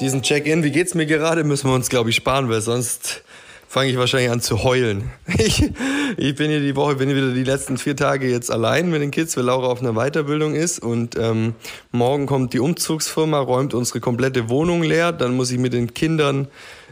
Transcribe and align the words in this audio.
diesen 0.00 0.22
Check-in, 0.22 0.62
wie 0.62 0.70
geht's 0.70 0.94
mir 0.94 1.06
gerade, 1.06 1.44
müssen 1.44 1.68
wir 1.68 1.74
uns, 1.74 1.88
glaube 1.88 2.10
ich, 2.10 2.16
sparen, 2.16 2.48
weil 2.48 2.60
sonst 2.60 3.22
fange 3.68 3.90
ich 3.90 3.98
wahrscheinlich 3.98 4.30
an 4.30 4.40
zu 4.40 4.62
heulen. 4.62 5.10
Ich, 5.38 5.62
ich 6.16 6.34
bin 6.34 6.50
hier 6.50 6.60
die 6.60 6.74
Woche, 6.76 6.96
bin 6.96 7.08
hier 7.08 7.16
wieder 7.16 7.32
die 7.32 7.44
letzten 7.44 7.76
vier 7.78 7.94
Tage 7.94 8.28
jetzt 8.30 8.50
allein 8.50 8.90
mit 8.90 9.02
den 9.02 9.10
Kids, 9.10 9.36
weil 9.36 9.44
Laura 9.44 9.66
auf 9.66 9.80
einer 9.80 9.92
Weiterbildung 9.92 10.54
ist 10.54 10.78
und 10.78 11.16
ähm, 11.18 11.54
morgen 11.92 12.26
kommt 12.26 12.52
die 12.52 12.60
Umzugsfirma, 12.60 13.38
räumt 13.38 13.74
unsere 13.74 14.00
komplette 14.00 14.48
Wohnung 14.48 14.82
leer, 14.82 15.12
dann 15.12 15.36
muss 15.36 15.50
ich 15.50 15.58
mit 15.58 15.72
den 15.72 15.94
Kindern 15.94 16.48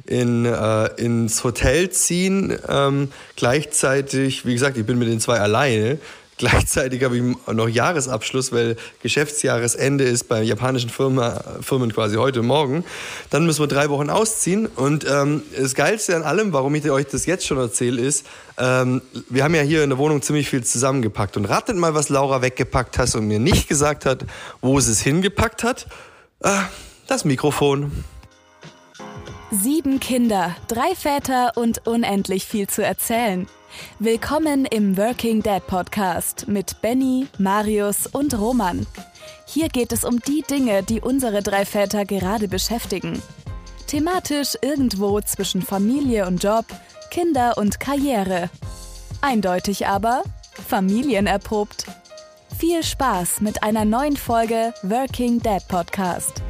in, 0.06 0.44
äh, 0.44 0.86
ins 0.96 1.42
Hotel 1.42 1.90
ziehen. 1.90 2.56
Ähm, 2.68 3.10
gleichzeitig, 3.36 4.44
wie 4.44 4.52
gesagt, 4.52 4.76
ich 4.76 4.84
bin 4.84 4.98
mit 4.98 5.08
den 5.08 5.20
zwei 5.20 5.40
alleine. 5.40 5.98
Gleichzeitig 6.38 7.04
habe 7.04 7.16
ich 7.16 7.22
noch 7.52 7.68
Jahresabschluss, 7.68 8.50
weil 8.50 8.76
Geschäftsjahresende 9.02 10.02
ist 10.02 10.28
bei 10.28 10.42
japanischen 10.42 10.90
Firma, 10.90 11.44
Firmen 11.60 11.92
quasi 11.92 12.16
heute 12.16 12.42
Morgen. 12.42 12.84
Dann 13.30 13.46
müssen 13.46 13.60
wir 13.60 13.68
drei 13.68 13.88
Wochen 13.88 14.10
ausziehen. 14.10 14.66
Und 14.66 15.06
ähm, 15.08 15.42
das 15.56 15.74
Geilste 15.74 16.16
an 16.16 16.24
allem, 16.24 16.52
warum 16.52 16.74
ich 16.74 16.90
euch 16.90 17.06
das 17.06 17.26
jetzt 17.26 17.46
schon 17.46 17.58
erzähle, 17.58 18.02
ist, 18.02 18.26
ähm, 18.58 19.00
wir 19.28 19.44
haben 19.44 19.54
ja 19.54 19.62
hier 19.62 19.84
in 19.84 19.90
der 19.90 19.98
Wohnung 19.98 20.22
ziemlich 20.22 20.48
viel 20.48 20.64
zusammengepackt. 20.64 21.36
Und 21.36 21.44
ratet 21.44 21.76
mal, 21.76 21.94
was 21.94 22.08
Laura 22.08 22.42
weggepackt 22.42 22.98
hat 22.98 23.14
und 23.14 23.28
mir 23.28 23.38
nicht 23.38 23.68
gesagt 23.68 24.04
hat, 24.04 24.24
wo 24.60 24.80
sie 24.80 24.90
es 24.90 25.00
hingepackt 25.00 25.62
hat. 25.62 25.86
Äh, 26.40 26.50
das 27.06 27.24
Mikrofon. 27.24 27.92
Sieben 29.52 30.00
Kinder, 30.00 30.56
drei 30.66 30.96
Väter 30.96 31.52
und 31.54 31.86
unendlich 31.86 32.44
viel 32.44 32.66
zu 32.66 32.82
erzählen. 32.82 33.46
Willkommen 33.98 34.64
im 34.64 34.96
Working 34.96 35.42
Dad 35.42 35.66
Podcast 35.66 36.48
mit 36.48 36.80
Benny, 36.82 37.26
Marius 37.38 38.06
und 38.06 38.38
Roman. 38.38 38.86
Hier 39.46 39.68
geht 39.68 39.92
es 39.92 40.04
um 40.04 40.20
die 40.20 40.42
Dinge, 40.48 40.82
die 40.82 41.00
unsere 41.00 41.42
drei 41.42 41.64
Väter 41.64 42.04
gerade 42.04 42.48
beschäftigen. 42.48 43.22
Thematisch 43.86 44.56
irgendwo 44.62 45.20
zwischen 45.20 45.62
Familie 45.62 46.26
und 46.26 46.42
Job, 46.42 46.66
Kinder 47.10 47.56
und 47.56 47.80
Karriere. 47.80 48.50
Eindeutig 49.20 49.86
aber 49.86 50.22
familienerprobt. 50.66 51.86
Viel 52.58 52.82
Spaß 52.82 53.40
mit 53.40 53.62
einer 53.62 53.84
neuen 53.84 54.16
Folge 54.16 54.72
Working 54.82 55.40
Dad 55.40 55.66
Podcast. 55.68 56.42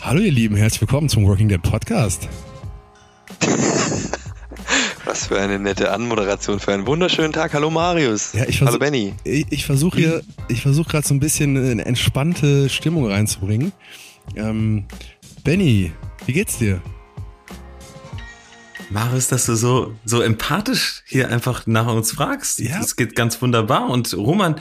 Hallo 0.00 0.20
ihr 0.20 0.32
Lieben, 0.32 0.56
herzlich 0.56 0.82
willkommen 0.82 1.08
zum 1.08 1.26
Working 1.26 1.48
Dad 1.48 1.62
Podcast. 1.62 2.28
Was 5.14 5.28
für 5.28 5.38
eine 5.38 5.60
nette 5.60 5.92
Anmoderation 5.92 6.58
für 6.58 6.72
einen 6.72 6.88
wunderschönen 6.88 7.32
Tag. 7.32 7.54
Hallo 7.54 7.70
Marius. 7.70 8.32
Ja, 8.32 8.46
ich 8.48 8.58
versuch, 8.58 8.66
Hallo 8.66 8.78
Benny. 8.80 9.14
Ich, 9.22 9.46
ich 9.48 9.64
versuche 9.64 9.96
hier, 9.96 10.22
ich 10.48 10.60
versuche 10.60 10.90
gerade 10.90 11.06
so 11.06 11.14
ein 11.14 11.20
bisschen 11.20 11.56
eine 11.56 11.84
entspannte 11.84 12.68
Stimmung 12.68 13.06
reinzubringen. 13.06 13.72
Ähm, 14.34 14.86
Benny, 15.44 15.92
wie 16.26 16.32
geht's 16.32 16.58
dir? 16.58 16.82
Marius, 18.90 19.28
dass 19.28 19.46
du 19.46 19.54
so, 19.54 19.94
so 20.04 20.20
empathisch 20.20 21.04
hier 21.06 21.28
einfach 21.28 21.64
nach 21.68 21.86
uns 21.86 22.10
fragst. 22.10 22.58
Ja. 22.58 22.80
Das 22.80 22.96
geht 22.96 23.14
ganz 23.14 23.40
wunderbar. 23.40 23.90
Und 23.90 24.12
Roman, 24.14 24.56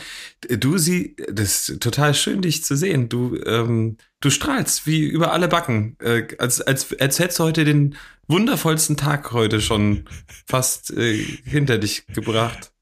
du 0.47 0.77
sie, 0.77 1.15
das 1.31 1.69
ist 1.69 1.81
total 1.81 2.13
schön, 2.13 2.43
dich 2.43 2.63
zu 2.63 2.77
sehen. 2.77 3.09
Du, 3.09 3.35
ähm, 3.43 3.97
du 4.21 4.29
strahlst 4.29 4.85
wie 4.85 5.01
über 5.01 5.33
alle 5.33 5.47
Backen. 5.47 5.97
Äh, 5.99 6.27
als, 6.37 6.61
als, 6.61 6.93
als 6.99 7.17
hättest 7.17 7.39
du 7.39 7.43
heute 7.43 7.65
den 7.65 7.95
wundervollsten 8.27 8.97
Tag 8.97 9.31
heute 9.31 9.61
schon 9.61 10.05
fast 10.45 10.91
äh, 10.91 11.17
hinter 11.45 11.77
dich 11.77 12.05
gebracht. 12.07 12.72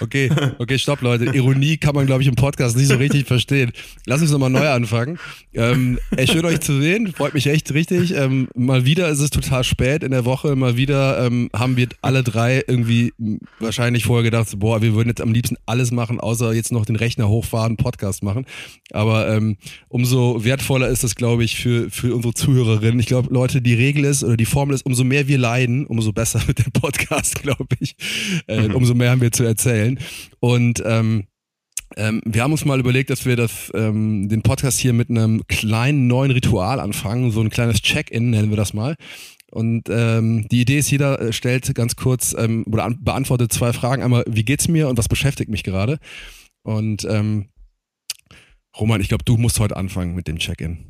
Okay, 0.00 0.30
okay, 0.58 0.78
stopp, 0.78 1.00
Leute. 1.02 1.24
Ironie 1.26 1.76
kann 1.76 1.94
man, 1.94 2.06
glaube 2.06 2.22
ich, 2.22 2.28
im 2.28 2.34
Podcast 2.34 2.76
nicht 2.76 2.86
so 2.86 2.96
richtig 2.96 3.26
verstehen. 3.26 3.72
Lass 4.06 4.20
uns 4.20 4.30
nochmal 4.30 4.50
neu 4.50 4.68
anfangen. 4.68 5.18
Ähm, 5.54 5.98
schön, 6.26 6.44
euch 6.44 6.60
zu 6.60 6.80
sehen. 6.80 7.12
Freut 7.12 7.34
mich 7.34 7.46
echt 7.46 7.72
richtig. 7.74 8.14
Ähm, 8.14 8.48
mal 8.54 8.84
wieder 8.84 9.08
ist 9.08 9.20
es 9.20 9.30
total 9.30 9.64
spät 9.64 10.02
in 10.02 10.10
der 10.12 10.24
Woche. 10.24 10.56
Mal 10.56 10.76
wieder 10.76 11.24
ähm, 11.26 11.50
haben 11.54 11.76
wir 11.76 11.88
alle 12.02 12.22
drei 12.22 12.62
irgendwie 12.66 13.12
wahrscheinlich 13.58 14.04
vorher 14.04 14.22
gedacht, 14.22 14.48
boah, 14.58 14.80
wir 14.80 14.94
würden 14.94 15.08
jetzt 15.08 15.20
am 15.20 15.32
liebsten 15.32 15.56
alles 15.66 15.90
machen, 15.90 16.20
außer 16.20 16.52
jetzt 16.54 16.72
noch 16.72 16.86
den 16.86 16.96
Rechner 16.96 17.28
hochfahren, 17.28 17.76
Podcast 17.76 18.22
machen. 18.22 18.46
Aber 18.92 19.28
ähm, 19.28 19.56
umso 19.88 20.44
wertvoller 20.44 20.88
ist 20.88 21.04
es, 21.04 21.14
glaube 21.14 21.44
ich, 21.44 21.56
für, 21.56 21.90
für 21.90 22.14
unsere 22.14 22.34
Zuhörerinnen. 22.34 23.00
Ich 23.00 23.06
glaube, 23.06 23.32
Leute, 23.32 23.60
die 23.60 23.74
Regel 23.74 24.04
ist 24.04 24.24
oder 24.24 24.36
die 24.36 24.46
Formel 24.46 24.74
ist, 24.74 24.86
umso 24.86 25.04
mehr 25.04 25.28
wir 25.28 25.38
leiden, 25.38 25.86
umso 25.86 26.12
besser 26.12 26.40
mit 26.46 26.58
dem 26.58 26.72
Podcast, 26.72 27.42
glaube 27.42 27.66
ich. 27.80 27.96
Äh, 28.46 28.68
mhm. 28.68 28.76
Umso 28.76 28.94
mehr 28.94 29.10
haben 29.10 29.20
wir 29.20 29.32
zu 29.32 29.44
erzählen. 29.44 29.57
Und 30.40 30.82
ähm, 30.84 31.26
ähm, 31.96 32.20
wir 32.24 32.42
haben 32.42 32.52
uns 32.52 32.64
mal 32.64 32.78
überlegt, 32.78 33.10
dass 33.10 33.24
wir 33.24 33.36
das, 33.36 33.72
ähm, 33.74 34.28
den 34.28 34.42
Podcast 34.42 34.78
hier 34.78 34.92
mit 34.92 35.10
einem 35.10 35.46
kleinen 35.48 36.06
neuen 36.06 36.30
Ritual 36.30 36.80
anfangen, 36.80 37.30
so 37.30 37.40
ein 37.40 37.50
kleines 37.50 37.80
Check-in 37.80 38.30
nennen 38.30 38.50
wir 38.50 38.56
das 38.56 38.74
mal. 38.74 38.96
Und 39.50 39.88
ähm, 39.88 40.46
die 40.50 40.60
Idee 40.60 40.78
ist, 40.78 40.90
jeder 40.90 41.20
äh, 41.20 41.32
stellt 41.32 41.74
ganz 41.74 41.96
kurz 41.96 42.34
ähm, 42.38 42.64
oder 42.66 42.84
an, 42.84 43.02
beantwortet 43.02 43.52
zwei 43.52 43.72
Fragen. 43.72 44.02
Einmal, 44.02 44.24
wie 44.28 44.44
geht's 44.44 44.68
mir 44.68 44.88
und 44.88 44.98
was 44.98 45.08
beschäftigt 45.08 45.50
mich 45.50 45.62
gerade? 45.62 45.98
Und 46.62 47.06
ähm, 47.08 47.48
Roman, 48.78 49.00
ich 49.00 49.08
glaube, 49.08 49.24
du 49.24 49.38
musst 49.38 49.58
heute 49.58 49.76
anfangen 49.76 50.14
mit 50.14 50.28
dem 50.28 50.38
Check-in. 50.38 50.84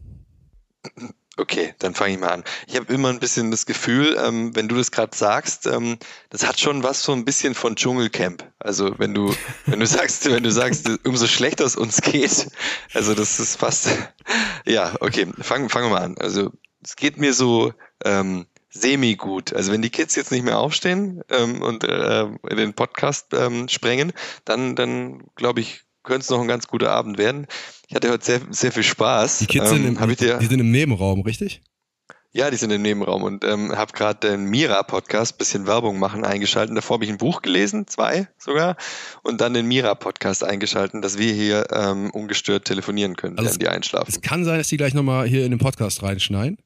Okay, 1.38 1.72
dann 1.78 1.94
fange 1.94 2.14
ich 2.14 2.18
mal 2.18 2.30
an. 2.30 2.44
Ich 2.66 2.74
habe 2.74 2.92
immer 2.92 3.10
ein 3.10 3.20
bisschen 3.20 3.52
das 3.52 3.64
Gefühl, 3.64 4.18
ähm, 4.18 4.56
wenn 4.56 4.66
du 4.66 4.74
das 4.74 4.90
gerade 4.90 5.16
sagst, 5.16 5.68
ähm, 5.68 5.96
das 6.30 6.44
hat 6.44 6.58
schon 6.58 6.82
was 6.82 7.04
so 7.04 7.12
ein 7.12 7.24
bisschen 7.24 7.54
von 7.54 7.76
Dschungelcamp. 7.76 8.44
Also 8.58 8.98
wenn 8.98 9.14
du, 9.14 9.32
wenn 9.66 9.78
du 9.78 9.86
sagst, 9.86 10.28
wenn 10.28 10.42
du 10.42 10.50
sagst, 10.50 10.90
umso 11.06 11.28
schlechter 11.28 11.64
es 11.64 11.76
uns 11.76 12.02
geht, 12.02 12.48
also 12.92 13.14
das 13.14 13.38
ist 13.38 13.56
fast, 13.56 13.88
ja, 14.66 14.96
okay, 14.98 15.28
fangen 15.40 15.68
fangen 15.68 15.86
wir 15.86 15.90
mal 15.90 16.02
an. 16.02 16.18
Also 16.18 16.50
es 16.82 16.96
geht 16.96 17.18
mir 17.18 17.32
so 17.32 17.72
ähm, 18.04 18.46
semi 18.70 19.14
gut. 19.14 19.52
Also 19.52 19.70
wenn 19.70 19.82
die 19.82 19.90
Kids 19.90 20.16
jetzt 20.16 20.32
nicht 20.32 20.42
mehr 20.42 20.58
aufstehen 20.58 21.22
ähm, 21.30 21.62
und 21.62 21.84
äh, 21.84 22.26
den 22.50 22.74
Podcast 22.74 23.28
ähm, 23.32 23.68
sprengen, 23.68 24.12
dann, 24.44 24.74
dann 24.74 25.22
glaube 25.36 25.60
ich, 25.60 25.84
könnte 26.08 26.22
es 26.22 26.30
noch 26.30 26.40
ein 26.40 26.48
ganz 26.48 26.66
guter 26.66 26.90
Abend 26.90 27.18
werden. 27.18 27.46
Ich 27.86 27.94
hatte 27.94 28.10
heute 28.10 28.24
sehr, 28.24 28.40
sehr 28.50 28.72
viel 28.72 28.82
Spaß. 28.82 29.38
Die 29.38 29.46
Kids 29.46 29.70
ähm, 29.70 29.96
sind, 29.96 30.00
im, 30.00 30.38
die 30.40 30.46
sind 30.46 30.58
im 30.58 30.70
Nebenraum, 30.70 31.20
richtig? 31.20 31.60
Ja, 32.32 32.50
die 32.50 32.56
sind 32.56 32.70
im 32.70 32.82
Nebenraum 32.82 33.22
und 33.22 33.44
ähm, 33.44 33.76
habe 33.76 33.92
gerade 33.92 34.28
den 34.28 34.44
Mira-Podcast, 34.44 35.38
bisschen 35.38 35.66
Werbung 35.66 35.98
machen, 35.98 36.24
eingeschalten. 36.24 36.74
Davor 36.74 36.94
habe 36.94 37.04
ich 37.04 37.10
ein 37.10 37.18
Buch 37.18 37.42
gelesen, 37.42 37.86
zwei 37.86 38.28
sogar, 38.38 38.76
und 39.22 39.40
dann 39.40 39.54
den 39.54 39.66
Mira-Podcast 39.66 40.44
eingeschalten, 40.44 41.02
dass 41.02 41.18
wir 41.18 41.32
hier 41.32 41.66
ähm, 41.72 42.10
ungestört 42.10 42.64
telefonieren 42.64 43.16
können, 43.16 43.38
also 43.38 43.48
während 43.48 43.62
die 43.62 43.68
einschlafen. 43.68 44.10
Es 44.10 44.20
kann 44.20 44.44
sein, 44.44 44.58
dass 44.58 44.68
die 44.68 44.76
gleich 44.76 44.94
nochmal 44.94 45.26
hier 45.26 45.44
in 45.44 45.50
den 45.50 45.58
Podcast 45.60 46.02
reinschneiden. 46.02 46.58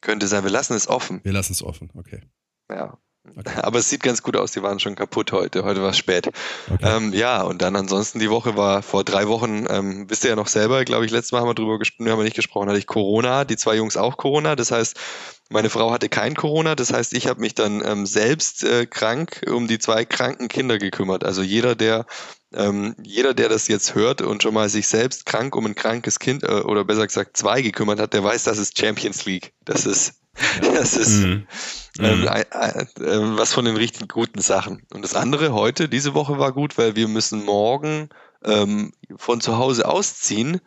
Könnte 0.00 0.26
sein, 0.26 0.44
wir 0.44 0.50
lassen 0.50 0.74
es 0.74 0.88
offen. 0.88 1.20
Wir 1.22 1.32
lassen 1.32 1.52
es 1.52 1.62
offen, 1.62 1.90
okay. 1.94 2.22
Ja. 2.70 2.98
Okay. 3.36 3.60
Aber 3.62 3.78
es 3.78 3.88
sieht 3.88 4.02
ganz 4.02 4.22
gut 4.22 4.36
aus, 4.36 4.52
die 4.52 4.62
waren 4.62 4.78
schon 4.80 4.96
kaputt 4.96 5.32
heute. 5.32 5.64
Heute 5.64 5.82
war 5.82 5.90
es 5.90 5.98
spät. 5.98 6.28
Okay. 6.70 6.78
Ähm, 6.82 7.12
ja, 7.12 7.42
und 7.42 7.62
dann 7.62 7.74
ansonsten 7.74 8.18
die 8.18 8.30
Woche 8.30 8.56
war 8.56 8.82
vor 8.82 9.02
drei 9.02 9.28
Wochen, 9.28 9.66
ähm, 9.68 10.08
wisst 10.08 10.24
ihr 10.24 10.30
ja 10.30 10.36
noch 10.36 10.46
selber, 10.46 10.84
glaube 10.84 11.06
ich, 11.06 11.10
letztes 11.10 11.32
Mal 11.32 11.40
haben 11.40 11.48
wir 11.48 11.54
drüber 11.54 11.78
gesprochen, 11.78 12.10
haben 12.10 12.18
wir 12.18 12.24
nicht 12.24 12.36
gesprochen, 12.36 12.68
hatte 12.68 12.78
ich 12.78 12.86
Corona, 12.86 13.44
die 13.44 13.56
zwei 13.56 13.76
Jungs 13.76 13.96
auch 13.96 14.18
Corona. 14.18 14.56
Das 14.56 14.70
heißt, 14.70 14.98
meine 15.50 15.70
Frau 15.70 15.90
hatte 15.90 16.08
kein 16.08 16.34
Corona, 16.34 16.74
das 16.74 16.92
heißt, 16.92 17.14
ich 17.14 17.26
habe 17.26 17.40
mich 17.40 17.54
dann 17.54 17.82
ähm, 17.84 18.06
selbst 18.06 18.62
äh, 18.62 18.86
krank 18.86 19.42
um 19.50 19.68
die 19.68 19.78
zwei 19.78 20.04
kranken 20.04 20.48
Kinder 20.48 20.78
gekümmert. 20.78 21.24
Also 21.24 21.42
jeder, 21.42 21.74
der 21.74 22.06
ähm, 22.52 22.94
jeder, 23.02 23.34
der 23.34 23.48
das 23.48 23.68
jetzt 23.68 23.94
hört 23.94 24.22
und 24.22 24.42
schon 24.42 24.54
mal 24.54 24.68
sich 24.68 24.86
selbst 24.86 25.26
krank 25.26 25.56
um 25.56 25.66
ein 25.66 25.74
krankes 25.74 26.18
Kind 26.18 26.44
äh, 26.44 26.60
oder 26.60 26.84
besser 26.84 27.06
gesagt 27.06 27.36
zwei 27.36 27.62
gekümmert 27.62 27.98
hat, 27.98 28.12
der 28.12 28.22
weiß, 28.22 28.44
das 28.44 28.58
ist 28.58 28.78
Champions 28.78 29.24
League. 29.24 29.54
Das 29.64 29.86
ist 29.86 30.14
Das 30.74 30.96
ist 30.96 31.20
mhm. 31.20 31.46
ähm, 31.98 32.20
mhm. 32.20 32.26
äh, 32.26 32.40
äh, 32.40 33.36
was 33.36 33.52
von 33.52 33.64
den 33.64 33.76
richtig 33.76 34.08
guten 34.12 34.40
Sachen. 34.40 34.82
Und 34.92 35.02
das 35.02 35.14
andere 35.14 35.52
heute, 35.52 35.88
diese 35.88 36.14
Woche 36.14 36.38
war 36.38 36.52
gut, 36.52 36.78
weil 36.78 36.96
wir 36.96 37.08
müssen 37.08 37.44
morgen 37.44 38.08
ähm, 38.44 38.92
von 39.16 39.40
zu 39.40 39.58
Hause 39.58 39.88
ausziehen, 39.88 40.60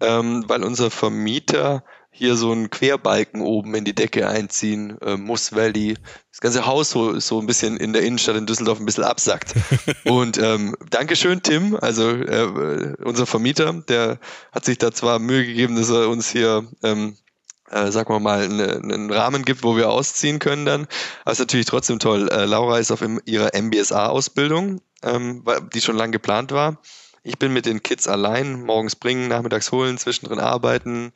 ähm, 0.00 0.44
weil 0.48 0.64
unser 0.64 0.90
Vermieter 0.90 1.84
hier 2.12 2.36
so 2.36 2.50
einen 2.50 2.70
Querbalken 2.70 3.40
oben 3.40 3.74
in 3.74 3.84
die 3.84 3.94
Decke 3.94 4.28
einziehen 4.28 4.98
äh, 5.00 5.16
muss, 5.16 5.54
weil 5.54 5.72
die 5.72 5.94
das 6.30 6.40
ganze 6.40 6.66
Haus 6.66 6.90
so, 6.90 7.20
so 7.20 7.40
ein 7.40 7.46
bisschen 7.46 7.76
in 7.76 7.92
der 7.92 8.02
Innenstadt 8.02 8.36
in 8.36 8.46
Düsseldorf 8.46 8.80
ein 8.80 8.86
bisschen 8.86 9.04
absackt. 9.04 9.54
Und 10.04 10.36
ähm, 10.38 10.76
Dankeschön, 10.90 11.42
Tim, 11.42 11.76
also 11.80 12.10
äh, 12.10 12.96
unser 13.04 13.26
Vermieter, 13.26 13.72
der 13.88 14.18
hat 14.52 14.64
sich 14.64 14.78
da 14.78 14.90
zwar 14.90 15.18
Mühe 15.18 15.46
gegeben, 15.46 15.76
dass 15.76 15.90
er 15.90 16.08
uns 16.08 16.28
hier 16.30 16.66
ähm, 16.82 17.16
äh, 17.70 17.90
sagen 17.90 18.12
wir 18.12 18.20
mal, 18.20 18.42
eine, 18.42 18.76
einen 18.76 19.10
Rahmen 19.12 19.44
gibt, 19.44 19.62
wo 19.62 19.76
wir 19.76 19.90
ausziehen 19.90 20.38
können 20.38 20.64
dann. 20.64 20.86
Aber 21.24 21.32
ist 21.32 21.38
natürlich 21.38 21.66
trotzdem 21.66 21.98
toll. 21.98 22.28
Äh, 22.30 22.44
Laura 22.44 22.78
ist 22.78 22.90
auf 22.90 23.02
ihrer 23.24 23.50
MBSA-Ausbildung, 23.54 24.80
ähm, 25.02 25.44
die 25.72 25.80
schon 25.80 25.96
lange 25.96 26.12
geplant 26.12 26.52
war. 26.52 26.78
Ich 27.22 27.38
bin 27.38 27.52
mit 27.52 27.66
den 27.66 27.82
Kids 27.82 28.08
allein, 28.08 28.62
morgens 28.62 28.96
bringen, 28.96 29.28
nachmittags 29.28 29.72
holen, 29.72 29.98
zwischendrin 29.98 30.40
arbeiten. 30.40 31.12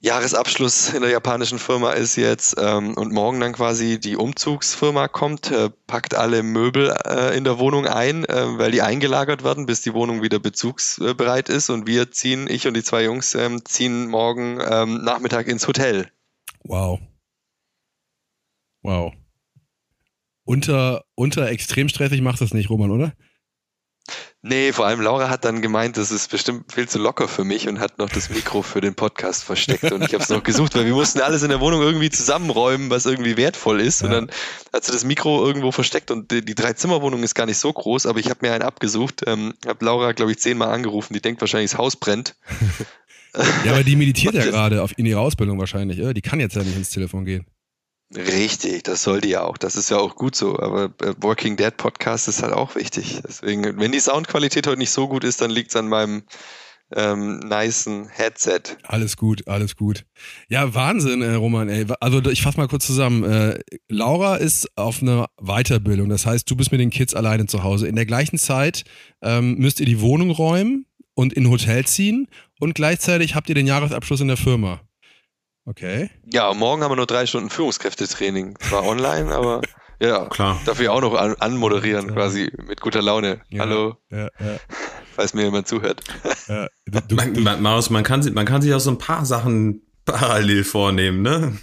Jahresabschluss 0.00 0.94
in 0.94 1.02
der 1.02 1.10
japanischen 1.10 1.58
Firma 1.58 1.92
ist 1.92 2.14
jetzt 2.14 2.54
ähm, 2.56 2.94
und 2.94 3.12
morgen 3.12 3.40
dann 3.40 3.52
quasi 3.52 3.98
die 3.98 4.16
Umzugsfirma 4.16 5.08
kommt, 5.08 5.50
äh, 5.50 5.70
packt 5.88 6.14
alle 6.14 6.44
Möbel 6.44 6.96
äh, 7.04 7.36
in 7.36 7.42
der 7.42 7.58
Wohnung 7.58 7.86
ein, 7.86 8.24
äh, 8.24 8.58
weil 8.58 8.70
die 8.70 8.80
eingelagert 8.80 9.42
werden, 9.42 9.66
bis 9.66 9.80
die 9.80 9.94
Wohnung 9.94 10.22
wieder 10.22 10.38
bezugsbereit 10.38 11.48
ist 11.48 11.68
und 11.68 11.88
wir 11.88 12.12
ziehen, 12.12 12.46
ich 12.48 12.68
und 12.68 12.74
die 12.74 12.84
zwei 12.84 13.02
Jungs 13.02 13.34
ähm, 13.34 13.64
ziehen 13.64 14.06
morgen 14.06 14.60
ähm, 14.70 15.02
Nachmittag 15.02 15.48
ins 15.48 15.66
Hotel. 15.66 16.08
Wow. 16.62 17.00
Wow. 18.82 19.12
Unter, 20.44 21.04
unter 21.16 21.48
extrem 21.48 21.88
stressig 21.88 22.20
macht 22.20 22.40
das 22.40 22.54
nicht, 22.54 22.70
Roman, 22.70 22.92
oder? 22.92 23.14
Nee, 24.42 24.72
vor 24.72 24.86
allem 24.86 25.00
Laura 25.00 25.28
hat 25.28 25.44
dann 25.44 25.62
gemeint, 25.62 25.96
das 25.96 26.12
ist 26.12 26.30
bestimmt 26.30 26.72
viel 26.72 26.88
zu 26.88 27.00
locker 27.00 27.26
für 27.26 27.42
mich 27.42 27.66
und 27.66 27.80
hat 27.80 27.98
noch 27.98 28.08
das 28.08 28.30
Mikro 28.30 28.62
für 28.62 28.80
den 28.80 28.94
Podcast 28.94 29.42
versteckt. 29.42 29.90
Und 29.90 30.04
ich 30.04 30.14
habe 30.14 30.22
es 30.22 30.28
noch 30.28 30.44
gesucht, 30.44 30.76
weil 30.76 30.86
wir 30.86 30.94
mussten 30.94 31.20
alles 31.20 31.42
in 31.42 31.48
der 31.48 31.58
Wohnung 31.58 31.82
irgendwie 31.82 32.08
zusammenräumen, 32.08 32.88
was 32.88 33.04
irgendwie 33.04 33.36
wertvoll 33.36 33.80
ist. 33.80 34.02
Ja. 34.02 34.06
Und 34.06 34.12
dann 34.12 34.30
hat 34.72 34.84
sie 34.84 34.92
das 34.92 35.04
Mikro 35.04 35.44
irgendwo 35.44 35.72
versteckt 35.72 36.12
und 36.12 36.30
die, 36.30 36.44
die 36.44 36.54
Drei-Zimmer-Wohnung 36.54 37.24
ist 37.24 37.34
gar 37.34 37.46
nicht 37.46 37.58
so 37.58 37.72
groß, 37.72 38.06
aber 38.06 38.20
ich 38.20 38.30
habe 38.30 38.46
mir 38.46 38.52
einen 38.52 38.62
abgesucht. 38.62 39.22
Ähm, 39.26 39.54
habe 39.66 39.84
Laura, 39.84 40.12
glaube 40.12 40.30
ich, 40.30 40.38
zehnmal 40.38 40.68
angerufen. 40.68 41.14
Die 41.14 41.20
denkt 41.20 41.40
wahrscheinlich, 41.40 41.72
das 41.72 41.78
Haus 41.78 41.96
brennt. 41.96 42.36
ja, 43.64 43.72
aber 43.72 43.82
die 43.82 43.96
meditiert 43.96 44.34
ja 44.34 44.44
gerade 44.50 44.86
in 44.96 45.06
ihrer 45.06 45.20
Ausbildung 45.20 45.58
wahrscheinlich. 45.58 46.00
Oder? 46.00 46.14
Die 46.14 46.22
kann 46.22 46.38
jetzt 46.38 46.54
ja 46.54 46.62
nicht 46.62 46.76
ins 46.76 46.90
Telefon 46.90 47.24
gehen. 47.24 47.44
Richtig, 48.14 48.84
das 48.84 49.02
sollte 49.02 49.28
ja 49.28 49.42
auch. 49.42 49.58
Das 49.58 49.76
ist 49.76 49.90
ja 49.90 49.98
auch 49.98 50.16
gut 50.16 50.34
so. 50.34 50.58
Aber 50.58 50.84
äh, 51.02 51.14
Working 51.20 51.56
Dead 51.56 51.76
Podcast 51.76 52.26
ist 52.28 52.42
halt 52.42 52.54
auch 52.54 52.74
wichtig. 52.74 53.20
Deswegen, 53.26 53.78
wenn 53.78 53.92
die 53.92 54.00
Soundqualität 54.00 54.66
heute 54.66 54.78
nicht 54.78 54.90
so 54.90 55.08
gut 55.08 55.24
ist, 55.24 55.42
dann 55.42 55.50
liegt 55.50 55.70
es 55.70 55.76
an 55.76 55.88
meinem 55.88 56.22
ähm, 56.94 57.40
nicen 57.40 58.08
Headset. 58.08 58.60
Alles 58.84 59.18
gut, 59.18 59.46
alles 59.46 59.76
gut. 59.76 60.06
Ja, 60.48 60.74
Wahnsinn, 60.74 61.20
äh, 61.20 61.34
Roman. 61.34 61.68
Ey. 61.68 61.86
Also 62.00 62.22
ich 62.30 62.40
fasse 62.40 62.56
mal 62.56 62.68
kurz 62.68 62.86
zusammen. 62.86 63.24
Äh, 63.24 63.58
Laura 63.88 64.36
ist 64.36 64.68
auf 64.76 65.02
einer 65.02 65.28
Weiterbildung. 65.38 66.08
Das 66.08 66.24
heißt, 66.24 66.50
du 66.50 66.56
bist 66.56 66.72
mit 66.72 66.80
den 66.80 66.90
Kids 66.90 67.14
alleine 67.14 67.46
zu 67.46 67.62
Hause. 67.62 67.88
In 67.88 67.96
der 67.96 68.06
gleichen 68.06 68.38
Zeit 68.38 68.84
ähm, 69.20 69.56
müsst 69.56 69.80
ihr 69.80 69.86
die 69.86 70.00
Wohnung 70.00 70.30
räumen 70.30 70.86
und 71.14 71.34
in 71.34 71.44
ein 71.44 71.50
Hotel 71.50 71.84
ziehen 71.84 72.26
und 72.58 72.74
gleichzeitig 72.74 73.34
habt 73.34 73.48
ihr 73.50 73.54
den 73.54 73.66
Jahresabschluss 73.66 74.20
in 74.20 74.28
der 74.28 74.36
Firma. 74.38 74.80
Okay. 75.68 76.08
Ja, 76.32 76.54
morgen 76.54 76.82
haben 76.82 76.92
wir 76.92 76.96
nur 76.96 77.06
drei 77.06 77.26
Stunden 77.26 77.50
Führungskräftetraining. 77.50 78.56
Zwar 78.58 78.86
online, 78.86 79.30
aber 79.34 79.60
ja, 80.00 80.24
klar. 80.24 80.58
Dafür 80.64 80.94
auch 80.94 81.02
noch 81.02 81.12
an, 81.12 81.34
anmoderieren, 81.34 82.08
ja. 82.08 82.14
quasi 82.14 82.50
mit 82.66 82.80
guter 82.80 83.02
Laune. 83.02 83.42
Ja, 83.50 83.60
Hallo. 83.60 83.96
Ja, 84.10 84.28
ja. 84.40 84.56
Falls 85.14 85.34
mir 85.34 85.44
jemand 85.44 85.68
zuhört. 85.68 86.00
Ja, 86.48 86.68
du, 86.86 87.00
du, 87.08 87.14
man, 87.16 87.42
man, 87.42 87.60
Maus, 87.60 87.90
man 87.90 88.02
kann, 88.02 88.26
man 88.32 88.46
kann 88.46 88.62
sich 88.62 88.72
auch 88.72 88.80
so 88.80 88.90
ein 88.90 88.96
paar 88.96 89.26
Sachen 89.26 89.82
parallel 90.06 90.64
vornehmen, 90.64 91.20
ne? 91.20 91.58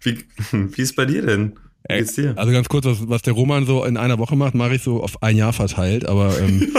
Wie, 0.00 0.24
wie 0.50 0.82
ist 0.82 0.96
bei 0.96 1.04
dir 1.04 1.24
denn? 1.24 1.56
Wie 1.88 1.98
geht's 1.98 2.14
dir? 2.14 2.36
Also 2.36 2.50
ganz 2.50 2.68
kurz, 2.68 2.86
was, 2.86 3.08
was 3.08 3.22
der 3.22 3.34
Roman 3.34 3.66
so 3.66 3.84
in 3.84 3.96
einer 3.96 4.18
Woche 4.18 4.34
macht, 4.34 4.54
mache 4.56 4.74
ich 4.74 4.82
so 4.82 5.00
auf 5.00 5.22
ein 5.22 5.36
Jahr 5.36 5.52
verteilt, 5.52 6.06
aber 6.06 6.36
ähm, 6.40 6.74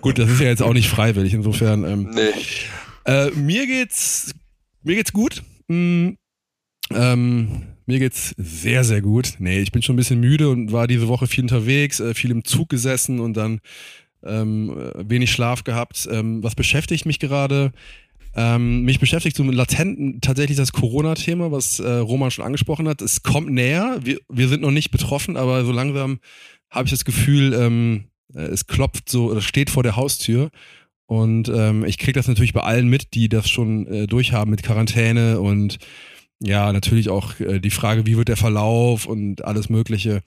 gut, 0.00 0.18
das 0.18 0.30
ist 0.30 0.40
ja 0.40 0.46
jetzt 0.46 0.62
auch 0.62 0.72
nicht 0.72 0.88
freiwillig, 0.88 1.34
insofern. 1.34 1.84
Ähm, 1.84 2.10
nee. 2.14 2.30
Äh, 3.04 3.30
mir 3.32 3.66
geht's, 3.66 4.32
mir 4.82 4.94
geht's 4.94 5.12
gut. 5.12 5.42
Hm, 5.68 6.16
ähm, 6.90 7.62
mir 7.86 7.98
geht's 7.98 8.34
sehr, 8.36 8.84
sehr 8.84 9.02
gut. 9.02 9.34
Nee, 9.38 9.60
ich 9.60 9.72
bin 9.72 9.82
schon 9.82 9.94
ein 9.94 9.98
bisschen 9.98 10.20
müde 10.20 10.48
und 10.50 10.72
war 10.72 10.86
diese 10.86 11.08
Woche 11.08 11.26
viel 11.26 11.44
unterwegs, 11.44 12.00
äh, 12.00 12.14
viel 12.14 12.30
im 12.30 12.44
Zug 12.44 12.68
gesessen 12.68 13.20
und 13.20 13.36
dann 13.36 13.60
ähm, 14.22 14.74
wenig 14.96 15.30
Schlaf 15.30 15.64
gehabt. 15.64 16.08
Ähm, 16.10 16.42
was 16.42 16.54
beschäftigt 16.54 17.06
mich 17.06 17.18
gerade? 17.18 17.72
Ähm, 18.36 18.82
mich 18.82 18.98
beschäftigt 18.98 19.36
so 19.36 19.44
latent 19.44 20.24
tatsächlich 20.24 20.56
das 20.56 20.72
Corona-Thema, 20.72 21.52
was 21.52 21.78
äh, 21.78 21.88
Roman 21.88 22.30
schon 22.30 22.44
angesprochen 22.44 22.88
hat. 22.88 23.00
Es 23.00 23.22
kommt 23.22 23.50
näher. 23.50 24.00
Wir, 24.02 24.18
wir 24.28 24.48
sind 24.48 24.62
noch 24.62 24.72
nicht 24.72 24.90
betroffen, 24.90 25.36
aber 25.36 25.64
so 25.64 25.72
langsam 25.72 26.18
habe 26.70 26.86
ich 26.86 26.90
das 26.90 27.04
Gefühl, 27.04 27.54
ähm, 27.54 28.04
äh, 28.34 28.40
es 28.40 28.66
klopft 28.66 29.08
so, 29.08 29.30
oder 29.30 29.40
steht 29.40 29.70
vor 29.70 29.82
der 29.82 29.96
Haustür. 29.96 30.50
Und 31.06 31.48
ähm, 31.48 31.84
ich 31.84 31.98
kriege 31.98 32.18
das 32.18 32.28
natürlich 32.28 32.54
bei 32.54 32.62
allen 32.62 32.88
mit, 32.88 33.14
die 33.14 33.28
das 33.28 33.48
schon 33.48 33.86
äh, 33.86 34.06
durchhaben 34.06 34.50
mit 34.50 34.62
Quarantäne 34.62 35.40
und 35.40 35.78
ja, 36.40 36.72
natürlich 36.72 37.08
auch 37.08 37.38
äh, 37.40 37.60
die 37.60 37.70
Frage, 37.70 38.06
wie 38.06 38.16
wird 38.16 38.28
der 38.28 38.36
Verlauf 38.36 39.06
und 39.06 39.44
alles 39.44 39.68
Mögliche. 39.68 40.22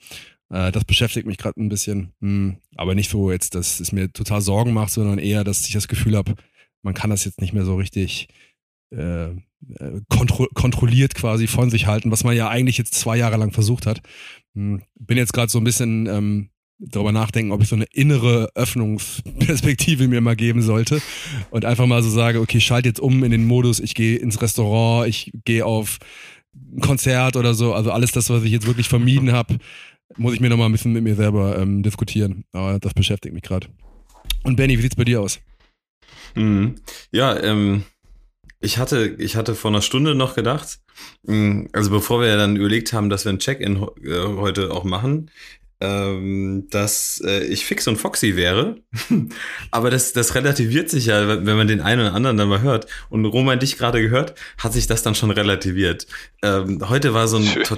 Äh, 0.50 0.72
das 0.72 0.84
beschäftigt 0.84 1.26
mich 1.26 1.36
gerade 1.36 1.60
ein 1.60 1.68
bisschen. 1.68 2.12
Hm, 2.20 2.56
aber 2.76 2.94
nicht 2.94 3.10
so 3.10 3.30
jetzt, 3.30 3.54
dass 3.54 3.80
es 3.80 3.92
mir 3.92 4.12
total 4.12 4.40
Sorgen 4.40 4.72
macht, 4.72 4.92
sondern 4.92 5.18
eher, 5.18 5.44
dass 5.44 5.66
ich 5.66 5.72
das 5.72 5.88
Gefühl 5.88 6.16
habe, 6.16 6.34
man 6.82 6.94
kann 6.94 7.10
das 7.10 7.24
jetzt 7.24 7.40
nicht 7.40 7.52
mehr 7.52 7.64
so 7.64 7.76
richtig 7.76 8.28
äh, 8.90 9.26
äh, 9.26 10.00
kontro 10.08 10.46
kontrolliert 10.54 11.14
quasi 11.14 11.46
von 11.46 11.70
sich 11.70 11.86
halten, 11.86 12.10
was 12.10 12.24
man 12.24 12.36
ja 12.36 12.48
eigentlich 12.48 12.78
jetzt 12.78 12.94
zwei 12.94 13.16
Jahre 13.16 13.36
lang 13.36 13.52
versucht 13.52 13.86
hat. 13.86 14.00
Hm, 14.54 14.82
bin 14.98 15.18
jetzt 15.18 15.32
gerade 15.32 15.50
so 15.50 15.58
ein 15.58 15.64
bisschen 15.64 16.06
ähm, 16.06 16.50
darüber 16.78 17.12
nachdenken, 17.12 17.52
ob 17.52 17.62
ich 17.62 17.68
so 17.68 17.76
eine 17.76 17.86
innere 17.92 18.50
Öffnungsperspektive 18.54 20.08
mir 20.08 20.20
mal 20.20 20.36
geben 20.36 20.62
sollte 20.62 21.02
und 21.50 21.64
einfach 21.64 21.86
mal 21.86 22.02
so 22.02 22.10
sage, 22.10 22.40
okay, 22.40 22.60
schalt 22.60 22.86
jetzt 22.86 23.00
um 23.00 23.24
in 23.24 23.30
den 23.30 23.46
Modus, 23.46 23.80
ich 23.80 23.94
gehe 23.94 24.16
ins 24.16 24.40
Restaurant, 24.40 25.08
ich 25.08 25.32
gehe 25.44 25.66
auf 25.66 25.98
ein 26.54 26.80
Konzert 26.80 27.36
oder 27.36 27.54
so, 27.54 27.74
also 27.74 27.90
alles 27.90 28.12
das, 28.12 28.30
was 28.30 28.42
ich 28.44 28.52
jetzt 28.52 28.66
wirklich 28.66 28.88
vermieden 28.88 29.32
habe, 29.32 29.58
muss 30.16 30.34
ich 30.34 30.40
mir 30.40 30.50
nochmal 30.50 30.68
ein 30.68 30.72
bisschen 30.72 30.92
mit 30.92 31.02
mir 31.02 31.16
selber 31.16 31.58
ähm, 31.58 31.82
diskutieren. 31.82 32.44
Aber 32.52 32.78
das 32.78 32.94
beschäftigt 32.94 33.34
mich 33.34 33.42
gerade. 33.42 33.68
Und 34.44 34.56
Benny, 34.56 34.78
wie 34.78 34.82
sieht's 34.82 34.96
bei 34.96 35.04
dir 35.04 35.20
aus? 35.20 35.40
Mhm. 36.34 36.76
Ja, 37.10 37.38
ähm, 37.42 37.84
ich 38.60 38.78
hatte, 38.78 39.16
ich 39.18 39.36
hatte 39.36 39.54
vor 39.54 39.70
einer 39.70 39.82
Stunde 39.82 40.14
noch 40.14 40.34
gedacht, 40.34 40.80
mm, 41.24 41.66
also 41.72 41.90
bevor 41.90 42.20
wir 42.20 42.36
dann 42.36 42.56
überlegt 42.56 42.92
haben, 42.92 43.10
dass 43.10 43.24
wir 43.24 43.32
ein 43.32 43.38
Check-in 43.38 43.76
äh, 43.76 44.36
heute 44.36 44.72
auch 44.72 44.84
machen, 44.84 45.30
ähm, 45.80 46.66
dass 46.70 47.22
äh, 47.24 47.44
ich 47.44 47.64
fix 47.64 47.86
und 47.86 47.96
foxy 47.96 48.36
wäre. 48.36 48.76
Aber 49.70 49.90
das, 49.90 50.12
das 50.12 50.34
relativiert 50.34 50.90
sich 50.90 51.06
ja, 51.06 51.28
wenn 51.28 51.56
man 51.56 51.68
den 51.68 51.80
einen 51.80 52.02
oder 52.02 52.14
anderen 52.14 52.36
dann 52.36 52.48
mal 52.48 52.62
hört. 52.62 52.86
Und 53.10 53.24
Roman 53.24 53.60
dich 53.60 53.78
gerade 53.78 54.02
gehört, 54.02 54.34
hat 54.58 54.72
sich 54.72 54.86
das 54.86 55.02
dann 55.02 55.14
schon 55.14 55.30
relativiert. 55.30 56.06
Ähm, 56.42 56.88
heute 56.88 57.14
war 57.14 57.28
so 57.28 57.38
ein 57.38 57.62
to 57.64 57.76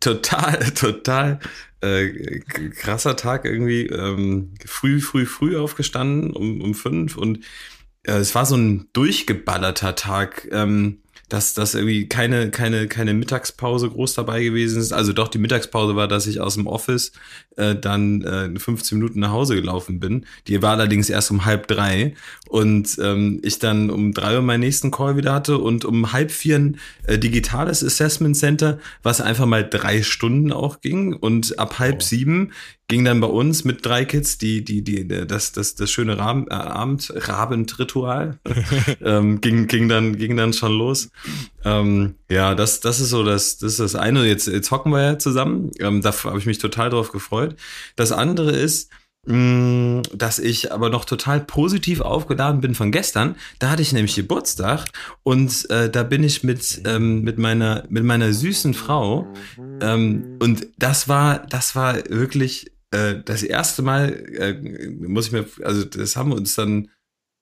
total, 0.00 0.58
total 0.74 1.38
äh, 1.80 2.40
krasser 2.70 3.16
Tag 3.16 3.44
irgendwie. 3.44 3.86
Ähm, 3.86 4.54
früh, 4.64 5.00
früh, 5.00 5.26
früh 5.26 5.56
aufgestanden 5.56 6.32
um, 6.32 6.60
um 6.60 6.74
fünf 6.74 7.16
und 7.16 7.40
äh, 8.04 8.12
es 8.12 8.34
war 8.34 8.46
so 8.46 8.56
ein 8.56 8.88
durchgeballerter 8.92 9.94
Tag. 9.94 10.48
Ähm, 10.50 11.00
dass 11.28 11.54
das 11.54 11.74
irgendwie 11.74 12.06
keine, 12.06 12.50
keine, 12.50 12.86
keine 12.86 13.14
Mittagspause 13.14 13.88
groß 13.88 14.14
dabei 14.14 14.42
gewesen 14.42 14.80
ist. 14.80 14.92
Also 14.92 15.12
doch, 15.12 15.28
die 15.28 15.38
Mittagspause 15.38 15.96
war, 15.96 16.08
dass 16.08 16.26
ich 16.26 16.40
aus 16.40 16.54
dem 16.54 16.66
Office 16.66 17.12
äh, 17.56 17.74
dann 17.74 18.22
äh, 18.22 18.58
15 18.58 18.98
Minuten 18.98 19.20
nach 19.20 19.30
Hause 19.30 19.54
gelaufen 19.54 20.00
bin. 20.00 20.26
Die 20.48 20.60
war 20.62 20.72
allerdings 20.72 21.08
erst 21.10 21.30
um 21.30 21.44
halb 21.44 21.66
drei 21.66 22.14
und 22.48 22.98
ähm, 23.00 23.40
ich 23.42 23.58
dann 23.58 23.90
um 23.90 24.12
drei 24.12 24.36
Uhr 24.36 24.42
meinen 24.42 24.60
nächsten 24.60 24.90
Call 24.90 25.16
wieder 25.16 25.32
hatte 25.32 25.58
und 25.58 25.84
um 25.84 26.12
halb 26.12 26.30
vier 26.30 26.56
ein 26.56 26.78
äh, 27.06 27.18
digitales 27.18 27.82
Assessment 27.82 28.36
Center, 28.36 28.78
was 29.02 29.20
einfach 29.20 29.46
mal 29.46 29.68
drei 29.68 30.02
Stunden 30.02 30.52
auch 30.52 30.80
ging 30.80 31.14
und 31.14 31.58
ab 31.58 31.78
halb 31.78 31.96
oh. 31.96 32.00
sieben 32.00 32.52
ging 32.88 33.04
dann 33.04 33.20
bei 33.20 33.26
uns 33.26 33.64
mit 33.64 33.84
drei 33.84 34.04
Kids 34.04 34.38
die 34.38 34.64
die 34.64 34.82
die 34.82 35.06
das 35.06 35.52
das 35.52 35.74
das 35.74 35.90
schöne 35.90 36.18
Raben, 36.18 36.46
äh, 36.48 36.54
Abend 36.54 37.12
Rabendritual 37.14 38.38
ähm, 39.02 39.40
ging 39.40 39.66
ging 39.66 39.88
dann 39.88 40.16
ging 40.16 40.36
dann 40.36 40.52
schon 40.52 40.72
los. 40.72 41.10
Ähm, 41.64 42.16
ja 42.30 42.54
das 42.54 42.80
das 42.80 43.00
ist 43.00 43.10
so 43.10 43.24
das 43.24 43.58
das 43.58 43.72
ist 43.72 43.80
das 43.80 43.94
eine. 43.94 44.26
Jetzt 44.26 44.46
jetzt 44.48 44.70
hocken 44.70 44.92
wir 44.92 45.02
ja 45.02 45.18
zusammen. 45.18 45.70
Ähm, 45.80 46.02
da 46.02 46.12
habe 46.24 46.38
ich 46.38 46.46
mich 46.46 46.58
total 46.58 46.90
drauf 46.90 47.10
gefreut. 47.10 47.56
Das 47.96 48.12
andere 48.12 48.50
ist 48.52 48.90
mh, 49.26 49.34
mm, 49.34 50.02
dass 50.12 50.38
ich 50.38 50.70
aber 50.70 50.90
noch 50.90 51.06
total 51.06 51.40
positiv 51.40 52.02
aufgeladen 52.02 52.60
bin 52.60 52.74
von 52.74 52.92
gestern. 52.92 53.36
Da 53.60 53.70
hatte 53.70 53.82
ich 53.82 53.94
nämlich 53.94 54.14
Geburtstag 54.14 54.84
und 55.22 55.70
äh, 55.70 55.88
da 55.88 56.02
bin 56.02 56.22
ich 56.22 56.44
mit 56.44 56.82
ähm, 56.84 57.22
mit 57.22 57.38
meiner 57.38 57.84
mit 57.88 58.04
meiner 58.04 58.30
süßen 58.32 58.74
Frau 58.74 59.26
ähm, 59.80 60.36
und 60.40 60.66
das 60.78 61.08
war 61.08 61.38
das 61.46 61.74
war 61.74 61.96
wirklich 62.10 62.73
äh, 62.94 63.22
das 63.24 63.42
erste 63.42 63.82
Mal, 63.82 64.12
äh, 64.38 64.54
muss 65.06 65.26
ich 65.26 65.32
mir, 65.32 65.46
also 65.62 65.84
das 65.84 66.16
haben 66.16 66.30
wir 66.30 66.36
uns 66.36 66.54
dann 66.54 66.88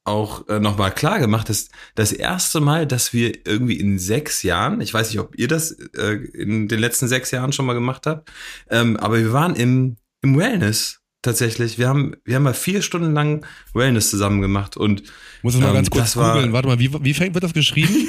auch 0.05 0.49
äh, 0.49 0.59
nochmal 0.59 0.93
klar 0.93 1.21
gemacht, 1.21 1.49
ist 1.49 1.71
das 1.95 2.13
erste 2.13 2.61
Mal, 2.61 2.87
dass 2.87 3.13
wir 3.13 3.47
irgendwie 3.47 3.79
in 3.79 3.99
sechs 3.99 4.43
Jahren, 4.43 4.81
ich 4.81 4.93
weiß 4.93 5.11
nicht, 5.11 5.21
ob 5.21 5.39
ihr 5.39 5.49
das 5.49 5.73
äh, 5.97 6.15
in 6.35 6.69
den 6.69 6.81
letzten 6.81 7.07
sechs 7.07 7.31
Jahren 7.31 7.53
schon 7.53 7.67
mal 7.67 7.75
gemacht 7.75 8.07
habt, 8.07 8.33
ähm, 8.69 8.97
aber 8.97 9.19
wir 9.19 9.33
waren 9.33 9.55
im, 9.55 9.97
im 10.23 10.37
Wellness 10.37 11.03
tatsächlich. 11.21 11.79
Wir 11.79 11.89
haben, 11.89 12.17
wir 12.25 12.35
haben 12.35 12.43
mal 12.43 12.55
vier 12.55 12.83
Stunden 12.83 13.13
lang 13.13 13.47
Wellness 13.75 14.11
zusammen 14.11 14.41
gemacht 14.41 14.77
und 14.77 15.05
muss 15.43 15.55
ich 15.55 15.61
mal 15.61 15.69
ähm, 15.69 15.75
ganz 15.75 15.91
kurz 15.91 16.15
googeln. 16.15 16.53
Warte 16.53 16.67
mal, 16.67 16.81
wie, 16.81 16.93
wie 17.05 17.15
fängt, 17.15 17.35
wird 17.35 17.45
das 17.45 17.55
geschrieben? 17.55 18.09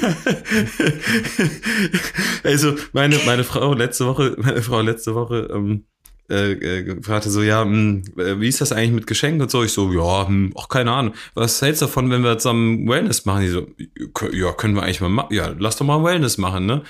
also 2.42 2.74
meine, 2.92 3.18
meine 3.24 3.44
Frau 3.44 3.72
letzte 3.74 4.06
Woche, 4.06 4.34
meine 4.38 4.62
Frau 4.62 4.80
letzte 4.80 5.14
Woche 5.14 5.48
ähm, 5.52 5.84
äh, 6.30 6.52
äh, 6.52 7.02
fragte 7.02 7.30
so, 7.30 7.42
ja, 7.42 7.64
mh, 7.64 8.02
hm, 8.16 8.40
wie 8.40 8.48
ist 8.48 8.60
das 8.60 8.72
eigentlich 8.72 8.92
mit 8.92 9.06
Geschenken 9.06 9.42
und 9.42 9.50
so? 9.50 9.62
Ich 9.62 9.72
so, 9.72 9.92
ja, 9.92 10.28
mh, 10.28 10.52
ach, 10.56 10.68
keine 10.68 10.92
Ahnung. 10.92 11.14
Was 11.34 11.60
hältst 11.60 11.82
du 11.82 11.86
davon, 11.86 12.10
wenn 12.10 12.22
wir 12.22 12.38
zusammen 12.38 12.88
Wellness 12.88 13.24
machen? 13.24 13.42
Die 13.42 13.48
so, 13.48 13.66
ja, 14.32 14.52
können 14.52 14.74
wir 14.74 14.82
eigentlich 14.82 15.00
mal 15.00 15.10
machen. 15.10 15.34
Ja, 15.34 15.54
lass 15.58 15.76
doch 15.76 15.86
mal 15.86 16.02
Wellness 16.02 16.38
machen, 16.38 16.66
ne? 16.66 16.82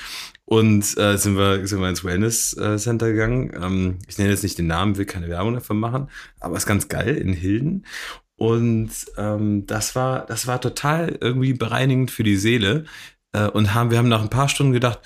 Und 0.47 0.99
äh, 0.99 1.17
sind 1.17 1.37
wir 1.37 1.67
sind 1.67 1.81
wir 1.81 1.88
ins 1.88 2.05
Wellness 2.05 2.57
äh, 2.57 2.76
Center 2.76 3.11
gegangen. 3.11 3.53
Ähm, 3.61 3.99
ich 4.09 4.19
nenne 4.19 4.31
jetzt 4.31 4.43
nicht 4.43 4.59
den 4.59 4.67
Namen, 4.67 4.99
will 4.99 5.07
keine 5.07 5.29
Werbung 5.29 5.55
dafür 5.55 5.75
machen, 5.75 6.11
aber 6.38 6.57
ist 6.57 6.67
ganz 6.67 6.88
geil 6.88 7.17
in 7.17 7.33
Hilden. 7.33 7.87
Und 8.37 8.91
ähm, 9.17 9.67
das 9.67 9.97
war 9.97 10.26
das 10.26 10.47
war 10.47 10.61
total 10.61 11.17
irgendwie 11.21 11.55
bereinigend 11.55 12.11
für 12.11 12.25
die 12.25 12.37
Seele. 12.37 12.85
Äh, 13.33 13.49
und 13.49 13.75
haben 13.75 13.91
wir 13.91 13.99
haben 13.99 14.09
nach 14.09 14.23
ein 14.23 14.31
paar 14.31 14.49
Stunden 14.49 14.73
gedacht, 14.73 15.00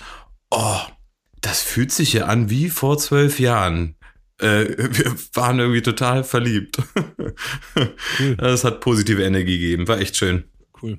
oh, 0.51 0.79
das 1.41 1.61
fühlt 1.61 1.91
sich 1.91 2.13
ja 2.13 2.25
an 2.25 2.49
wie 2.49 2.69
vor 2.69 2.97
zwölf 2.97 3.39
Jahren. 3.39 3.95
Äh, 4.39 4.75
wir 4.77 5.15
waren 5.33 5.59
irgendwie 5.59 5.81
total 5.81 6.23
verliebt. 6.23 6.77
Cool. 8.19 8.35
Das 8.37 8.63
hat 8.63 8.81
positive 8.81 9.23
Energie 9.23 9.59
gegeben, 9.59 9.87
war 9.87 9.99
echt 9.99 10.17
schön. 10.17 10.43
Cool. 10.81 10.97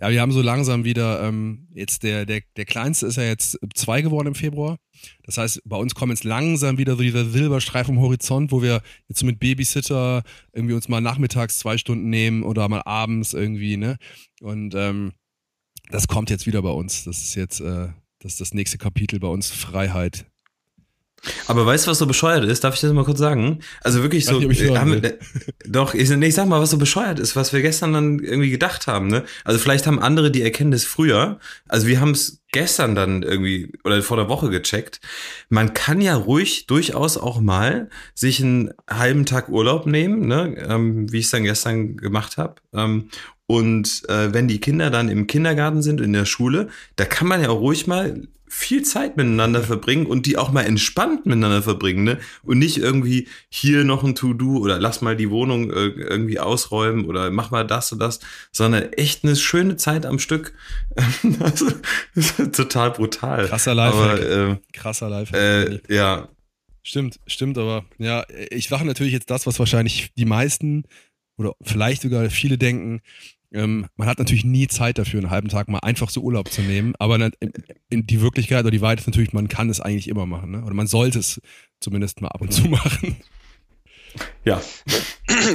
Ja, 0.00 0.10
wir 0.10 0.20
haben 0.20 0.32
so 0.32 0.42
langsam 0.42 0.84
wieder, 0.84 1.22
ähm, 1.22 1.68
jetzt 1.72 2.02
der, 2.02 2.26
der, 2.26 2.42
der 2.56 2.64
Kleinste 2.64 3.06
ist 3.06 3.16
ja 3.16 3.22
jetzt 3.22 3.58
zwei 3.74 4.02
geworden 4.02 4.28
im 4.28 4.34
Februar. 4.34 4.78
Das 5.22 5.38
heißt, 5.38 5.62
bei 5.64 5.76
uns 5.76 5.94
kommt 5.94 6.10
jetzt 6.10 6.24
langsam 6.24 6.78
wieder 6.78 6.96
so 6.96 7.02
dieser 7.02 7.24
Silberstreif 7.24 7.88
am 7.88 8.00
Horizont, 8.00 8.50
wo 8.50 8.60
wir 8.60 8.82
jetzt 9.08 9.20
so 9.20 9.26
mit 9.26 9.38
Babysitter 9.38 10.22
irgendwie 10.52 10.74
uns 10.74 10.88
mal 10.88 11.00
nachmittags 11.00 11.58
zwei 11.58 11.78
Stunden 11.78 12.10
nehmen 12.10 12.42
oder 12.42 12.68
mal 12.68 12.82
abends 12.84 13.34
irgendwie, 13.34 13.76
ne? 13.76 13.96
Und 14.40 14.74
ähm, 14.74 15.12
das 15.90 16.08
kommt 16.08 16.30
jetzt 16.30 16.46
wieder 16.46 16.62
bei 16.62 16.70
uns. 16.70 17.04
Das 17.04 17.18
ist 17.18 17.34
jetzt, 17.34 17.60
äh, 17.60 17.88
das 18.18 18.32
ist 18.32 18.40
das 18.40 18.54
nächste 18.54 18.78
Kapitel 18.78 19.20
bei 19.20 19.28
uns, 19.28 19.50
Freiheit. 19.50 20.26
Aber 21.46 21.66
weißt 21.66 21.86
du, 21.86 21.90
was 21.90 21.98
so 21.98 22.06
bescheuert 22.06 22.44
ist? 22.44 22.64
Darf 22.64 22.74
ich 22.74 22.80
das 22.80 22.92
mal 22.92 23.04
kurz 23.04 23.18
sagen? 23.18 23.60
Also 23.82 24.02
wirklich 24.02 24.26
so. 24.26 24.38
Nicht, 24.38 24.60
äh, 24.60 24.76
haben 24.76 25.02
wir, 25.02 25.18
doch, 25.66 25.94
ich, 25.94 26.08
nee, 26.10 26.26
ich 26.26 26.34
sag 26.34 26.46
mal, 26.46 26.60
was 26.60 26.70
so 26.70 26.78
bescheuert 26.78 27.18
ist, 27.18 27.36
was 27.36 27.52
wir 27.52 27.62
gestern 27.62 27.92
dann 27.92 28.18
irgendwie 28.18 28.50
gedacht 28.50 28.86
haben. 28.86 29.08
Ne? 29.08 29.24
Also 29.44 29.58
vielleicht 29.58 29.86
haben 29.86 29.98
andere 29.98 30.30
die 30.30 30.42
Erkenntnis 30.42 30.84
früher. 30.84 31.38
Also 31.68 31.86
wir 31.86 32.00
haben 32.00 32.12
es 32.12 32.40
gestern 32.52 32.94
dann 32.94 33.24
irgendwie 33.24 33.72
oder 33.82 34.00
vor 34.00 34.16
der 34.16 34.28
Woche 34.28 34.48
gecheckt. 34.48 35.00
Man 35.48 35.74
kann 35.74 36.00
ja 36.00 36.14
ruhig 36.14 36.66
durchaus 36.68 37.16
auch 37.16 37.40
mal 37.40 37.90
sich 38.14 38.40
einen 38.40 38.70
halben 38.88 39.26
Tag 39.26 39.48
Urlaub 39.48 39.86
nehmen, 39.86 40.28
ne? 40.28 40.54
Ähm, 40.68 41.12
wie 41.12 41.18
ich 41.18 41.24
es 41.24 41.32
dann 41.32 41.42
gestern 41.42 41.96
gemacht 41.96 42.36
habe. 42.36 42.54
Ähm, 42.72 43.10
und 43.46 44.02
äh, 44.08 44.32
wenn 44.32 44.48
die 44.48 44.60
Kinder 44.60 44.90
dann 44.90 45.08
im 45.08 45.26
Kindergarten 45.26 45.82
sind, 45.82 46.00
in 46.00 46.12
der 46.12 46.24
Schule, 46.24 46.68
da 46.96 47.04
kann 47.04 47.28
man 47.28 47.42
ja 47.42 47.50
auch 47.50 47.60
ruhig 47.60 47.86
mal 47.86 48.22
viel 48.46 48.82
Zeit 48.82 49.16
miteinander 49.16 49.62
verbringen 49.62 50.06
und 50.06 50.26
die 50.26 50.36
auch 50.36 50.52
mal 50.52 50.62
entspannt 50.62 51.26
miteinander 51.26 51.60
verbringen, 51.60 52.04
ne? 52.04 52.18
Und 52.44 52.60
nicht 52.60 52.76
irgendwie 52.76 53.26
hier 53.48 53.82
noch 53.82 54.04
ein 54.04 54.14
To-Do 54.14 54.58
oder 54.58 54.78
lass 54.78 55.00
mal 55.02 55.16
die 55.16 55.28
Wohnung 55.28 55.72
äh, 55.72 55.86
irgendwie 55.86 56.38
ausräumen 56.38 57.04
oder 57.06 57.32
mach 57.32 57.50
mal 57.50 57.66
das 57.66 57.90
und 57.90 57.98
das, 57.98 58.20
sondern 58.52 58.92
echt 58.92 59.24
eine 59.24 59.34
schöne 59.34 59.76
Zeit 59.76 60.06
am 60.06 60.20
Stück. 60.20 60.54
also, 61.40 61.66
total 62.52 62.92
brutal. 62.92 63.48
Krasser 63.48 63.74
Lifehack. 63.74 64.20
Aber, 64.20 64.52
äh, 64.52 64.56
Krasser 64.72 65.10
Lifehack. 65.10 65.40
Äh, 65.88 65.94
ja. 65.94 66.28
Stimmt, 66.84 67.18
stimmt, 67.26 67.58
aber 67.58 67.84
ja, 67.98 68.24
ich 68.50 68.70
mache 68.70 68.84
natürlich 68.84 69.14
jetzt 69.14 69.30
das, 69.30 69.46
was 69.46 69.58
wahrscheinlich 69.58 70.12
die 70.16 70.26
meisten 70.26 70.84
oder 71.36 71.54
vielleicht 71.62 72.02
sogar 72.02 72.28
viele 72.30 72.58
denken, 72.58 73.00
ähm, 73.54 73.86
man 73.96 74.08
hat 74.08 74.18
natürlich 74.18 74.44
nie 74.44 74.66
Zeit 74.66 74.98
dafür, 74.98 75.20
einen 75.20 75.30
halben 75.30 75.48
Tag 75.48 75.68
mal 75.68 75.78
einfach 75.78 76.10
so 76.10 76.20
Urlaub 76.20 76.50
zu 76.50 76.60
nehmen. 76.60 76.94
Aber 76.98 77.16
in, 77.16 77.32
in 77.88 78.06
die 78.06 78.20
Wirklichkeit 78.20 78.60
oder 78.60 78.70
die 78.70 78.80
Wahrheit 78.80 79.00
ist 79.00 79.06
natürlich, 79.06 79.32
man 79.32 79.48
kann 79.48 79.70
es 79.70 79.80
eigentlich 79.80 80.08
immer 80.08 80.26
machen. 80.26 80.50
Ne? 80.50 80.64
Oder 80.64 80.74
man 80.74 80.86
sollte 80.86 81.20
es 81.20 81.40
zumindest 81.80 82.20
mal 82.20 82.28
ab 82.28 82.40
und 82.40 82.52
zu 82.52 82.68
machen. 82.68 83.16
Ja. 84.44 84.60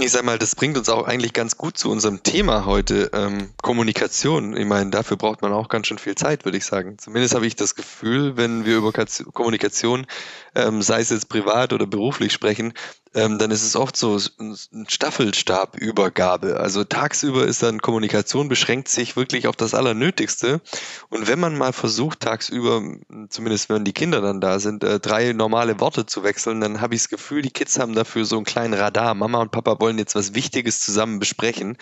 Ich 0.02 0.12
sag 0.12 0.24
mal, 0.24 0.38
das 0.38 0.56
bringt 0.56 0.78
uns 0.78 0.90
auch 0.90 1.08
eigentlich 1.08 1.32
ganz 1.32 1.58
gut 1.58 1.78
zu 1.78 1.90
unserem 1.90 2.22
Thema 2.22 2.66
heute, 2.66 3.12
ähm, 3.14 3.50
Kommunikation. 3.62 4.56
Ich 4.58 4.66
meine, 4.66 4.90
dafür 4.90 5.16
braucht 5.16 5.42
man 5.42 5.54
auch 5.54 5.70
ganz 5.70 5.88
schön 5.88 5.98
viel 5.98 6.16
Zeit, 6.16 6.44
würde 6.44 6.58
ich 6.58 6.66
sagen. 6.66 6.98
Zumindest 6.98 7.34
habe 7.34 7.48
ich 7.48 7.56
das 7.56 7.76
Gefühl, 7.76 8.36
wenn 8.36 8.66
wir 8.66 8.78
über 8.78 8.92
Kommunikation, 8.92 10.06
ähm, 10.54 10.82
sei 10.82 11.02
es 11.02 11.10
jetzt 11.10 11.30
privat 11.30 11.72
oder 11.72 11.88
beruflich 11.88 12.34
sprechen, 12.34 12.74
ähm, 13.16 13.40
dann 13.40 13.50
ist 13.50 13.64
es 13.64 13.76
oft 13.76 13.96
so 13.96 14.20
ein 14.40 14.86
Staffelstabübergabe. 14.88 16.60
Also 16.60 16.84
tagsüber 16.84 17.46
ist 17.46 17.64
dann 17.64 17.82
Kommunikation, 17.82 18.50
beschränkt 18.50 18.88
sich 18.88 19.16
wirklich 19.16 19.48
auf 19.48 19.56
das 19.56 19.74
Allernötigste. 19.74 20.62
Und 21.10 21.28
wenn 21.28 21.40
man 21.40 21.58
mal 21.58 21.74
versucht, 21.74 22.20
tagsüber, 22.20 22.84
zumindest 23.30 23.70
wenn 23.70 23.84
die 23.84 23.94
Kinder 23.94 24.22
dann 24.22 24.42
da 24.42 24.60
sind, 24.60 24.84
äh, 24.84 25.00
drei 25.00 25.34
normale 25.34 25.80
Worte 25.80 26.06
zu 26.06 26.24
wechseln, 26.24 26.62
dann 26.62 26.82
habe 26.82 26.94
ich 26.94 27.02
das 27.02 27.10
Gefühl, 27.10 27.42
die 27.42 27.52
Kids 27.52 27.80
haben 27.80 27.96
dafür 27.96 28.26
so 28.26 28.36
einen 28.36 28.46
kleinen 28.46 28.74
Radar. 28.80 29.14
Mama 29.14 29.42
und 29.42 29.52
Papa 29.52 29.80
wollen 29.80 29.98
jetzt 29.98 30.16
was 30.16 30.34
Wichtiges 30.34 30.82
zusammen 30.82 31.20
besprechen. 31.20 31.78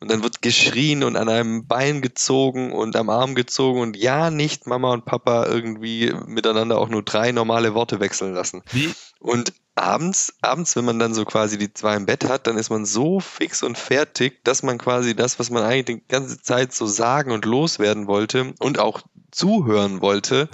Und 0.00 0.10
dann 0.10 0.22
wird 0.22 0.42
geschrien 0.42 1.02
und 1.02 1.16
an 1.16 1.28
einem 1.28 1.66
Bein 1.66 2.02
gezogen 2.02 2.72
und 2.72 2.96
am 2.96 3.08
Arm 3.08 3.34
gezogen 3.34 3.80
und 3.80 3.96
ja, 3.96 4.30
nicht 4.30 4.66
Mama 4.66 4.92
und 4.92 5.04
Papa 5.04 5.46
irgendwie 5.46 6.12
miteinander 6.26 6.78
auch 6.78 6.88
nur 6.88 7.02
drei 7.02 7.32
normale 7.32 7.74
Worte 7.74 8.00
wechseln 8.00 8.34
lassen. 8.34 8.62
Wie? 8.72 8.92
Und 9.18 9.54
abends, 9.74 10.34
abends, 10.42 10.76
wenn 10.76 10.84
man 10.84 10.98
dann 10.98 11.14
so 11.14 11.24
quasi 11.24 11.58
die 11.58 11.72
zwei 11.72 11.96
im 11.96 12.06
Bett 12.06 12.28
hat, 12.28 12.46
dann 12.46 12.58
ist 12.58 12.70
man 12.70 12.84
so 12.84 13.20
fix 13.20 13.62
und 13.62 13.78
fertig, 13.78 14.44
dass 14.44 14.62
man 14.62 14.78
quasi 14.78 15.16
das, 15.16 15.38
was 15.38 15.50
man 15.50 15.62
eigentlich 15.62 16.02
die 16.02 16.08
ganze 16.08 16.42
Zeit 16.42 16.74
so 16.74 16.86
sagen 16.86 17.32
und 17.32 17.44
loswerden 17.44 18.06
wollte 18.06 18.52
und 18.58 18.78
auch 18.78 19.02
zuhören 19.30 20.00
wollte, 20.00 20.48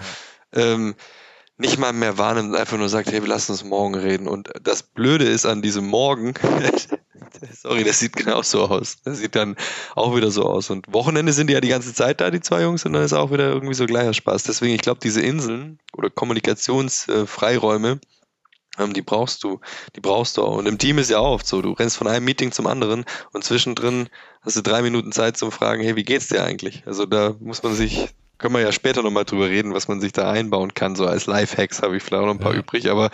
ähm, 0.53 0.95
nicht 1.61 1.79
mal 1.79 1.93
mehr 1.93 2.19
wahrnimmt 2.19 2.51
und 2.51 2.57
einfach 2.57 2.79
nur 2.79 2.89
sagt, 2.89 3.13
hey, 3.13 3.21
wir 3.21 3.29
lassen 3.29 3.53
uns 3.53 3.65
morgen 3.65 3.95
reden. 3.95 4.27
Und 4.27 4.51
das 4.63 4.83
Blöde 4.83 5.25
ist 5.25 5.47
an 5.47 5.63
diesem 5.63 5.87
Morgen, 5.87 6.35
sorry, 7.53 7.85
das 7.85 7.99
sieht 7.99 8.17
genau 8.17 8.43
so 8.43 8.65
aus. 8.65 8.97
Das 9.05 9.19
sieht 9.19 9.37
dann 9.37 9.57
auch 9.95 10.17
wieder 10.17 10.31
so 10.31 10.45
aus. 10.45 10.71
Und 10.71 10.93
Wochenende 10.93 11.33
sind 11.33 11.49
die 11.49 11.55
ja 11.55 11.61
die 11.61 11.69
ganze 11.69 11.95
Zeit 11.95 12.21
da, 12.21 12.31
die 12.31 12.41
zwei 12.41 12.63
Jungs, 12.63 12.85
und 12.85 12.93
dann 12.95 13.05
ist 13.05 13.13
auch 13.13 13.31
wieder 13.31 13.49
irgendwie 13.49 13.75
so 13.75 13.87
gleicher 13.87 14.15
Spaß. 14.15 14.45
Deswegen, 14.45 14.75
ich 14.75 14.83
glaube, 14.83 15.01
diese 15.03 15.21
Inseln 15.21 15.79
oder 15.93 16.11
Kommunikationsfreiräume, 16.11 18.01
äh, 18.79 18.83
ähm, 18.83 18.93
die 18.93 19.03
brauchst 19.03 19.45
du, 19.45 19.61
die 19.97 20.01
brauchst 20.01 20.37
du 20.37 20.43
auch. 20.43 20.57
Und 20.57 20.67
im 20.67 20.79
Team 20.79 20.99
ist 20.99 21.11
ja 21.11 21.19
auch 21.19 21.35
oft 21.35 21.47
so, 21.47 21.63
du 21.63 21.73
rennst 21.73 21.97
von 21.97 22.07
einem 22.07 22.25
Meeting 22.25 22.53
zum 22.53 22.67
anderen 22.67 23.05
und 23.33 23.45
zwischendrin 23.45 24.09
hast 24.43 24.57
du 24.57 24.63
drei 24.63 24.83
Minuten 24.83 25.13
Zeit 25.13 25.37
zum 25.37 25.53
Fragen, 25.53 25.83
hey, 25.83 25.97
wie 25.97 26.05
geht's 26.05 26.29
dir 26.29 26.43
eigentlich? 26.43 26.87
Also 26.87 27.07
da 27.07 27.35
muss 27.41 27.63
man 27.63 27.75
sich, 27.75 28.09
können 28.41 28.55
wir 28.55 28.63
ja 28.63 28.73
später 28.73 29.03
nochmal 29.03 29.25
drüber 29.25 29.49
reden, 29.49 29.75
was 29.75 29.87
man 29.87 30.01
sich 30.01 30.13
da 30.13 30.31
einbauen 30.31 30.75
kann, 30.75 30.97
so 30.97 31.07
als 31.07 31.27
Lifehacks 31.27 31.83
habe 31.83 31.97
ich 31.97 32.03
vielleicht 32.03 32.23
auch 32.23 32.27
noch 32.27 32.35
ein 32.35 32.41
paar 32.41 32.55
ja. 32.55 32.61
übrig, 32.61 32.91
aber 32.91 33.11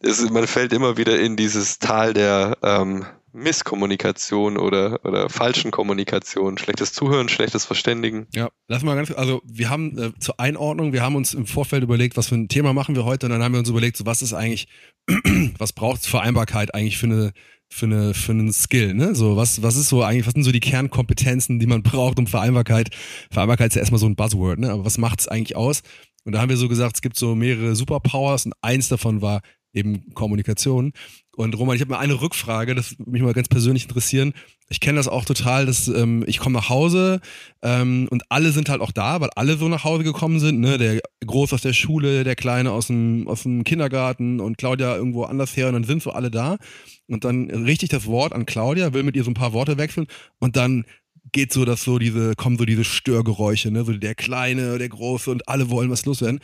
es, 0.00 0.30
man 0.30 0.46
fällt 0.46 0.72
immer 0.72 0.96
wieder 0.96 1.18
in 1.18 1.36
dieses 1.36 1.78
Tal 1.78 2.12
der 2.12 2.56
ähm, 2.62 3.06
Misskommunikation 3.32 4.56
oder, 4.58 5.04
oder 5.04 5.28
falschen 5.28 5.70
Kommunikation, 5.70 6.58
schlechtes 6.58 6.92
Zuhören, 6.92 7.28
schlechtes 7.28 7.64
Verständigen. 7.64 8.26
Ja, 8.34 8.50
lass 8.68 8.82
mal 8.82 8.94
ganz, 8.94 9.10
also 9.10 9.40
wir 9.44 9.70
haben 9.70 9.98
äh, 9.98 10.12
zur 10.18 10.38
Einordnung, 10.38 10.92
wir 10.92 11.02
haben 11.02 11.16
uns 11.16 11.34
im 11.34 11.46
Vorfeld 11.46 11.82
überlegt, 11.82 12.16
was 12.16 12.28
für 12.28 12.36
ein 12.36 12.48
Thema 12.48 12.72
machen 12.72 12.94
wir 12.94 13.04
heute 13.04 13.26
und 13.26 13.32
dann 13.32 13.42
haben 13.42 13.52
wir 13.52 13.60
uns 13.60 13.68
überlegt, 13.68 13.96
so 13.96 14.06
was 14.06 14.22
ist 14.22 14.34
eigentlich, 14.34 14.68
was 15.58 15.72
braucht 15.72 16.06
Vereinbarkeit 16.06 16.74
eigentlich 16.74 16.98
für 16.98 17.06
eine 17.06 17.32
für 17.70 17.86
eine 17.86 18.14
für 18.14 18.32
einen 18.32 18.52
Skill, 18.52 18.94
ne? 18.94 19.14
So 19.14 19.36
was 19.36 19.62
was 19.62 19.76
ist 19.76 19.88
so 19.88 20.02
eigentlich 20.02 20.26
was 20.26 20.34
sind 20.34 20.44
so 20.44 20.52
die 20.52 20.60
Kernkompetenzen, 20.60 21.58
die 21.58 21.66
man 21.66 21.82
braucht 21.84 22.18
um 22.18 22.26
Vereinbarkeit? 22.26 22.90
Vereinbarkeit 23.30 23.68
ist 23.68 23.74
ja 23.74 23.80
erstmal 23.80 24.00
so 24.00 24.06
ein 24.06 24.16
Buzzword, 24.16 24.58
ne? 24.58 24.70
Aber 24.70 24.84
was 24.84 24.98
macht 24.98 25.20
es 25.20 25.28
eigentlich 25.28 25.56
aus? 25.56 25.82
Und 26.24 26.32
da 26.32 26.40
haben 26.40 26.50
wir 26.50 26.56
so 26.56 26.68
gesagt, 26.68 26.96
es 26.96 27.02
gibt 27.02 27.16
so 27.16 27.34
mehrere 27.34 27.74
Superpowers 27.74 28.46
und 28.46 28.52
eins 28.60 28.88
davon 28.88 29.22
war 29.22 29.40
eben 29.72 30.14
Kommunikation. 30.14 30.92
Und 31.36 31.56
Roman, 31.56 31.76
ich 31.76 31.82
habe 31.82 31.92
mal 31.92 32.00
eine 32.00 32.20
Rückfrage, 32.20 32.74
das 32.74 32.96
mich 32.98 33.22
mal 33.22 33.32
ganz 33.32 33.48
persönlich 33.48 33.84
interessieren. 33.84 34.32
Ich 34.68 34.80
kenne 34.80 34.96
das 34.96 35.06
auch 35.06 35.24
total, 35.24 35.66
dass 35.66 35.86
ähm, 35.86 36.24
ich 36.26 36.38
komme 36.38 36.58
nach 36.58 36.68
Hause 36.68 37.20
ähm, 37.62 38.08
und 38.10 38.24
alle 38.28 38.50
sind 38.50 38.68
halt 38.68 38.80
auch 38.80 38.90
da, 38.90 39.20
weil 39.20 39.30
alle 39.36 39.56
so 39.56 39.68
nach 39.68 39.84
Hause 39.84 40.02
gekommen 40.02 40.40
sind. 40.40 40.58
Ne? 40.58 40.78
Der 40.78 41.00
Groß 41.24 41.52
aus 41.52 41.62
der 41.62 41.74
Schule, 41.74 42.24
der 42.24 42.34
Kleine 42.34 42.72
aus 42.72 42.88
dem, 42.88 43.28
aus 43.28 43.44
dem 43.44 43.62
Kindergarten 43.62 44.40
und 44.40 44.58
Claudia 44.58 44.96
irgendwo 44.96 45.24
anders 45.24 45.56
her 45.56 45.68
und 45.68 45.74
dann 45.74 45.84
sind 45.84 46.02
so 46.02 46.10
alle 46.10 46.30
da. 46.30 46.58
Und 47.06 47.24
dann 47.24 47.50
richte 47.50 47.84
ich 47.84 47.90
das 47.90 48.06
Wort 48.06 48.32
an 48.32 48.44
Claudia, 48.44 48.92
will 48.92 49.04
mit 49.04 49.14
ihr 49.14 49.24
so 49.24 49.30
ein 49.30 49.34
paar 49.34 49.52
Worte 49.52 49.78
wechseln 49.78 50.06
und 50.40 50.56
dann 50.56 50.84
geht 51.32 51.52
so, 51.52 51.64
dass 51.64 51.82
so 51.82 51.98
diese, 51.98 52.34
kommen 52.34 52.58
so 52.58 52.64
diese 52.64 52.84
Störgeräusche, 52.84 53.70
ne? 53.70 53.84
So 53.84 53.92
der 53.92 54.14
Kleine, 54.14 54.78
der 54.78 54.88
Große 54.88 55.30
und 55.30 55.48
alle 55.48 55.70
wollen 55.70 55.90
was 55.90 56.06
loswerden. 56.06 56.40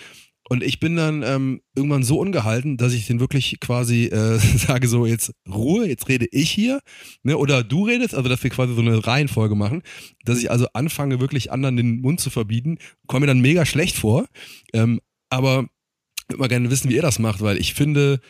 Und 0.48 0.62
ich 0.62 0.78
bin 0.78 0.96
dann 0.96 1.22
ähm, 1.22 1.62
irgendwann 1.74 2.02
so 2.02 2.18
ungehalten, 2.18 2.76
dass 2.76 2.92
ich 2.92 3.06
den 3.06 3.18
wirklich 3.18 3.58
quasi 3.60 4.06
äh, 4.06 4.38
sage 4.58 4.88
so, 4.88 5.06
jetzt 5.06 5.32
Ruhe, 5.48 5.88
jetzt 5.88 6.08
rede 6.08 6.26
ich 6.30 6.50
hier, 6.50 6.80
ne? 7.22 7.38
oder 7.38 7.64
du 7.64 7.86
redest, 7.86 8.14
also 8.14 8.28
dass 8.28 8.42
wir 8.42 8.50
quasi 8.50 8.74
so 8.74 8.80
eine 8.80 9.06
Reihenfolge 9.06 9.54
machen, 9.54 9.82
dass 10.24 10.38
ich 10.38 10.50
also 10.50 10.66
anfange, 10.74 11.20
wirklich 11.20 11.50
anderen 11.50 11.76
den 11.76 12.00
Mund 12.00 12.20
zu 12.20 12.30
verbieten, 12.30 12.78
komme 13.06 13.20
mir 13.20 13.28
dann 13.28 13.40
mega 13.40 13.64
schlecht 13.64 13.96
vor, 13.96 14.26
ähm, 14.74 15.00
aber 15.30 15.66
würde 16.28 16.40
mal 16.40 16.48
gerne 16.48 16.70
wissen, 16.70 16.90
wie 16.90 16.96
ihr 16.96 17.02
das 17.02 17.18
macht, 17.18 17.40
weil 17.40 17.58
ich 17.58 17.74
finde, 17.74 18.20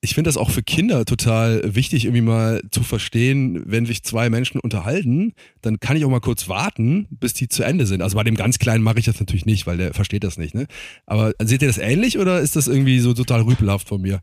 ich 0.00 0.14
finde 0.14 0.28
das 0.28 0.36
auch 0.36 0.50
für 0.50 0.62
Kinder 0.62 1.04
total 1.04 1.74
wichtig, 1.74 2.04
irgendwie 2.04 2.22
mal 2.22 2.62
zu 2.70 2.82
verstehen, 2.82 3.62
wenn 3.66 3.84
sich 3.84 4.04
zwei 4.04 4.30
Menschen 4.30 4.60
unterhalten, 4.60 5.32
dann 5.60 5.80
kann 5.80 5.96
ich 5.96 6.04
auch 6.04 6.10
mal 6.10 6.20
kurz 6.20 6.48
warten, 6.48 7.08
bis 7.10 7.34
die 7.34 7.48
zu 7.48 7.64
Ende 7.64 7.86
sind. 7.86 8.02
Also 8.02 8.16
bei 8.16 8.22
dem 8.22 8.36
ganz 8.36 8.58
Kleinen 8.58 8.84
mache 8.84 9.00
ich 9.00 9.06
das 9.06 9.18
natürlich 9.18 9.46
nicht, 9.46 9.66
weil 9.66 9.76
der 9.76 9.94
versteht 9.94 10.22
das 10.22 10.38
nicht. 10.38 10.54
Ne? 10.54 10.66
Aber 11.06 11.32
seht 11.42 11.62
ihr 11.62 11.68
das 11.68 11.78
ähnlich 11.78 12.18
oder 12.18 12.40
ist 12.40 12.54
das 12.54 12.68
irgendwie 12.68 13.00
so 13.00 13.12
total 13.12 13.42
rüpelhaft 13.42 13.88
von 13.88 14.00
mir? 14.00 14.20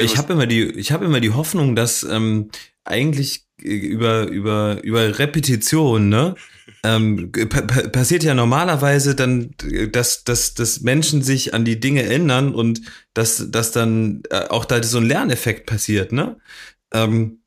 ich 0.00 0.16
habe 0.18 0.32
immer 0.32 0.46
die, 0.46 0.62
ich 0.62 0.92
habe 0.92 1.04
immer 1.04 1.20
die 1.20 1.30
Hoffnung, 1.30 1.76
dass 1.76 2.02
ähm, 2.02 2.50
eigentlich 2.84 3.44
über 3.64 4.28
über 4.28 4.82
über 4.84 5.18
Repetition, 5.18 6.08
ne? 6.08 6.34
ähm, 6.84 7.32
passiert 7.92 8.24
ja 8.24 8.34
normalerweise 8.34 9.14
dann, 9.14 9.54
dass, 9.90 10.24
dass, 10.24 10.54
dass 10.54 10.82
Menschen 10.82 11.22
sich 11.22 11.54
an 11.54 11.64
die 11.64 11.80
Dinge 11.80 12.02
ändern 12.04 12.54
und 12.54 12.82
dass, 13.14 13.50
dass 13.50 13.72
dann 13.72 14.22
äh, 14.30 14.48
auch 14.48 14.66
da 14.66 14.82
so 14.82 14.98
ein 14.98 15.06
Lerneffekt 15.06 15.66
passiert, 15.66 16.12
ne? 16.12 16.36
Ähm, 16.92 17.40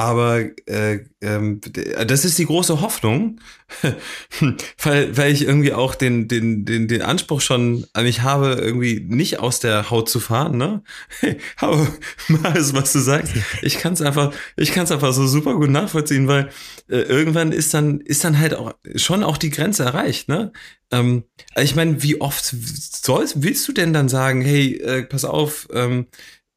aber 0.00 0.46
äh, 0.64 1.00
ähm, 1.20 1.60
das 2.06 2.24
ist 2.24 2.38
die 2.38 2.46
große 2.46 2.80
Hoffnung, 2.80 3.38
weil, 4.82 5.14
weil 5.14 5.30
ich 5.30 5.42
irgendwie 5.42 5.74
auch 5.74 5.94
den, 5.94 6.26
den, 6.26 6.64
den, 6.64 6.88
den 6.88 7.02
Anspruch 7.02 7.42
schon 7.42 7.84
an 7.92 8.04
mich 8.04 8.22
habe, 8.22 8.52
irgendwie 8.52 9.04
nicht 9.06 9.40
aus 9.40 9.60
der 9.60 9.90
Haut 9.90 10.08
zu 10.08 10.18
fahren, 10.18 10.56
ne? 10.56 10.82
Aber 11.58 11.86
mal 12.28 12.56
ist, 12.56 12.74
was 12.74 12.94
du 12.94 13.00
sagst. 13.00 13.34
Ich 13.60 13.78
kann 13.78 13.92
es 13.92 14.00
einfach, 14.00 14.32
ich 14.56 14.72
kann 14.72 14.84
es 14.84 14.90
einfach 14.90 15.12
so 15.12 15.26
super 15.26 15.54
gut 15.56 15.68
nachvollziehen, 15.68 16.26
weil 16.28 16.48
äh, 16.88 17.00
irgendwann 17.00 17.52
ist 17.52 17.74
dann, 17.74 18.00
ist 18.00 18.24
dann 18.24 18.38
halt 18.38 18.54
auch 18.54 18.72
schon 18.96 19.22
auch 19.22 19.36
die 19.36 19.50
Grenze 19.50 19.84
erreicht, 19.84 20.30
ne? 20.30 20.50
Ähm, 20.90 21.24
ich 21.56 21.76
meine, 21.76 22.02
wie 22.02 22.22
oft 22.22 22.42
sollst, 22.42 23.42
willst 23.42 23.68
du 23.68 23.72
denn 23.72 23.92
dann 23.92 24.08
sagen, 24.08 24.40
hey, 24.40 24.80
äh, 24.80 25.02
pass 25.02 25.26
auf, 25.26 25.68
ähm, 25.74 26.06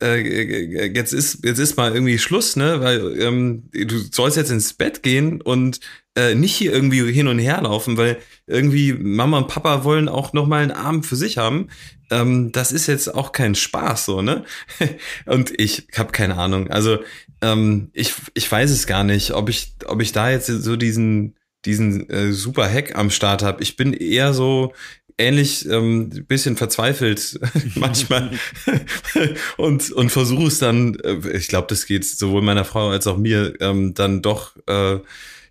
äh, 0.03 0.91
jetzt 0.93 1.13
ist 1.13 1.45
jetzt 1.45 1.59
ist 1.59 1.77
mal 1.77 1.93
irgendwie 1.93 2.17
Schluss, 2.17 2.55
ne? 2.55 2.81
Weil 2.81 3.19
ähm, 3.21 3.69
du 3.71 3.99
sollst 4.11 4.37
jetzt 4.37 4.51
ins 4.51 4.73
Bett 4.73 5.03
gehen 5.03 5.41
und 5.41 5.79
äh, 6.15 6.35
nicht 6.35 6.55
hier 6.55 6.73
irgendwie 6.73 7.11
hin 7.11 7.27
und 7.27 7.39
her 7.39 7.61
laufen, 7.61 7.97
weil 7.97 8.17
irgendwie 8.45 8.93
Mama 8.93 9.37
und 9.37 9.47
Papa 9.47 9.83
wollen 9.83 10.09
auch 10.09 10.33
noch 10.33 10.45
mal 10.45 10.61
einen 10.61 10.71
Abend 10.71 11.05
für 11.05 11.15
sich 11.15 11.37
haben. 11.37 11.69
Ähm, 12.11 12.51
das 12.51 12.71
ist 12.71 12.87
jetzt 12.87 13.13
auch 13.13 13.31
kein 13.31 13.55
Spaß, 13.55 14.05
so 14.05 14.21
ne? 14.21 14.43
und 15.25 15.57
ich 15.59 15.87
habe 15.95 16.11
keine 16.11 16.37
Ahnung. 16.37 16.69
Also 16.69 16.99
ähm, 17.41 17.89
ich 17.93 18.13
ich 18.33 18.51
weiß 18.51 18.71
es 18.71 18.87
gar 18.87 19.03
nicht, 19.03 19.31
ob 19.31 19.49
ich 19.49 19.75
ob 19.85 20.01
ich 20.01 20.11
da 20.11 20.29
jetzt 20.29 20.47
so 20.47 20.75
diesen 20.75 21.35
diesen 21.65 22.09
äh, 22.09 22.33
super 22.33 22.69
Hack 22.69 22.95
am 22.95 23.09
Start 23.09 23.41
habe. 23.41 23.63
Ich 23.63 23.77
bin 23.77 23.93
eher 23.93 24.33
so 24.33 24.73
ähnlich 25.17 25.67
ähm, 25.69 26.09
bisschen 26.27 26.57
verzweifelt 26.57 27.39
manchmal 27.75 28.31
und 29.57 29.91
und 29.91 30.09
versuche 30.09 30.47
es 30.47 30.59
dann 30.59 30.95
äh, 31.03 31.37
ich 31.37 31.47
glaube 31.47 31.67
das 31.69 31.85
geht 31.85 32.05
sowohl 32.05 32.41
meiner 32.41 32.65
Frau 32.65 32.89
als 32.89 33.07
auch 33.07 33.17
mir 33.17 33.53
ähm, 33.59 33.93
dann 33.93 34.21
doch 34.21 34.55
äh, 34.67 34.99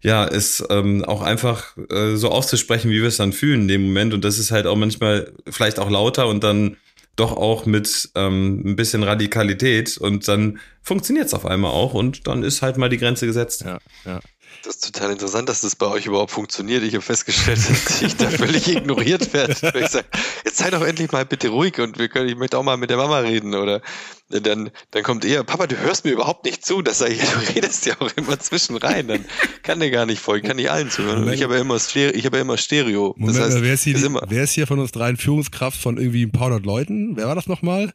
ja 0.03 0.27
es 0.27 0.65
ähm, 0.71 1.05
auch 1.05 1.23
einfach 1.23 1.77
äh, 1.91 2.17
so 2.17 2.31
auszusprechen 2.31 2.91
wie 2.91 3.01
wir 3.01 3.09
es 3.09 3.17
dann 3.17 3.33
fühlen 3.33 3.63
in 3.63 3.69
dem 3.69 3.83
Moment 3.83 4.15
und 4.15 4.25
das 4.25 4.39
ist 4.39 4.51
halt 4.51 4.67
auch 4.67 4.77
manchmal 4.77 5.33
vielleicht 5.49 5.79
auch 5.79 5.91
lauter 5.91 6.27
und 6.29 6.43
dann 6.43 6.77
doch 7.17 7.37
auch 7.37 7.67
mit 7.67 8.11
ähm, 8.15 8.63
ein 8.65 8.77
bisschen 8.77 9.03
Radikalität 9.03 9.99
und 9.99 10.27
dann 10.29 10.61
funktioniert 10.83 11.27
es 11.27 11.35
auf 11.35 11.45
einmal 11.45 11.71
auch 11.71 11.95
und 11.95 12.27
dann 12.27 12.43
ist 12.43 12.63
halt 12.63 12.79
mal 12.79 12.89
die 12.89 12.97
Grenze 12.97 13.27
gesetzt. 13.27 13.65
Ja, 13.67 13.79
ja. 14.05 14.21
Das 14.65 14.77
ist 14.77 14.85
total 14.93 15.13
interessant, 15.13 15.49
dass 15.49 15.63
das 15.63 15.77
bei 15.77 15.87
euch 15.87 16.07
überhaupt 16.07 16.31
funktioniert. 16.31 16.83
Ich 16.83 16.95
habe 16.95 17.03
festgestellt, 17.03 17.59
dass 17.69 18.03
ich 18.03 18.17
da 18.17 18.29
völlig 18.31 18.69
ignoriert 18.69 19.33
werde. 19.33 19.53
Ich 19.53 19.89
sage, 19.89 20.07
jetzt 20.45 20.59
sei 20.59 20.71
doch 20.71 20.83
endlich 20.83 21.11
mal 21.11 21.25
bitte 21.25 21.49
ruhig 21.49 21.79
und 21.81 21.99
wir 21.99 22.09
können, 22.09 22.29
ich 22.29 22.37
möchte 22.37 22.59
auch 22.59 22.63
mal 22.63 22.77
mit 22.77 22.91
der 22.91 22.97
Mama 22.97 23.19
reden. 23.19 23.55
Oder 23.55 23.83
dann, 24.29 24.71
dann 24.91 25.03
kommt 25.03 25.25
eher, 25.25 25.45
Papa, 25.45 25.67
du 25.67 25.77
hörst 25.79 26.05
mir 26.05 26.13
überhaupt 26.13 26.45
nicht 26.45 26.65
zu. 26.65 26.83
Das 26.83 26.99
sage 26.99 27.15
ich, 27.15 27.21
du 27.21 27.55
redest 27.55 27.87
ja 27.87 27.95
auch 28.01 28.11
immer 28.17 28.39
zwischen 28.39 28.77
rein. 28.77 29.09
Dann 29.09 29.25
kann 29.63 29.81
der 29.81 29.91
gar 29.91 30.07
nicht 30.07 30.21
folgen, 30.21 30.47
kann 30.47 30.57
nicht 30.57 30.71
allen 30.71 30.91
zuhören. 30.91 31.25
Und 31.25 31.33
ich 31.33 31.43
habe 31.43 31.55
ja 31.55 31.61
immer 31.61 31.79
Stereo. 31.79 32.15
Ich 32.15 32.25
habe 32.25 32.37
ja 32.37 32.43
immer 32.43 32.57
Stereo. 32.57 33.15
Moment, 33.17 33.39
das 33.39 33.47
heißt, 33.47 33.63
wer, 33.63 33.75
ist 33.75 33.85
hier, 33.85 33.97
ist 33.97 34.05
immer, 34.05 34.23
wer 34.29 34.45
ist 34.45 34.53
hier 34.53 34.67
von 34.67 34.79
uns 34.79 34.93
dreien 34.93 35.17
Führungskraft 35.17 35.81
von 35.81 35.99
irgendwie 35.99 36.25
ein 36.25 36.33
paar 36.33 36.47
hundert 36.47 36.65
Leuten? 36.67 37.17
Wer 37.17 37.27
war 37.27 37.35
das 37.35 37.47
nochmal? 37.47 37.93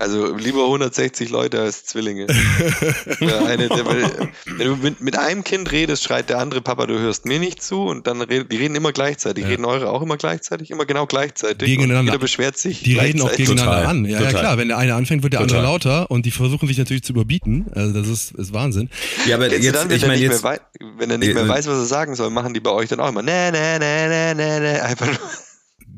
Also 0.00 0.34
lieber 0.34 0.64
160 0.64 1.28
Leute 1.28 1.60
als 1.60 1.84
Zwillinge. 1.84 2.26
eine, 3.20 3.68
der 3.68 3.84
wenn 3.86 4.66
du 4.66 4.76
mit, 4.76 5.02
mit, 5.02 5.18
einem 5.18 5.44
Kind 5.44 5.70
redest, 5.72 6.04
schreit 6.04 6.30
der 6.30 6.38
andere 6.38 6.62
Papa, 6.62 6.86
du 6.86 6.98
hörst 6.98 7.26
mir 7.26 7.38
nicht 7.38 7.62
zu 7.62 7.82
und 7.82 8.06
dann 8.06 8.22
reden 8.22 8.48
die 8.48 8.56
reden 8.56 8.74
immer 8.76 8.92
gleichzeitig. 8.92 9.44
Ja. 9.44 9.50
Reden 9.50 9.66
eure 9.66 9.90
auch 9.90 10.00
immer 10.00 10.16
gleichzeitig, 10.16 10.70
immer 10.70 10.86
genau 10.86 11.04
gleichzeitig. 11.04 11.68
Gegeneinander. 11.68 12.00
Und 12.00 12.06
jeder 12.06 12.18
beschwert 12.18 12.56
sich. 12.56 12.82
Die 12.82 12.98
reden 12.98 13.20
auch 13.20 13.30
gegeneinander 13.30 13.72
Total. 13.72 13.86
an. 13.86 14.04
Ja, 14.06 14.22
ja, 14.22 14.30
klar, 14.30 14.56
wenn 14.56 14.68
der 14.68 14.78
eine 14.78 14.94
anfängt, 14.94 15.22
wird 15.22 15.34
der 15.34 15.40
Total. 15.40 15.58
andere 15.58 15.70
lauter 15.70 16.10
und 16.10 16.24
die 16.24 16.30
versuchen 16.30 16.66
sich 16.66 16.78
natürlich 16.78 17.02
zu 17.02 17.12
überbieten. 17.12 17.66
Also 17.74 17.92
das 17.92 18.08
ist, 18.08 18.30
ist 18.32 18.54
Wahnsinn. 18.54 18.88
Ja, 19.26 19.36
aber 19.36 19.52
jetzt, 19.52 19.74
dann, 19.74 19.90
wenn, 19.90 19.96
ich 19.98 20.06
mein, 20.06 20.18
jetzt, 20.18 20.42
wenn 20.42 21.10
er 21.10 21.18
nicht 21.18 21.34
mehr 21.34 21.46
weiß, 21.46 21.66
was 21.66 21.76
er 21.76 21.84
sagen 21.84 22.14
soll, 22.14 22.30
machen 22.30 22.54
die 22.54 22.60
bei 22.60 22.70
euch 22.70 22.88
dann 22.88 23.00
auch 23.00 23.08
immer 23.10 23.22
ne, 23.22 23.52
ne, 23.52 23.78
ne, 23.78 24.08
ne, 24.08 24.34
ne, 24.34 24.60
ne, 24.60 24.82
einfach 24.82 25.08
nur. 25.08 25.18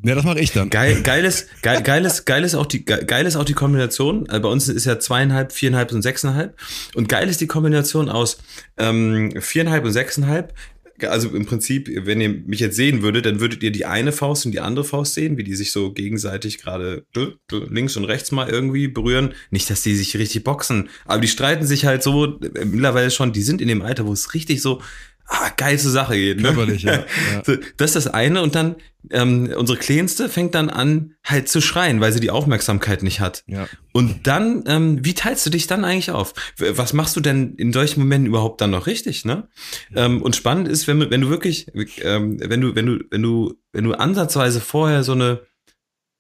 Ja, 0.05 0.17
das 0.17 0.25
mache 0.25 0.41
ich 0.41 0.51
dann. 0.53 0.69
Geil, 0.69 1.03
geiles, 1.03 1.47
geil, 1.63 1.83
geiles, 1.83 2.25
geiles 2.25 2.55
auch 2.57 2.67
die, 2.67 2.85
geil 2.85 3.25
ist 3.25 3.37
auch 3.37 3.45
die 3.45 3.53
Kombination. 3.53 4.29
Also 4.29 4.43
bei 4.43 4.49
uns 4.49 4.69
ist 4.69 4.85
ja 4.85 4.99
zweieinhalb, 4.99 5.53
viereinhalb 5.53 5.93
und 5.93 6.03
sechseinhalb. 6.03 6.59
Und 6.95 7.09
geil 7.09 7.29
ist 7.29 7.41
die 7.41 7.47
Kombination 7.47 8.09
aus 8.09 8.39
ähm, 8.79 9.33
viereinhalb 9.41 9.85
und 9.85 9.93
sechseinhalb. 9.93 10.55
Also 11.01 11.31
im 11.31 11.47
Prinzip, 11.47 11.91
wenn 12.05 12.21
ihr 12.21 12.29
mich 12.29 12.61
jetzt 12.61 12.77
sehen 12.77 13.03
würdet, 13.03 13.27
dann 13.27 13.41
würdet 13.41 13.63
ihr 13.63 13.73
die 13.73 13.87
eine 13.87 14.13
Faust 14.13 14.47
und 14.47 14.53
die 14.53 14.61
andere 14.61 14.85
Faust 14.85 15.15
sehen, 15.15 15.37
wie 15.37 15.45
die 15.45 15.55
sich 15.55 15.73
so 15.73 15.93
gegenseitig 15.93 16.59
gerade 16.59 17.07
links 17.51 17.97
und 17.97 18.05
rechts 18.05 18.31
mal 18.31 18.49
irgendwie 18.49 18.89
berühren. 18.89 19.35
Nicht, 19.51 19.71
dass 19.71 19.83
die 19.83 19.97
sich 19.97 20.17
richtig 20.17 20.45
boxen, 20.45 20.89
aber 21.05 21.21
die 21.21 21.29
streiten 21.29 21.67
sich 21.67 21.87
halt 21.87 22.03
so 22.03 22.39
äh, 22.41 22.65
mittlerweile 22.65 23.11
schon. 23.11 23.33
Die 23.33 23.43
sind 23.43 23.61
in 23.61 23.69
dem 23.69 23.83
Alter, 23.83 24.07
wo 24.07 24.13
es 24.13 24.35
richtig 24.35 24.63
so 24.63 24.81
ah, 25.27 25.51
geilste 25.57 25.91
Sache 25.91 26.15
geht. 26.15 26.39
Ne? 26.39 26.45
Körperlich, 26.45 26.83
ja. 26.83 26.93
ja. 27.47 27.57
Das 27.77 27.91
ist 27.91 27.97
das 27.97 28.07
eine. 28.09 28.43
Und 28.43 28.55
dann 28.55 28.77
ähm, 29.11 29.53
unsere 29.57 29.79
Kleinste 29.79 30.29
fängt 30.29 30.55
dann 30.55 30.71
an, 30.71 31.15
halt 31.25 31.49
zu 31.49 31.61
schreien, 31.61 32.01
weil 32.01 32.13
sie 32.13 32.21
die 32.21 32.31
Aufmerksamkeit 32.31 33.03
nicht 33.03 33.21
hat. 33.21 33.43
Ja. 33.47 33.69
Und 33.93 34.27
dann, 34.27 34.65
ähm, 34.67 35.05
wie 35.05 35.15
teilst 35.15 35.45
du 35.45 35.51
dich 35.51 35.67
dann 35.67 35.85
eigentlich 35.85 36.11
auf? 36.11 36.35
Was 36.59 36.93
machst 36.93 37.17
du 37.17 37.21
denn 37.21 37.55
in 37.57 37.73
solchen 37.73 38.01
Momenten 38.01 38.29
überhaupt 38.29 38.61
dann 38.61 38.71
noch 38.71 38.87
richtig? 38.87 39.25
Ne? 39.25 39.49
Ja. 39.95 40.07
Ähm, 40.07 40.23
und 40.23 40.37
spannend 40.37 40.69
ist, 40.69 40.87
wenn, 40.87 41.11
wenn 41.11 41.21
du 41.21 41.31
wirklich, 41.31 41.67
ähm, 42.03 42.39
wenn 42.41 42.61
du, 42.61 42.75
wenn 42.75 42.87
du, 42.87 42.99
wenn 43.11 43.23
du, 43.23 43.55
wenn 43.73 43.85
du 43.85 43.93
ansatzweise 43.95 44.61
vorher 44.61 45.03
so 45.03 45.13
eine 45.13 45.43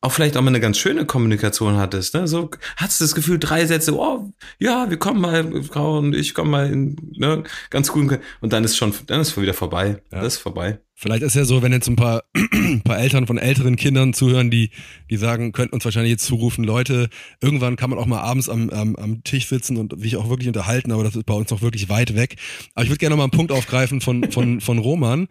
auch 0.03 0.11
vielleicht 0.11 0.37
auch 0.37 0.43
mal 0.43 0.49
eine 0.49 0.61
ganz 0.61 0.79
schöne 0.79 1.07
Kommunikation 1.07 1.77
hattest, 1.77 2.15
ne? 2.15 2.27
So 2.27 2.51
hast 2.77 3.01
du 3.01 3.05
das 3.05 3.15
Gefühl, 3.15 3.39
drei 3.39 3.65
Sätze, 3.67 3.97
oh, 3.97 4.33
ja, 4.59 4.91
wir 4.91 4.97
kommen 4.97 5.21
mal, 5.21 5.63
Frau 5.63 5.99
und 5.99 6.15
ich 6.15 6.35
kommen 6.35 6.51
mal 6.51 6.67
in, 6.71 6.97
ne, 7.17 7.45
ganz 7.71 7.93
gut. 7.93 8.19
Und 8.41 8.53
dann 8.53 8.65
ist 8.65 8.77
schon, 8.77 8.93
dann 9.07 9.21
ist 9.21 9.41
wieder 9.41 9.55
vorbei. 9.55 10.03
Ja. 10.13 10.21
Das 10.21 10.35
ist 10.35 10.41
vorbei. 10.41 10.81
Vielleicht 10.95 11.23
ist 11.23 11.37
ja 11.37 11.45
so, 11.45 11.63
wenn 11.63 11.73
jetzt 11.73 11.87
ein 11.87 11.95
paar, 11.95 12.25
ein 12.53 12.83
paar 12.83 12.99
Eltern 12.99 13.29
von 13.29 13.39
älteren 13.39 13.77
Kindern 13.77 14.13
zuhören, 14.13 14.51
die, 14.51 14.71
die 15.09 15.17
sagen, 15.17 15.53
könnten 15.53 15.75
uns 15.75 15.85
wahrscheinlich 15.85 16.11
jetzt 16.11 16.27
zurufen, 16.27 16.65
Leute, 16.65 17.09
irgendwann 17.41 17.77
kann 17.77 17.91
man 17.91 17.99
auch 18.01 18.07
mal 18.07 18.21
abends 18.21 18.49
am, 18.49 18.71
am, 18.71 18.97
am 18.97 19.23
Tisch 19.23 19.47
sitzen 19.47 19.77
und 19.77 20.01
sich 20.01 20.17
auch 20.17 20.29
wirklich 20.29 20.49
unterhalten, 20.49 20.91
aber 20.91 21.05
das 21.05 21.15
ist 21.15 21.27
bei 21.27 21.35
uns 21.35 21.51
noch 21.51 21.63
wirklich 21.63 21.89
weit 21.89 22.17
weg. 22.17 22.37
Aber 22.75 22.83
ich 22.83 22.91
würde 22.91 22.99
gerne 22.99 23.13
noch 23.13 23.19
mal 23.19 23.25
einen 23.25 23.31
Punkt 23.31 23.53
aufgreifen 23.53 24.01
von, 24.01 24.33
von, 24.33 24.61
von 24.61 24.79
Roman 24.79 25.29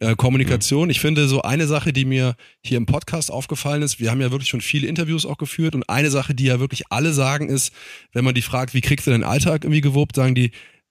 äh, 0.00 0.16
Kommunikation. 0.16 0.90
Ich 0.90 1.00
finde 1.00 1.28
so 1.28 1.42
eine 1.42 1.66
Sache, 1.66 1.92
die 1.92 2.04
mir 2.04 2.34
hier 2.64 2.78
im 2.78 2.86
Podcast 2.86 3.30
aufgefallen 3.30 3.82
ist, 3.82 4.00
wir 4.00 4.10
haben 4.10 4.20
ja 4.20 4.30
wirklich 4.30 4.50
schon 4.50 4.60
viele 4.60 4.86
Interviews 4.88 5.26
auch 5.26 5.38
geführt 5.38 5.74
und 5.74 5.88
eine 5.88 6.10
Sache, 6.10 6.34
die 6.34 6.44
ja 6.44 6.60
wirklich 6.60 6.84
alle 6.90 7.12
sagen, 7.12 7.48
ist, 7.48 7.72
wenn 8.12 8.24
man 8.24 8.34
die 8.34 8.42
fragt, 8.42 8.74
wie 8.74 8.80
kriegst 8.80 9.06
du 9.06 9.10
deinen 9.10 9.24
Alltag 9.24 9.64
irgendwie 9.64 9.80
gewuppt, 9.80 10.16
sagen 10.16 10.34
die, 10.34 10.50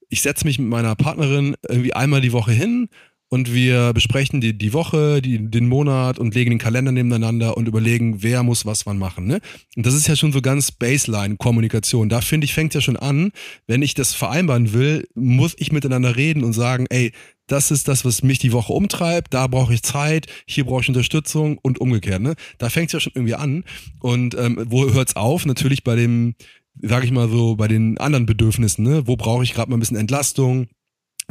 ich 0.10 0.22
setze 0.22 0.46
mich 0.46 0.60
mit 0.60 0.70
meiner 0.70 0.96
Partnerin 0.96 1.56
irgendwie 1.68 1.94
einmal 1.94 2.22
die 2.22 2.34
Woche 2.34 2.52
hin 2.52 2.90
und 3.34 3.52
wir 3.52 3.94
besprechen 3.94 4.42
die, 4.42 4.56
die 4.56 4.74
Woche, 4.74 5.20
die, 5.20 5.40
den 5.40 5.68
Monat 5.68 6.20
und 6.20 6.36
legen 6.36 6.52
den 6.52 6.60
Kalender 6.60 6.92
nebeneinander 6.92 7.58
und 7.58 7.68
überlegen, 7.68 8.22
wer 8.22 8.44
muss 8.44 8.68
was 8.68 8.86
wann 8.86 9.00
machen. 9.00 9.26
Ne? 9.26 9.40
Und 9.76 9.88
das 9.88 9.96
ist 9.96 10.08
ja 10.08 10.16
schon 10.16 10.32
so 10.32 10.40
ganz 10.40 10.72
Baseline-Kommunikation. 10.72 12.10
Da 12.10 12.22
finde 12.22 12.46
ich, 12.46 12.54
fängt 12.54 12.76
ja 12.76 12.82
schon 12.82 12.96
an, 12.96 13.32
wenn 13.66 13.82
ich 13.82 13.96
das 13.96 14.14
vereinbaren 14.14 14.72
will, 14.74 15.08
muss 15.16 15.56
ich 15.58 15.72
miteinander 15.72 16.16
reden 16.16 16.44
und 16.44 16.54
sagen, 16.54 16.86
ey, 16.92 17.12
das 17.48 17.72
ist 17.72 17.88
das, 17.88 18.06
was 18.06 18.24
mich 18.24 18.40
die 18.40 18.54
Woche 18.54 18.74
umtreibt, 18.74 19.34
da 19.34 19.48
brauche 19.48 19.74
ich 19.74 19.84
Zeit, 19.84 20.28
hier 20.46 20.66
brauche 20.66 20.82
ich 20.82 20.88
Unterstützung 20.88 21.58
und 21.62 21.80
umgekehrt. 21.80 22.22
Ne? 22.22 22.36
Da 22.58 22.70
fängt 22.70 22.88
es 22.88 22.94
ja 22.94 23.00
schon 23.00 23.14
irgendwie 23.16 23.36
an. 23.36 23.64
Und 24.00 24.36
ähm, 24.36 24.66
wo 24.70 24.92
hört 24.92 25.10
es 25.10 25.16
auf? 25.16 25.46
Natürlich 25.46 25.84
bei 25.84 25.96
dem, 25.96 26.36
sag 26.82 27.04
ich 27.04 27.12
mal 27.12 27.30
so, 27.30 27.56
bei 27.56 27.68
den 27.68 27.98
anderen 27.98 28.26
Bedürfnissen. 28.26 28.84
Ne? 28.84 29.08
Wo 29.08 29.16
brauche 29.16 29.44
ich 29.44 29.54
gerade 29.54 29.70
mal 29.70 29.78
ein 29.78 29.82
bisschen 29.82 29.98
Entlastung? 29.98 30.68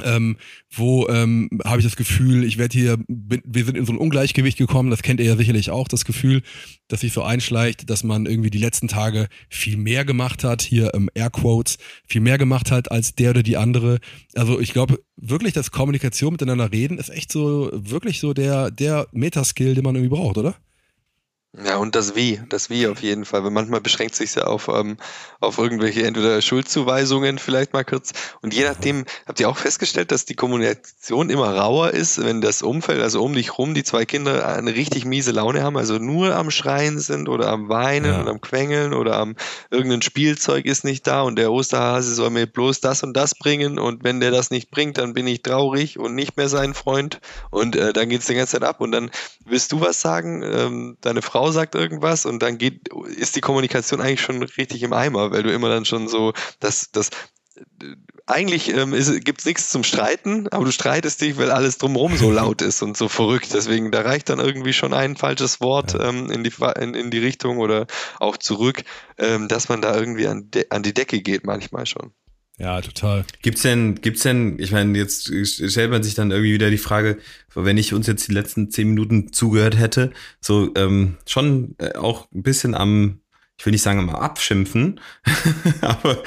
Ähm, 0.03 0.37
wo 0.71 1.09
ähm, 1.09 1.49
habe 1.65 1.79
ich 1.79 1.85
das 1.85 1.97
Gefühl, 1.97 2.45
ich 2.45 2.59
werde 2.59 2.79
hier, 2.79 2.99
wir 3.09 3.65
sind 3.65 3.77
in 3.77 3.85
so 3.85 3.93
ein 3.93 3.99
Ungleichgewicht 3.99 4.59
gekommen, 4.59 4.91
das 4.91 5.03
kennt 5.03 5.21
ihr 5.21 5.27
ja 5.27 5.37
sicherlich 5.37 5.71
auch, 5.71 5.89
das 5.89 6.05
Gefühl, 6.05 6.43
dass 6.89 7.01
sich 7.01 7.13
so 7.13 7.23
einschleicht, 7.23 7.91
dass 7.91 8.05
man 8.05 8.27
irgendwie 8.27 8.51
die 8.51 8.59
letzten 8.59 8.89
Tage 8.89 9.29
viel 9.49 9.77
mehr 9.77 10.05
gemacht 10.05 10.45
hat, 10.45 10.63
hier 10.63 10.95
ähm, 10.95 11.11
Airquotes, 11.15 11.79
viel 12.07 12.21
mehr 12.21 12.39
gemacht 12.39 12.71
hat 12.71 12.91
als 12.91 13.15
der 13.15 13.31
oder 13.31 13.43
die 13.43 13.57
andere. 13.57 13.99
Also 14.35 14.61
ich 14.61 14.73
glaube 14.73 15.01
wirklich, 15.17 15.53
dass 15.53 15.71
Kommunikation 15.71 16.33
miteinander 16.33 16.73
reden 16.73 16.99
ist 16.99 17.11
echt 17.11 17.31
so, 17.33 17.71
wirklich 17.73 18.21
so 18.21 18.35
der, 18.35 18.71
der 18.71 19.09
Metaskill, 19.13 19.75
den 19.75 19.85
man 19.85 19.95
irgendwie 19.95 20.15
braucht, 20.15 20.39
oder? 20.39 20.57
Ja, 21.55 21.77
und 21.77 21.95
das 21.95 22.17
Wie, 22.17 22.41
das 22.49 22.71
Wie 22.71 22.87
auf 22.87 23.03
jeden 23.03 23.27
Fall. 23.27 23.45
Weil 23.45 23.51
manchmal 23.51 23.83
beschränkt 23.83 24.15
sich 24.15 24.35
ja 24.37 24.45
auf, 24.45 24.69
ähm, 24.69 24.97
auf 25.39 25.59
irgendwelche 25.59 26.03
entweder 26.07 26.41
Schuldzuweisungen 26.41 27.39
vielleicht 27.39 27.75
mal 27.75 27.85
kurz. 27.85 28.13
Und 28.41 28.55
je 28.55 28.65
nachdem, 28.65 29.05
habt 29.27 29.39
ihr 29.39 29.51
auch 29.51 29.59
festgestellt, 29.59 30.13
dass 30.13 30.25
die 30.25 30.35
Kommunikation 30.35 31.29
immer 31.29 31.55
rauer 31.55 31.91
ist, 31.91 32.25
wenn 32.25 32.41
das 32.41 32.63
Umfeld, 32.63 33.03
also 33.03 33.23
um 33.23 33.35
dich 33.35 33.59
rum, 33.59 33.75
die 33.75 33.85
zwei 33.85 34.07
Kinder 34.07 34.49
eine 34.49 34.75
richtig 34.75 35.05
miese 35.05 35.33
Laune 35.33 35.63
haben, 35.63 35.77
also 35.77 35.99
nur 35.99 36.35
am 36.35 36.51
Schreien 36.51 36.99
sind 36.99 37.29
oder 37.29 37.49
am 37.49 37.69
Weinen 37.69 38.07
ja. 38.07 38.21
und 38.21 38.29
am 38.29 38.41
Quengeln 38.41 38.95
oder 38.95 39.19
am 39.19 39.37
irgendein 39.71 40.01
Spielzeug 40.01 40.65
ist 40.65 40.85
nicht 40.85 41.07
da 41.07 41.21
und 41.21 41.37
der 41.37 41.53
Osterhase 41.53 42.15
soll 42.15 42.31
mir 42.31 42.47
bloß 42.47 42.81
das 42.81 43.03
und 43.03 43.15
das 43.15 43.35
bringen 43.35 43.79
und 43.79 44.05
wenn 44.05 44.21
der 44.21 44.31
das 44.31 44.51
nicht 44.51 44.71
bringt, 44.71 44.97
dann 44.97 45.13
bin 45.13 45.27
ich 45.27 45.43
traurig 45.43 45.99
und 45.99 46.15
nicht 46.15 46.39
mehr 46.39 46.49
sein 46.49 46.73
Freund 46.73 47.21
und 47.51 47.77
äh, 47.77 47.93
dann 47.93 48.09
geht's 48.09 48.27
die 48.27 48.35
ganze 48.35 48.53
Zeit 48.53 48.65
ab 48.65 48.81
und 48.81 48.93
dann 48.93 49.11
willst 49.45 49.73
du 49.73 49.83
was 49.83 50.01
sagen, 50.01 50.43
ähm, 50.43 50.97
deine 51.03 51.21
Frau 51.21 51.42
Frau 51.43 51.51
sagt 51.51 51.75
irgendwas 51.75 52.25
und 52.25 52.41
dann 52.41 52.57
geht, 52.57 52.89
ist 53.17 53.35
die 53.35 53.41
Kommunikation 53.41 54.01
eigentlich 54.01 54.21
schon 54.21 54.41
richtig 54.45 54.81
im 54.85 54.93
Eimer, 54.93 55.33
weil 55.33 55.43
du 55.43 55.53
immer 55.53 55.69
dann 55.69 55.85
schon 55.85 56.07
so, 56.07 56.35
dass 56.61 56.93
das 56.93 57.11
eigentlich 58.27 58.73
ähm, 58.73 58.93
gibt 59.25 59.41
es 59.41 59.45
nichts 59.45 59.69
zum 59.69 59.83
Streiten, 59.83 60.47
aber 60.53 60.65
du 60.67 60.71
streitest 60.71 61.21
dich, 61.21 61.39
weil 61.39 61.51
alles 61.51 61.79
drumherum 61.79 62.17
so 62.17 62.31
laut 62.31 62.63
ist 62.63 62.81
und 62.81 62.97
so 62.97 63.09
verrückt. 63.09 63.49
Deswegen, 63.53 63.91
da 63.91 64.03
reicht 64.03 64.29
dann 64.29 64.39
irgendwie 64.39 64.73
schon 64.73 64.95
ein 64.95 65.17
falsches 65.17 65.61
Wort 65.61 65.97
ähm, 65.99 66.31
in, 66.31 66.45
die, 66.45 66.53
in, 66.81 66.95
in 66.95 67.11
die 67.11 67.19
Richtung 67.19 67.59
oder 67.59 67.89
auch 68.21 68.37
zurück, 68.37 68.85
ähm, 69.19 69.49
dass 69.49 69.69
man 69.69 69.83
da 69.83 69.97
irgendwie 69.97 70.29
an, 70.29 70.49
an 70.71 70.85
die 70.85 70.95
Decke 70.95 71.23
geht, 71.23 71.45
manchmal 71.45 71.87
schon. 71.87 72.13
Ja, 72.59 72.81
total. 72.81 73.25
Gibt's 73.41 73.63
denn, 73.63 73.97
gibt's 73.97 74.23
denn, 74.23 74.59
ich 74.59 74.73
meine, 74.73 74.97
jetzt 74.97 75.33
stellt 75.45 75.91
man 75.91 76.03
sich 76.03 76.15
dann 76.15 76.31
irgendwie 76.31 76.53
wieder 76.53 76.71
die 76.71 76.79
Frage, 76.79 77.19
wenn 77.55 77.79
ich 77.79 77.95
uns 77.95 78.07
jetzt 78.07 78.29
die 78.29 78.33
letzten 78.33 78.71
zehn 78.71 78.89
Minuten 78.89 79.33
zugehört 79.33 79.79
hätte, 79.79 80.13
so 80.41 80.71
ähm, 80.77 81.17
schon 81.27 81.75
äh, 81.79 81.95
auch 81.97 82.31
ein 82.33 82.43
bisschen 82.43 82.75
am, 82.75 83.21
ich 83.59 83.65
will 83.65 83.73
nicht 83.73 83.83
sagen 83.83 84.01
am 84.01 84.11
Abschimpfen, 84.11 85.01
aber 85.81 86.23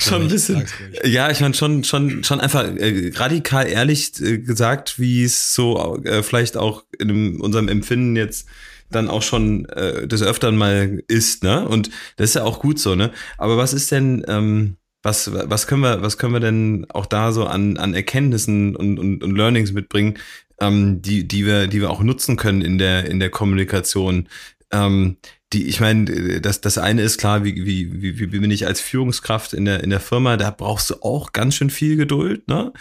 schon 0.00 0.22
ein 0.22 0.28
bisschen. 0.28 0.66
Ja, 1.04 1.30
ich 1.30 1.40
meine 1.40 1.54
schon, 1.54 1.84
schon, 1.84 2.24
schon 2.24 2.40
einfach 2.40 2.64
äh, 2.64 3.12
radikal 3.14 3.68
ehrlich 3.68 4.20
äh, 4.20 4.38
gesagt, 4.38 4.98
wie 4.98 5.22
es 5.22 5.54
so 5.54 5.96
äh, 6.04 6.24
vielleicht 6.24 6.56
auch 6.56 6.84
in 6.98 7.40
unserem 7.40 7.68
Empfinden 7.68 8.16
jetzt 8.16 8.48
dann 8.90 9.08
auch 9.08 9.22
schon 9.22 9.64
äh, 9.66 10.06
des 10.06 10.22
Öfteren 10.22 10.56
mal 10.56 11.02
ist, 11.08 11.44
ne? 11.44 11.66
Und 11.68 11.90
das 12.16 12.30
ist 12.30 12.34
ja 12.34 12.44
auch 12.44 12.60
gut 12.60 12.78
so, 12.78 12.94
ne? 12.94 13.12
Aber 13.38 13.56
was 13.56 13.72
ist 13.72 13.90
denn, 13.90 14.24
ähm, 14.28 14.76
was, 15.02 15.32
was 15.32 15.66
können 15.66 15.82
wir, 15.82 16.02
was 16.02 16.18
können 16.18 16.32
wir 16.32 16.40
denn 16.40 16.86
auch 16.90 17.06
da 17.06 17.32
so 17.32 17.46
an, 17.46 17.76
an 17.76 17.94
Erkenntnissen 17.94 18.74
und, 18.76 18.98
und, 18.98 19.22
und 19.22 19.36
Learnings 19.36 19.72
mitbringen, 19.72 20.18
ähm, 20.60 21.02
die, 21.02 21.26
die 21.28 21.46
wir, 21.46 21.66
die 21.66 21.80
wir 21.80 21.90
auch 21.90 22.02
nutzen 22.02 22.36
können 22.36 22.62
in 22.62 22.78
der, 22.78 23.06
in 23.06 23.20
der 23.20 23.30
Kommunikation? 23.30 24.28
Ähm, 24.72 25.16
die, 25.52 25.68
ich 25.68 25.80
meine, 25.80 26.40
das, 26.40 26.60
das 26.60 26.76
eine 26.76 27.02
ist 27.02 27.18
klar, 27.18 27.44
wie, 27.44 27.54
wie, 27.64 28.02
wie, 28.02 28.32
wie 28.32 28.38
bin 28.38 28.50
ich 28.50 28.66
als 28.66 28.80
Führungskraft 28.80 29.52
in 29.52 29.64
der, 29.64 29.84
in 29.84 29.90
der 29.90 30.00
Firma, 30.00 30.36
da 30.36 30.50
brauchst 30.50 30.90
du 30.90 30.94
auch 31.02 31.32
ganz 31.32 31.54
schön 31.54 31.70
viel 31.70 31.96
Geduld, 31.96 32.48
ne? 32.48 32.72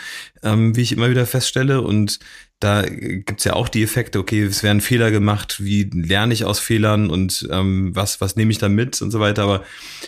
Ähm, 0.42 0.76
wie 0.76 0.82
ich 0.82 0.92
immer 0.92 1.12
wieder 1.12 1.28
feststelle. 1.28 1.82
Und 1.82 2.20
da 2.60 2.82
gibt's 2.82 3.44
ja 3.44 3.54
auch 3.54 3.70
die 3.70 3.84
Effekte, 3.84 4.18
okay, 4.18 4.42
es 4.42 4.64
werden 4.64 4.82
Fehler 4.82 5.12
gemacht, 5.12 5.64
wie 5.64 5.84
lerne 5.94 6.34
ich 6.34 6.44
aus 6.44 6.60
Fehlern 6.60 7.12
und 7.12 7.48
ähm, 7.52 7.96
was, 7.96 8.20
was 8.20 8.36
nehme 8.36 8.52
ich 8.52 8.58
da 8.58 8.68
mit 8.68 9.00
und 9.00 9.12
so 9.12 9.20
weiter. 9.20 9.44
Aber 9.44 9.64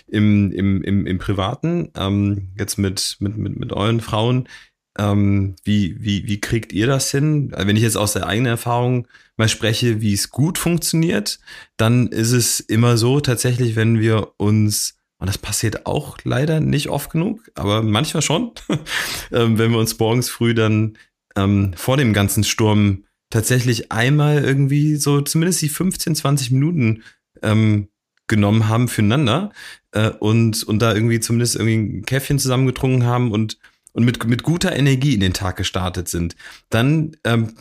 im, 0.07 0.51
im, 0.51 0.81
im, 0.81 1.05
im 1.05 1.17
Privaten, 1.19 1.91
ähm, 1.95 2.49
jetzt 2.57 2.77
mit, 2.79 3.17
mit, 3.19 3.37
mit, 3.37 3.59
mit 3.59 3.71
euren 3.71 4.01
Frauen, 4.01 4.49
ähm, 4.97 5.55
wie, 5.63 5.95
wie, 5.99 6.27
wie 6.27 6.41
kriegt 6.41 6.73
ihr 6.73 6.87
das 6.87 7.11
hin? 7.11 7.51
Wenn 7.55 7.75
ich 7.75 7.83
jetzt 7.83 7.97
aus 7.97 8.13
der 8.13 8.25
eigenen 8.25 8.49
Erfahrung 8.49 9.07
mal 9.37 9.47
spreche, 9.47 10.01
wie 10.01 10.13
es 10.13 10.29
gut 10.29 10.57
funktioniert, 10.57 11.39
dann 11.77 12.07
ist 12.07 12.31
es 12.31 12.59
immer 12.59 12.97
so 12.97 13.19
tatsächlich, 13.19 13.75
wenn 13.75 13.99
wir 13.99 14.33
uns 14.37 14.95
und 15.19 15.27
das 15.27 15.37
passiert 15.39 15.87
auch 15.87 16.17
leider 16.23 16.59
nicht 16.59 16.89
oft 16.89 17.09
genug, 17.09 17.49
aber 17.55 17.81
manchmal 17.81 18.21
schon, 18.21 18.51
ähm, 19.31 19.57
wenn 19.57 19.71
wir 19.71 19.79
uns 19.79 19.97
morgens 19.97 20.29
früh 20.29 20.53
dann 20.53 20.97
ähm, 21.35 21.73
vor 21.75 21.97
dem 21.97 22.13
ganzen 22.13 22.43
Sturm 22.43 23.03
tatsächlich 23.29 23.91
einmal 23.91 24.43
irgendwie 24.43 24.95
so 24.95 25.21
zumindest 25.21 25.61
die 25.61 25.69
15, 25.69 26.15
20 26.15 26.51
Minuten 26.51 27.03
ähm, 27.41 27.87
genommen 28.27 28.67
haben 28.67 28.87
füreinander 28.87 29.51
äh, 29.91 30.09
und, 30.09 30.63
und 30.63 30.81
da 30.81 30.93
irgendwie 30.93 31.19
zumindest 31.19 31.55
irgendwie 31.55 31.77
ein 31.77 32.05
Käffchen 32.05 32.39
zusammengetrunken 32.39 33.05
haben 33.05 33.31
und 33.31 33.57
und 33.97 34.05
mit, 34.05 34.23
mit 34.25 34.43
guter 34.43 34.75
Energie 34.75 35.15
in 35.15 35.21
den 35.21 35.33
Tag 35.33 35.55
gestartet 35.55 36.07
sind, 36.07 36.35
dann 36.69 37.17
ähm, 37.23 37.55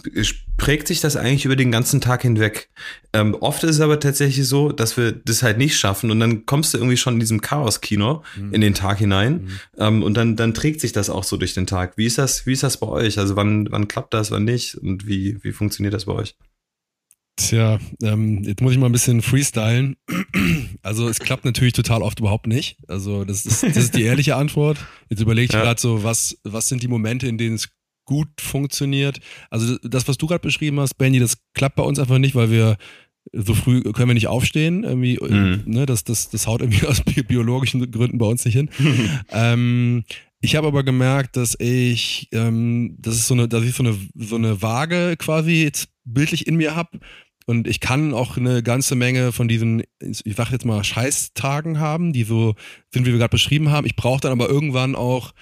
prägt 0.59 0.87
sich 0.87 1.01
das 1.01 1.17
eigentlich 1.17 1.47
über 1.47 1.57
den 1.57 1.73
ganzen 1.73 2.03
Tag 2.03 2.21
hinweg. 2.21 2.69
Ähm, 3.15 3.35
oft 3.41 3.65
ist 3.65 3.77
es 3.77 3.81
aber 3.81 3.99
tatsächlich 4.01 4.47
so, 4.47 4.71
dass 4.71 4.99
wir 4.99 5.13
das 5.13 5.43
halt 5.43 5.57
nicht 5.57 5.79
schaffen 5.79 6.11
und 6.11 6.21
dann 6.21 6.45
kommst 6.45 6.75
du 6.75 6.79
irgendwie 6.79 6.99
schon 6.99 7.15
in 7.15 7.21
diesem 7.21 7.41
Chaos-Kino 7.41 8.23
mhm. 8.37 8.53
in 8.53 8.61
den 8.61 8.75
Tag 8.75 8.99
hinein 8.99 9.33
mhm. 9.33 9.59
ähm, 9.79 10.03
und 10.03 10.15
dann, 10.15 10.37
dann 10.37 10.53
trägt 10.53 10.83
sich 10.83 10.93
das 10.93 11.09
auch 11.09 11.25
so 11.25 11.39
durch 11.39 11.55
den 11.55 11.67
Tag. 11.67 11.97
Wie 11.97 12.05
ist 12.05 12.19
das, 12.19 12.45
wie 12.45 12.53
ist 12.53 12.63
das 12.63 12.77
bei 12.77 12.87
euch? 12.87 13.19
Also 13.19 13.35
wann, 13.35 13.69
wann 13.71 13.89
klappt 13.89 14.13
das, 14.13 14.31
wann 14.31 14.45
nicht 14.45 14.75
und 14.75 15.07
wie, 15.07 15.43
wie 15.43 15.53
funktioniert 15.53 15.95
das 15.95 16.05
bei 16.05 16.13
euch? 16.13 16.35
Tja, 17.37 17.79
ähm, 18.03 18.43
jetzt 18.45 18.63
muss 18.63 18.73
ich 18.73 18.79
mal 18.79 18.87
ein 18.87 18.93
bisschen 18.93 19.21
freestylen. 19.21 19.97
Also 20.83 21.09
es 21.09 21.19
klappt 21.19 21.45
natürlich 21.45 21.75
total 21.75 22.03
oft 22.03 22.19
überhaupt 22.19 22.47
nicht. 22.47 22.79
Also 22.89 23.25
das 23.25 23.45
ist, 23.45 23.63
das 23.63 23.77
ist 23.77 23.97
die 23.97 24.05
ehrliche 24.05 24.37
Antwort. 24.37 24.79
Jetzt 25.11 25.21
überlege 25.21 25.47
ich 25.47 25.53
ja. 25.53 25.63
gerade 25.63 25.81
so, 25.81 26.03
was, 26.03 26.39
was 26.45 26.69
sind 26.69 26.83
die 26.83 26.89
Momente, 26.89 27.29
in 27.29 27.37
denen 27.37 27.57
es 27.57 27.69
gut 28.07 28.29
funktioniert. 28.41 29.21
Also 29.51 29.77
das, 29.79 30.09
was 30.09 30.17
du 30.17 30.27
gerade 30.27 30.41
beschrieben 30.41 30.81
hast, 30.81 30.95
Benny, 30.95 31.19
das 31.19 31.37
klappt 31.53 31.77
bei 31.77 31.83
uns 31.83 31.99
einfach 31.99 32.19
nicht, 32.19 32.35
weil 32.35 32.51
wir 32.51 32.79
so 33.33 33.55
früh 33.55 33.83
können 33.83 34.09
wir 34.09 34.15
nicht 34.15 34.29
aufstehen. 34.29 34.85
Irgendwie, 34.85 35.19
mhm. 35.21 35.63
ne, 35.67 35.85
das, 35.85 36.05
das, 36.05 36.31
das 36.31 36.47
haut 36.47 36.63
irgendwie 36.63 36.87
aus 36.87 37.03
biologischen 37.03 37.91
Gründen 37.91 38.19
bei 38.19 38.27
uns 38.27 38.45
nicht 38.45 38.55
hin. 38.55 38.71
ähm, 39.31 40.05
ich 40.41 40.57
habe 40.57 40.69
aber 40.69 40.85
gemerkt, 40.85 41.37
dass 41.37 41.59
ich, 41.59 42.29
ähm, 42.33 42.97
das 42.99 43.17
ist 43.17 43.27
so 43.27 43.35
eine, 43.35 43.49
dass 43.49 43.65
ich 43.65 43.75
so 43.75 43.83
eine, 43.83 43.97
so 44.15 44.37
eine 44.37 44.63
Waage 44.63 45.17
quasi 45.19 45.65
jetzt 45.65 45.89
bildlich 46.05 46.47
in 46.47 46.57
mir 46.57 46.77
habe 46.77 47.01
und 47.47 47.69
ich 47.69 47.79
kann 47.79 48.13
auch 48.13 48.37
eine 48.37 48.63
ganze 48.63 48.97
Menge 48.97 49.31
von 49.31 49.47
diesen, 49.47 49.85
ich 50.01 50.35
sag 50.37 50.51
jetzt 50.51 50.65
mal, 50.65 50.83
Scheißtagen 50.83 51.79
haben, 51.79 52.13
die 52.13 52.25
so 52.25 52.57
sind, 52.93 53.07
wie 53.07 53.13
wir 53.13 53.19
gerade 53.19 53.31
beschrieben 53.31 53.71
haben. 53.71 53.87
Ich 53.87 53.95
brauche 53.95 54.21
dann 54.21 54.33
aber 54.33 54.49
irgendwann 54.49 54.97
auch 54.97 55.33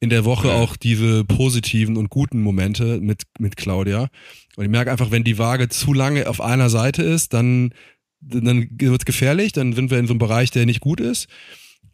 in 0.00 0.10
der 0.10 0.24
Woche 0.24 0.48
ja. 0.48 0.54
auch 0.54 0.76
diese 0.76 1.24
positiven 1.24 1.96
und 1.96 2.10
guten 2.10 2.42
Momente 2.42 3.00
mit, 3.00 3.22
mit 3.38 3.56
Claudia. 3.56 4.08
Und 4.56 4.64
ich 4.64 4.70
merke 4.70 4.90
einfach, 4.90 5.12
wenn 5.12 5.22
die 5.22 5.38
Waage 5.38 5.68
zu 5.68 5.94
lange 5.94 6.28
auf 6.28 6.40
einer 6.40 6.68
Seite 6.68 7.04
ist, 7.04 7.32
dann, 7.32 7.72
dann 8.20 8.68
wird 8.80 9.02
es 9.02 9.06
gefährlich, 9.06 9.52
dann 9.52 9.72
sind 9.72 9.92
wir 9.92 10.00
in 10.00 10.08
so 10.08 10.14
einem 10.14 10.18
Bereich, 10.18 10.50
der 10.50 10.66
nicht 10.66 10.80
gut 10.80 10.98
ist. 10.98 11.28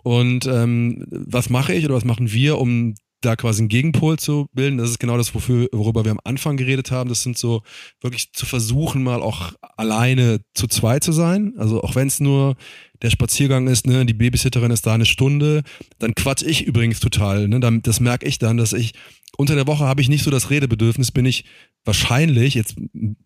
Und 0.02 0.46
ähm, 0.46 1.04
was 1.10 1.50
mache 1.50 1.74
ich 1.74 1.84
oder 1.84 1.94
was 1.94 2.06
machen 2.06 2.32
wir, 2.32 2.56
um 2.56 2.94
da 3.20 3.36
quasi 3.36 3.62
einen 3.62 3.68
Gegenpol 3.68 4.18
zu 4.18 4.46
bilden. 4.52 4.78
Das 4.78 4.90
ist 4.90 5.00
genau 5.00 5.16
das, 5.16 5.34
wofür, 5.34 5.68
worüber 5.72 6.04
wir 6.04 6.12
am 6.12 6.20
Anfang 6.24 6.56
geredet 6.56 6.90
haben. 6.90 7.08
Das 7.08 7.22
sind 7.22 7.36
so 7.36 7.62
wirklich 8.00 8.32
zu 8.32 8.46
versuchen, 8.46 9.02
mal 9.02 9.22
auch 9.22 9.52
alleine 9.76 10.40
zu 10.54 10.68
zweit 10.68 11.02
zu 11.02 11.12
sein. 11.12 11.54
Also 11.58 11.82
auch 11.82 11.94
wenn 11.94 12.08
es 12.08 12.20
nur 12.20 12.54
der 13.02 13.10
Spaziergang 13.10 13.66
ist, 13.68 13.86
ne, 13.86 14.06
die 14.06 14.14
Babysitterin 14.14 14.70
ist 14.70 14.86
da 14.86 14.94
eine 14.94 15.06
Stunde, 15.06 15.62
dann 15.98 16.14
quatsch 16.14 16.42
ich 16.42 16.64
übrigens 16.64 17.00
total. 17.00 17.48
Ne, 17.48 17.80
das 17.82 18.00
merke 18.00 18.26
ich 18.26 18.38
dann, 18.38 18.56
dass 18.56 18.72
ich 18.72 18.92
unter 19.36 19.54
der 19.54 19.66
Woche 19.66 19.84
habe 19.84 20.00
ich 20.00 20.08
nicht 20.08 20.24
so 20.24 20.30
das 20.30 20.50
Redebedürfnis, 20.50 21.12
bin 21.12 21.26
ich 21.26 21.44
wahrscheinlich, 21.84 22.54
jetzt 22.54 22.76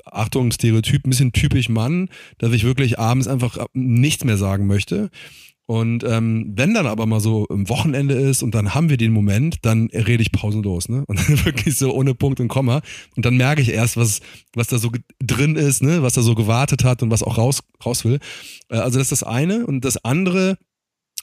Achtung, 0.05 0.53
Stereotyp, 0.53 1.07
ein 1.07 1.11
bisschen 1.11 1.33
typisch 1.33 1.69
Mann, 1.69 2.09
dass 2.39 2.53
ich 2.53 2.65
wirklich 2.65 2.99
abends 2.99 3.29
einfach 3.29 3.67
nichts 3.73 4.25
mehr 4.25 4.37
sagen 4.37 4.67
möchte. 4.67 5.11
Und 5.73 6.05
ähm, 6.05 6.53
wenn 6.55 6.75
dann 6.75 6.87
aber 6.87 7.07
mal 7.07 7.21
so 7.21 7.47
im 7.47 7.67
Wochenende 7.71 8.13
ist 8.13 8.43
und 8.43 8.55
dann 8.55 8.75
haben 8.75 8.91
wir 8.91 8.99
den 8.99 9.11
Moment, 9.11 9.57
dann 9.63 9.89
rede 9.91 10.21
ich 10.21 10.31
pausenlos, 10.31 10.91
ne? 10.91 11.03
Und 11.07 11.19
dann 11.27 11.47
wirklich 11.47 11.79
so 11.79 11.95
ohne 11.95 12.15
Punkt 12.15 12.41
und 12.41 12.49
Komma. 12.49 12.83
Und 13.17 13.25
dann 13.25 13.39
merke 13.39 13.63
ich 13.63 13.71
erst, 13.71 13.97
was, 13.97 14.21
was 14.53 14.67
da 14.67 14.77
so 14.77 14.91
drin 15.19 15.57
ist, 15.57 15.83
ne? 15.83 16.03
Was 16.03 16.13
da 16.13 16.21
so 16.21 16.35
gewartet 16.35 16.85
hat 16.85 17.03
und 17.03 17.11
was 17.11 17.23
auch 17.23 17.39
raus, 17.39 17.63
raus 17.83 18.05
will. 18.05 18.19
Äh, 18.69 18.77
also 18.77 18.99
das 18.99 19.11
ist 19.11 19.23
das 19.23 19.23
eine. 19.23 19.65
Und 19.65 19.87
das 19.87 19.97
andere, 20.05 20.59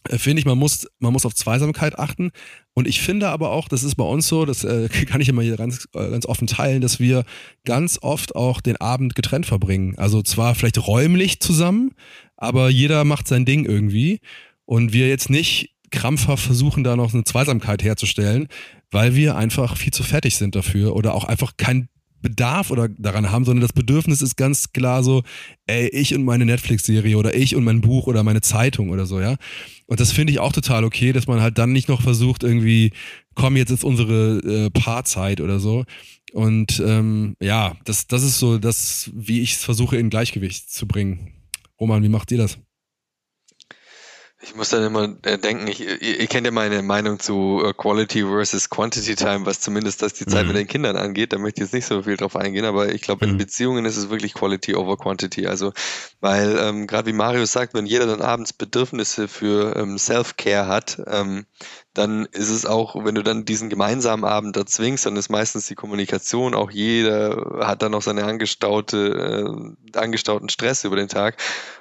äh, 0.05 0.17
finde 0.17 0.39
ich, 0.39 0.47
man 0.47 0.57
muss, 0.57 0.88
man 0.97 1.13
muss 1.13 1.27
auf 1.27 1.35
Zweisamkeit 1.35 1.99
achten. 1.99 2.31
Und 2.73 2.88
ich 2.88 3.01
finde 3.01 3.29
aber 3.29 3.51
auch, 3.51 3.67
das 3.67 3.83
ist 3.83 3.97
bei 3.97 4.03
uns 4.03 4.27
so, 4.27 4.45
das 4.45 4.63
äh, 4.63 4.89
kann 5.05 5.21
ich 5.21 5.29
immer 5.29 5.43
hier 5.43 5.57
ganz, 5.57 5.88
äh, 5.93 6.09
ganz 6.09 6.25
offen 6.25 6.47
teilen, 6.47 6.81
dass 6.81 6.99
wir 6.99 7.23
ganz 7.65 7.99
oft 8.01 8.35
auch 8.35 8.62
den 8.62 8.77
Abend 8.77 9.13
getrennt 9.13 9.45
verbringen. 9.45 9.93
Also 9.99 10.23
zwar 10.23 10.55
vielleicht 10.55 10.88
räumlich 10.88 11.39
zusammen, 11.39 11.91
aber 12.39 12.69
jeder 12.69 13.04
macht 13.04 13.28
sein 13.28 13.45
Ding 13.45 13.65
irgendwie 13.65 14.19
und 14.65 14.93
wir 14.93 15.08
jetzt 15.08 15.30
nicht 15.30 15.75
krampfhaft 15.91 16.43
versuchen, 16.43 16.84
da 16.84 16.95
noch 16.95 17.13
eine 17.13 17.23
Zweisamkeit 17.23 17.84
herzustellen, 17.84 18.47
weil 18.91 19.15
wir 19.15 19.36
einfach 19.36 19.75
viel 19.75 19.91
zu 19.91 20.04
fertig 20.04 20.36
sind 20.36 20.56
dafür 20.56 20.95
oder 20.95 21.13
auch 21.13 21.25
einfach 21.25 21.58
kein 21.58 21.89
Bedarf 22.21 22.69
oder 22.69 22.89
daran 22.89 23.32
haben, 23.32 23.45
sondern 23.45 23.62
das 23.62 23.73
Bedürfnis 23.73 24.21
ist 24.21 24.36
ganz 24.36 24.73
klar 24.73 25.04
so, 25.04 25.23
ey, 25.67 25.88
ich 25.88 26.13
und 26.13 26.23
meine 26.23 26.45
Netflix-Serie 26.45 27.17
oder 27.17 27.34
ich 27.34 27.56
und 27.56 27.63
mein 27.63 27.82
Buch 27.82 28.08
oder 28.08 28.23
meine 28.23 28.41
Zeitung 28.41 28.89
oder 28.89 29.06
so, 29.06 29.21
ja. 29.21 29.36
Und 29.88 29.99
das 29.99 30.12
finde 30.12 30.34
ich 30.34 30.39
auch 30.39 30.52
total 30.52 30.84
okay, 30.84 31.13
dass 31.13 31.28
man 31.28 31.41
halt 31.41 31.58
dann 31.58 31.71
nicht 31.71 31.88
noch 31.88 32.02
versucht, 32.02 32.43
irgendwie, 32.43 32.91
komm, 33.36 33.56
jetzt 33.56 33.71
ist 33.71 33.84
unsere 33.84 34.39
äh, 34.39 34.69
Paarzeit 34.69 35.39
oder 35.39 35.60
so. 35.60 35.86
Und 36.34 36.82
ähm, 36.86 37.36
ja, 37.39 37.75
das, 37.86 38.08
das 38.08 38.23
ist 38.23 38.38
so 38.38 38.58
das, 38.58 39.10
wie 39.15 39.41
ich 39.41 39.54
es 39.54 39.63
versuche, 39.63 39.97
in 39.97 40.10
Gleichgewicht 40.10 40.71
zu 40.71 40.88
bringen. 40.88 41.38
Roman, 41.79 42.03
wie 42.03 42.09
macht 42.09 42.31
ihr 42.31 42.37
das? 42.37 42.57
Ich 44.41 44.55
muss 44.55 44.69
dann 44.69 44.83
immer 44.83 45.17
äh, 45.23 45.37
denken, 45.37 45.67
ich, 45.67 45.81
ihr, 45.81 46.01
ihr, 46.01 46.27
kennt 46.27 46.45
ja 46.45 46.51
meine 46.51 46.81
Meinung 46.81 47.19
zu 47.19 47.61
äh, 47.65 47.73
Quality 47.73 48.23
versus 48.23 48.69
Quantity 48.69 49.15
Time, 49.15 49.45
was 49.45 49.59
zumindest 49.59 50.01
das 50.01 50.13
die 50.13 50.25
Zeit 50.25 50.43
mhm. 50.43 50.47
mit 50.47 50.57
den 50.57 50.67
Kindern 50.67 50.95
angeht. 50.95 51.33
Da 51.33 51.37
möchte 51.37 51.59
ich 51.59 51.67
jetzt 51.67 51.73
nicht 51.73 51.85
so 51.85 52.03
viel 52.03 52.15
drauf 52.15 52.37
eingehen, 52.37 52.63
aber 52.63 52.93
ich 52.93 53.01
glaube, 53.01 53.25
in 53.25 53.33
mhm. 53.33 53.37
Beziehungen 53.37 53.83
ist 53.83 53.97
es 53.97 54.09
wirklich 54.09 54.33
Quality 54.33 54.75
over 54.75 54.95
Quantity. 54.95 55.47
Also, 55.47 55.73
weil 56.21 56.57
ähm, 56.57 56.87
gerade 56.87 57.07
wie 57.07 57.13
Mario 57.13 57.45
sagt, 57.45 57.73
wenn 57.73 57.85
jeder 57.85 58.05
dann 58.05 58.21
abends 58.21 58.53
Bedürfnisse 58.53 59.27
für 59.27 59.75
ähm, 59.75 59.97
Self-Care 59.97 60.67
hat, 60.67 61.01
ähm, 61.07 61.45
dann 61.99 62.25
ist 62.31 62.49
es 62.49 62.65
auch, 62.65 63.03
wenn 63.03 63.15
du 63.15 63.23
dann 63.23 63.43
diesen 63.43 63.69
gemeinsamen 63.69 64.23
Abend 64.23 64.55
erzwingst, 64.55 65.05
dann 65.05 65.17
ist 65.17 65.29
meistens 65.29 65.67
die 65.67 65.75
Kommunikation, 65.75 66.55
auch 66.55 66.71
jeder 66.71 67.59
hat 67.59 67.81
dann 67.81 67.91
noch 67.91 68.01
seine 68.01 68.23
angestaute, 68.23 69.75
äh, 69.93 69.97
angestauten 69.97 70.47
Stress 70.47 70.85
über 70.85 70.95
den 70.95 71.09
Tag 71.09 71.35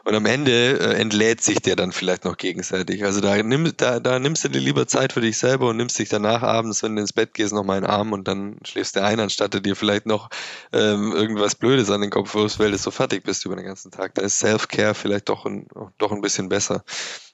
und 0.04 0.14
am 0.16 0.26
Ende 0.26 0.78
äh, 0.81 1.00
entlädt 1.00 1.40
sich 1.40 1.61
der 1.61 1.76
dann 1.76 1.92
vielleicht 1.92 2.24
noch 2.24 2.37
gegenseitig. 2.37 3.04
Also 3.04 3.20
da, 3.20 3.40
nimm, 3.42 3.72
da, 3.76 4.00
da 4.00 4.18
nimmst 4.18 4.42
du 4.42 4.48
dir 4.48 4.61
lieber 4.61 4.88
Zeit 4.88 5.12
für 5.12 5.20
dich 5.20 5.38
selber 5.38 5.68
und 5.68 5.76
nimmst 5.76 5.98
dich 5.98 6.09
danach 6.09 6.42
abends, 6.42 6.83
wenn 6.83 6.96
du 6.96 7.02
ins 7.02 7.12
Bett 7.12 7.33
gehst, 7.35 7.52
noch 7.52 7.64
mal 7.64 7.76
in 7.76 7.85
den 7.85 7.90
Arm 7.90 8.12
und 8.12 8.26
dann 8.26 8.59
schläfst 8.64 8.96
du 8.96 9.04
ein, 9.04 9.20
anstatt 9.20 9.54
du 9.54 9.61
dir 9.61 9.76
vielleicht 9.76 10.07
noch 10.07 10.31
ähm, 10.72 11.12
irgendwas 11.12 11.54
Blödes 11.54 11.90
an 11.90 12.00
den 12.00 12.11
Kopf 12.11 12.35
wirfst, 12.35 12.59
weil 12.59 12.72
du 12.72 12.78
so 12.78 12.90
fertig 12.90 13.22
bist 13.22 13.44
über 13.44 13.54
den 13.54 13.66
ganzen 13.66 13.92
Tag. 13.92 14.16
Da 14.16 14.22
ist 14.22 14.40
Self-Care 14.40 14.94
vielleicht 14.94 15.28
doch 15.28 15.46
ein, 15.46 15.68
doch 15.98 16.11
ein 16.11 16.22
bisschen 16.22 16.48
besser. 16.48 16.83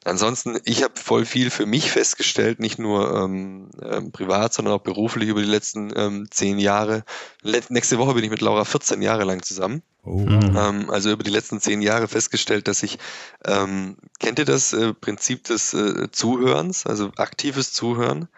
Ansonsten, 0.04 0.58
ich 0.64 0.82
habe 0.82 0.94
voll 0.96 1.24
viel 1.24 1.50
für 1.50 1.64
mich 1.64 1.90
festgestellt, 1.90 2.60
nicht 2.60 2.78
nur 2.78 3.14
ähm, 3.14 3.70
ähm, 3.82 4.12
privat, 4.12 4.52
sondern 4.52 4.74
auch 4.74 4.82
beruflich 4.82 5.30
über 5.30 5.40
die 5.40 5.48
letzten 5.48 5.92
ähm, 5.96 6.26
zehn 6.30 6.58
Jahre. 6.58 7.04
Let 7.40 7.70
nächste 7.70 7.98
Woche 7.98 8.14
bin 8.14 8.22
ich 8.22 8.30
mit 8.30 8.42
Laura 8.42 8.64
14 8.66 9.00
Jahre 9.00 9.24
lang 9.24 9.42
zusammen. 9.42 9.82
Oh. 10.04 10.20
Ähm, 10.28 10.90
also 10.90 11.10
über 11.10 11.24
die 11.24 11.30
letzten 11.30 11.60
zehn 11.60 11.80
Jahre 11.80 12.08
festgestellt, 12.08 12.68
dass 12.68 12.82
ich, 12.82 12.98
ähm, 13.46 13.96
kennt 14.18 14.38
ihr 14.38 14.44
das 14.44 14.74
äh, 14.74 14.92
Prinzip 14.92 15.44
des 15.44 15.72
äh, 15.72 16.10
Zuhörens, 16.10 16.84
also 16.84 17.10
aktives 17.16 17.72
Zuhören? 17.72 18.28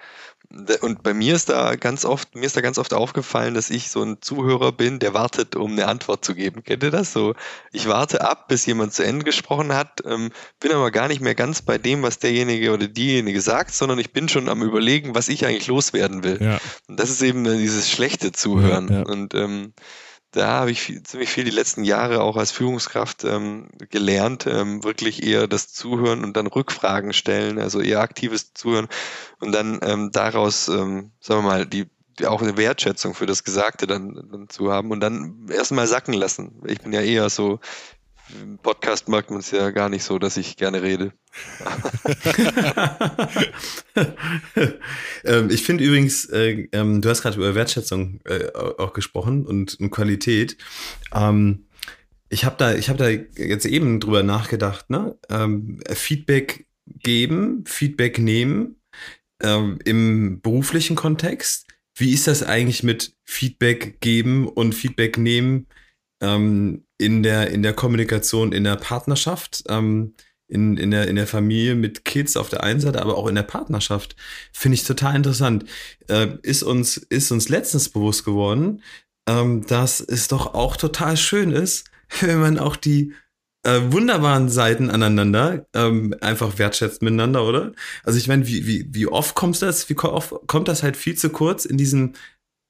Und 0.80 1.02
bei 1.02 1.12
mir 1.12 1.34
ist 1.34 1.48
da 1.48 1.76
ganz 1.76 2.04
oft, 2.04 2.34
mir 2.34 2.44
ist 2.44 2.56
da 2.56 2.60
ganz 2.60 2.78
oft 2.78 2.94
aufgefallen, 2.94 3.54
dass 3.54 3.70
ich 3.70 3.90
so 3.90 4.02
ein 4.02 4.18
Zuhörer 4.20 4.72
bin, 4.72 4.98
der 4.98 5.14
wartet, 5.14 5.56
um 5.56 5.72
eine 5.72 5.88
Antwort 5.88 6.24
zu 6.24 6.34
geben. 6.34 6.62
Kennt 6.64 6.82
ihr 6.82 6.90
das? 6.90 7.12
So, 7.12 7.34
ich 7.72 7.88
warte 7.88 8.20
ab, 8.22 8.48
bis 8.48 8.64
jemand 8.66 8.92
zu 8.92 9.04
Ende 9.04 9.24
gesprochen 9.24 9.74
hat, 9.74 10.02
ähm, 10.04 10.30
bin 10.60 10.72
aber 10.72 10.90
gar 10.90 11.08
nicht 11.08 11.20
mehr 11.20 11.34
ganz 11.34 11.62
bei 11.62 11.78
dem, 11.78 12.02
was 12.02 12.18
derjenige 12.18 12.72
oder 12.72 12.88
diejenige 12.88 13.40
sagt, 13.40 13.74
sondern 13.74 13.98
ich 13.98 14.12
bin 14.12 14.28
schon 14.28 14.48
am 14.48 14.62
überlegen, 14.62 15.14
was 15.14 15.28
ich 15.28 15.44
eigentlich 15.46 15.66
loswerden 15.66 16.22
will. 16.22 16.38
Ja. 16.40 16.58
Und 16.88 16.98
das 17.00 17.10
ist 17.10 17.22
eben 17.22 17.44
dieses 17.44 17.90
schlechte 17.90 18.32
Zuhören. 18.32 18.88
Ja, 18.88 18.98
ja. 18.98 19.02
Und 19.02 19.34
ähm, 19.34 19.72
da 20.36 20.60
habe 20.60 20.70
ich 20.70 20.82
viel, 20.82 21.02
ziemlich 21.02 21.30
viel 21.30 21.44
die 21.44 21.50
letzten 21.50 21.82
Jahre 21.82 22.20
auch 22.20 22.36
als 22.36 22.50
Führungskraft 22.50 23.24
ähm, 23.24 23.68
gelernt, 23.90 24.46
ähm, 24.46 24.84
wirklich 24.84 25.22
eher 25.22 25.48
das 25.48 25.72
Zuhören 25.72 26.24
und 26.24 26.36
dann 26.36 26.46
Rückfragen 26.46 27.12
stellen, 27.14 27.58
also 27.58 27.80
eher 27.80 28.00
aktives 28.00 28.52
Zuhören 28.52 28.88
und 29.40 29.52
dann 29.52 29.80
ähm, 29.82 30.10
daraus, 30.12 30.68
ähm, 30.68 31.12
sagen 31.20 31.42
wir 31.42 31.48
mal, 31.48 31.66
die, 31.66 31.86
auch 32.26 32.42
eine 32.42 32.56
Wertschätzung 32.56 33.14
für 33.14 33.26
das 33.26 33.44
Gesagte 33.44 33.86
dann, 33.86 34.28
dann 34.30 34.48
zu 34.48 34.70
haben 34.70 34.90
und 34.90 35.00
dann 35.00 35.48
erstmal 35.50 35.86
sacken 35.86 36.14
lassen. 36.14 36.62
Ich 36.66 36.80
bin 36.80 36.92
ja 36.92 37.00
eher 37.00 37.28
so 37.30 37.60
im 38.34 38.58
Podcast 38.58 39.08
merkt 39.08 39.30
man 39.30 39.40
es 39.40 39.50
ja 39.50 39.70
gar 39.70 39.88
nicht 39.88 40.04
so, 40.04 40.18
dass 40.18 40.36
ich 40.36 40.56
gerne 40.56 40.82
rede. 40.82 41.12
ähm, 45.24 45.50
ich 45.50 45.62
finde 45.62 45.84
übrigens, 45.84 46.24
äh, 46.26 46.68
ähm, 46.72 47.00
du 47.00 47.08
hast 47.08 47.22
gerade 47.22 47.36
über 47.36 47.54
Wertschätzung 47.54 48.20
äh, 48.24 48.48
auch 48.54 48.92
gesprochen 48.92 49.46
und, 49.46 49.78
und 49.80 49.90
Qualität. 49.90 50.56
Ähm, 51.14 51.66
ich 52.28 52.44
habe 52.44 52.56
da, 52.58 52.74
ich 52.74 52.86
da 52.86 53.08
jetzt 53.08 53.66
eben 53.66 54.00
drüber 54.00 54.22
nachgedacht. 54.22 54.90
Ne? 54.90 55.16
Ähm, 55.28 55.80
Feedback 55.88 56.66
geben, 56.86 57.64
Feedback 57.66 58.18
nehmen 58.18 58.76
ähm, 59.42 59.78
im 59.84 60.40
beruflichen 60.40 60.96
Kontext. 60.96 61.66
Wie 61.94 62.12
ist 62.12 62.26
das 62.26 62.42
eigentlich 62.42 62.82
mit 62.82 63.14
Feedback 63.24 64.00
geben 64.00 64.48
und 64.48 64.74
Feedback 64.74 65.16
nehmen? 65.18 65.66
Ähm, 66.20 66.84
in 66.98 67.22
der, 67.22 67.50
in 67.50 67.62
der 67.62 67.74
Kommunikation, 67.74 68.52
in 68.52 68.64
der 68.64 68.76
Partnerschaft, 68.76 69.64
ähm, 69.68 70.14
in, 70.48 70.76
in, 70.76 70.90
der, 70.90 71.08
in 71.08 71.16
der 71.16 71.26
Familie 71.26 71.74
mit 71.74 72.04
Kids 72.04 72.36
auf 72.36 72.48
der 72.48 72.62
einen 72.62 72.80
Seite, 72.80 73.02
aber 73.02 73.16
auch 73.16 73.26
in 73.26 73.34
der 73.34 73.42
Partnerschaft. 73.42 74.16
Finde 74.52 74.76
ich 74.76 74.84
total 74.84 75.16
interessant. 75.16 75.64
Äh, 76.08 76.28
ist, 76.42 76.62
uns, 76.62 76.96
ist 76.96 77.32
uns 77.32 77.48
letztens 77.48 77.88
bewusst 77.88 78.24
geworden, 78.24 78.82
ähm, 79.28 79.66
dass 79.66 80.00
es 80.00 80.28
doch 80.28 80.54
auch 80.54 80.76
total 80.76 81.16
schön 81.16 81.50
ist, 81.52 81.90
wenn 82.20 82.40
man 82.40 82.58
auch 82.58 82.76
die 82.76 83.12
äh, 83.64 83.80
wunderbaren 83.90 84.48
Seiten 84.48 84.90
aneinander 84.90 85.66
ähm, 85.74 86.14
einfach 86.20 86.58
wertschätzt 86.58 87.02
miteinander, 87.02 87.44
oder? 87.44 87.72
Also 88.04 88.18
ich 88.18 88.28
meine, 88.28 88.46
wie, 88.46 88.66
wie, 88.66 88.86
wie 88.90 89.08
oft 89.08 89.34
kommt 89.34 89.60
das, 89.60 89.88
wie 89.88 89.98
oft 89.98 90.34
kommt 90.46 90.68
das 90.68 90.84
halt 90.84 90.96
viel 90.96 91.16
zu 91.16 91.30
kurz 91.30 91.64
in 91.64 91.76
diesen 91.76 92.14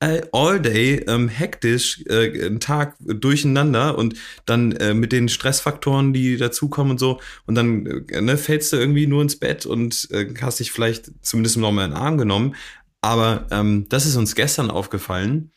all 0.00 0.60
day 0.60 1.04
ähm, 1.08 1.28
hektisch 1.28 2.04
äh, 2.06 2.46
einen 2.46 2.60
Tag 2.60 2.96
durcheinander 3.00 3.96
und 3.96 4.14
dann 4.44 4.72
äh, 4.72 4.92
mit 4.92 5.12
den 5.12 5.28
Stressfaktoren, 5.28 6.12
die 6.12 6.36
dazukommen 6.36 6.92
und 6.92 6.98
so 6.98 7.20
und 7.46 7.54
dann 7.54 7.86
äh, 7.86 8.20
ne, 8.20 8.36
fällst 8.36 8.72
du 8.72 8.76
irgendwie 8.76 9.06
nur 9.06 9.22
ins 9.22 9.38
Bett 9.38 9.64
und 9.64 10.08
äh, 10.10 10.34
hast 10.40 10.60
dich 10.60 10.70
vielleicht 10.70 11.10
zumindest 11.22 11.56
noch 11.56 11.72
mal 11.72 11.86
in 11.86 11.92
den 11.92 11.98
Arm 11.98 12.18
genommen. 12.18 12.54
Aber 13.00 13.46
ähm, 13.50 13.86
das 13.88 14.04
ist 14.04 14.16
uns 14.16 14.34
gestern 14.34 14.70
aufgefallen, 14.70 15.52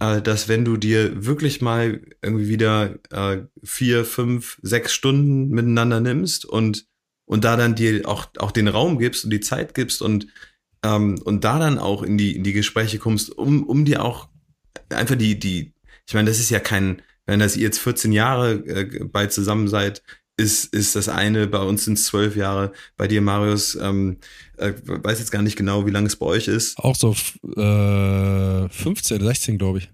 äh, 0.00 0.22
dass 0.22 0.48
wenn 0.48 0.64
du 0.64 0.76
dir 0.76 1.26
wirklich 1.26 1.60
mal 1.60 2.00
irgendwie 2.22 2.48
wieder 2.48 2.98
äh, 3.10 3.42
vier, 3.62 4.04
fünf, 4.04 4.58
sechs 4.62 4.94
Stunden 4.94 5.48
miteinander 5.48 6.00
nimmst 6.00 6.46
und 6.46 6.86
und 7.28 7.44
da 7.44 7.56
dann 7.56 7.74
dir 7.74 8.08
auch 8.08 8.26
auch 8.38 8.52
den 8.52 8.68
Raum 8.68 8.98
gibst 8.98 9.24
und 9.24 9.30
die 9.30 9.40
Zeit 9.40 9.74
gibst 9.74 10.00
und 10.00 10.28
ähm, 10.82 11.20
und 11.24 11.44
da 11.44 11.58
dann 11.58 11.78
auch 11.78 12.02
in 12.02 12.18
die, 12.18 12.36
in 12.36 12.44
die 12.44 12.52
Gespräche 12.52 12.98
kommst, 12.98 13.36
um, 13.36 13.64
um 13.64 13.84
dir 13.84 14.04
auch 14.04 14.28
einfach 14.90 15.16
die, 15.16 15.38
die, 15.38 15.72
ich 16.06 16.14
meine, 16.14 16.28
das 16.28 16.38
ist 16.38 16.50
ja 16.50 16.60
kein, 16.60 17.02
wenn 17.26 17.40
das 17.40 17.56
ihr 17.56 17.62
jetzt 17.62 17.78
14 17.80 18.12
Jahre 18.12 18.52
äh, 18.66 19.04
bei 19.04 19.26
zusammen 19.26 19.68
seid, 19.68 20.02
ist, 20.36 20.74
ist 20.74 20.96
das 20.96 21.08
eine, 21.08 21.46
bei 21.46 21.60
uns 21.60 21.84
sind 21.84 21.98
es 21.98 22.06
zwölf 22.06 22.36
Jahre, 22.36 22.72
bei 22.96 23.08
dir, 23.08 23.22
Marius, 23.22 23.74
ähm, 23.80 24.18
äh, 24.58 24.74
weiß 24.84 25.18
jetzt 25.18 25.30
gar 25.30 25.42
nicht 25.42 25.56
genau, 25.56 25.86
wie 25.86 25.90
lange 25.90 26.08
es 26.08 26.16
bei 26.16 26.26
euch 26.26 26.46
ist. 26.48 26.78
Auch 26.78 26.94
so 26.94 27.16
äh, 27.56 28.68
15, 28.68 29.22
16, 29.22 29.58
glaube 29.58 29.78
ich. 29.78 29.90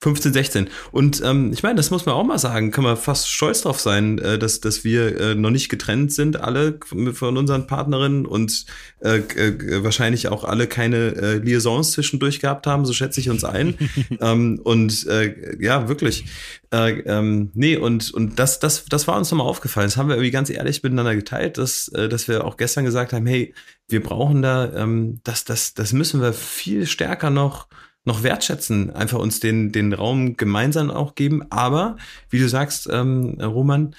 15, 0.00 0.32
16. 0.32 0.68
Und 0.92 1.20
ähm, 1.24 1.52
ich 1.52 1.64
meine, 1.64 1.74
das 1.74 1.90
muss 1.90 2.06
man 2.06 2.14
auch 2.14 2.22
mal 2.24 2.38
sagen, 2.38 2.70
kann 2.70 2.84
man 2.84 2.96
fast 2.96 3.28
stolz 3.28 3.62
drauf 3.62 3.80
sein, 3.80 4.18
äh, 4.18 4.38
dass, 4.38 4.60
dass 4.60 4.84
wir 4.84 5.20
äh, 5.20 5.34
noch 5.34 5.50
nicht 5.50 5.68
getrennt 5.68 6.12
sind, 6.12 6.40
alle 6.40 6.78
von 7.14 7.36
unseren 7.36 7.66
Partnerinnen 7.66 8.24
und 8.24 8.64
äh, 9.00 9.18
äh, 9.18 9.82
wahrscheinlich 9.82 10.28
auch 10.28 10.44
alle 10.44 10.68
keine 10.68 11.16
äh, 11.16 11.38
Liaisons 11.38 11.90
zwischendurch 11.92 12.38
gehabt 12.38 12.68
haben, 12.68 12.86
so 12.86 12.92
schätze 12.92 13.18
ich 13.18 13.28
uns 13.28 13.42
ein. 13.42 13.76
ähm, 14.20 14.60
und 14.62 15.04
äh, 15.08 15.56
ja, 15.60 15.88
wirklich. 15.88 16.26
Äh, 16.72 17.00
ähm, 17.00 17.50
nee, 17.54 17.76
und, 17.76 18.12
und 18.14 18.38
das, 18.38 18.60
das, 18.60 18.84
das 18.84 19.08
war 19.08 19.18
uns 19.18 19.32
nochmal 19.32 19.48
aufgefallen. 19.48 19.88
Das 19.88 19.96
haben 19.96 20.08
wir 20.08 20.14
irgendwie 20.14 20.30
ganz 20.30 20.48
ehrlich 20.48 20.80
miteinander 20.84 21.16
geteilt, 21.16 21.58
dass, 21.58 21.88
äh, 21.88 22.08
dass 22.08 22.28
wir 22.28 22.44
auch 22.44 22.56
gestern 22.56 22.84
gesagt 22.84 23.12
haben, 23.12 23.26
hey, 23.26 23.52
wir 23.88 24.02
brauchen 24.02 24.42
da, 24.42 24.72
ähm, 24.74 25.18
das, 25.24 25.44
das, 25.44 25.74
das 25.74 25.92
müssen 25.92 26.20
wir 26.20 26.32
viel 26.32 26.86
stärker 26.86 27.30
noch 27.30 27.66
noch 28.04 28.22
wertschätzen, 28.22 28.90
einfach 28.90 29.18
uns 29.18 29.40
den, 29.40 29.72
den 29.72 29.92
Raum 29.92 30.36
gemeinsam 30.36 30.90
auch 30.90 31.14
geben. 31.14 31.50
Aber, 31.50 31.96
wie 32.30 32.38
du 32.38 32.48
sagst, 32.48 32.88
ähm, 32.90 33.38
Roman, 33.40 33.94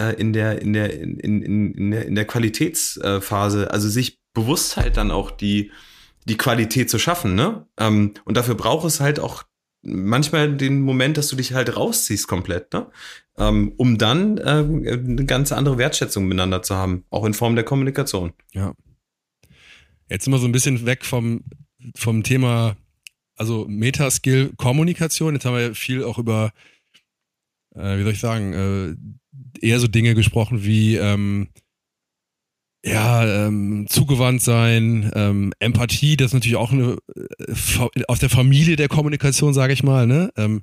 äh, 0.00 0.14
in 0.14 0.32
der, 0.32 0.60
in 0.60 0.72
der, 0.72 0.92
in, 1.00 1.18
in, 1.18 1.72
in 1.72 1.90
der, 1.90 2.06
in 2.06 2.14
der 2.14 2.26
Qualitätsphase, 2.26 3.70
also 3.70 3.88
sich 3.88 4.20
bewusst 4.34 4.76
halt 4.76 4.96
dann 4.96 5.10
auch 5.10 5.30
die, 5.30 5.70
die 6.26 6.36
Qualität 6.36 6.90
zu 6.90 6.98
schaffen, 6.98 7.34
ne? 7.34 7.66
Ähm, 7.78 8.14
und 8.24 8.36
dafür 8.36 8.54
braucht 8.54 8.86
es 8.86 9.00
halt 9.00 9.20
auch 9.20 9.44
manchmal 9.82 10.56
den 10.56 10.80
Moment, 10.80 11.16
dass 11.16 11.28
du 11.28 11.36
dich 11.36 11.52
halt 11.52 11.76
rausziehst 11.76 12.26
komplett, 12.26 12.72
ne? 12.72 12.90
Ähm, 13.36 13.72
um 13.76 13.98
dann 13.98 14.38
äh, 14.38 14.64
eine 14.64 15.24
ganz 15.26 15.52
andere 15.52 15.78
Wertschätzung 15.78 16.24
miteinander 16.26 16.62
zu 16.62 16.74
haben, 16.76 17.04
auch 17.10 17.24
in 17.24 17.34
Form 17.34 17.54
der 17.54 17.64
Kommunikation. 17.64 18.32
Ja. 18.52 18.74
Jetzt 20.08 20.24
sind 20.24 20.32
wir 20.32 20.38
so 20.38 20.46
ein 20.46 20.52
bisschen 20.52 20.86
weg 20.86 21.04
vom, 21.04 21.44
vom 21.96 22.22
Thema 22.22 22.76
also 23.36 23.66
Metaskill 23.68 24.52
Kommunikation. 24.56 25.34
Jetzt 25.34 25.44
haben 25.44 25.56
wir 25.56 25.74
viel 25.74 26.04
auch 26.04 26.18
über, 26.18 26.52
äh, 27.74 27.98
wie 27.98 28.02
soll 28.02 28.12
ich 28.12 28.20
sagen, 28.20 28.52
äh, 28.52 29.66
eher 29.66 29.80
so 29.80 29.88
Dinge 29.88 30.14
gesprochen 30.14 30.64
wie 30.64 30.96
ähm, 30.96 31.48
ja, 32.84 33.46
ähm, 33.46 33.86
zugewandt 33.88 34.42
sein, 34.42 35.10
ähm, 35.14 35.54
Empathie, 35.58 36.18
das 36.18 36.28
ist 36.28 36.34
natürlich 36.34 36.56
auch 36.56 36.70
eine 36.70 36.98
äh, 37.16 38.04
aus 38.08 38.18
der 38.18 38.28
Familie 38.28 38.76
der 38.76 38.88
Kommunikation, 38.88 39.54
sage 39.54 39.72
ich 39.72 39.82
mal, 39.82 40.06
ne? 40.06 40.30
Ähm, 40.36 40.62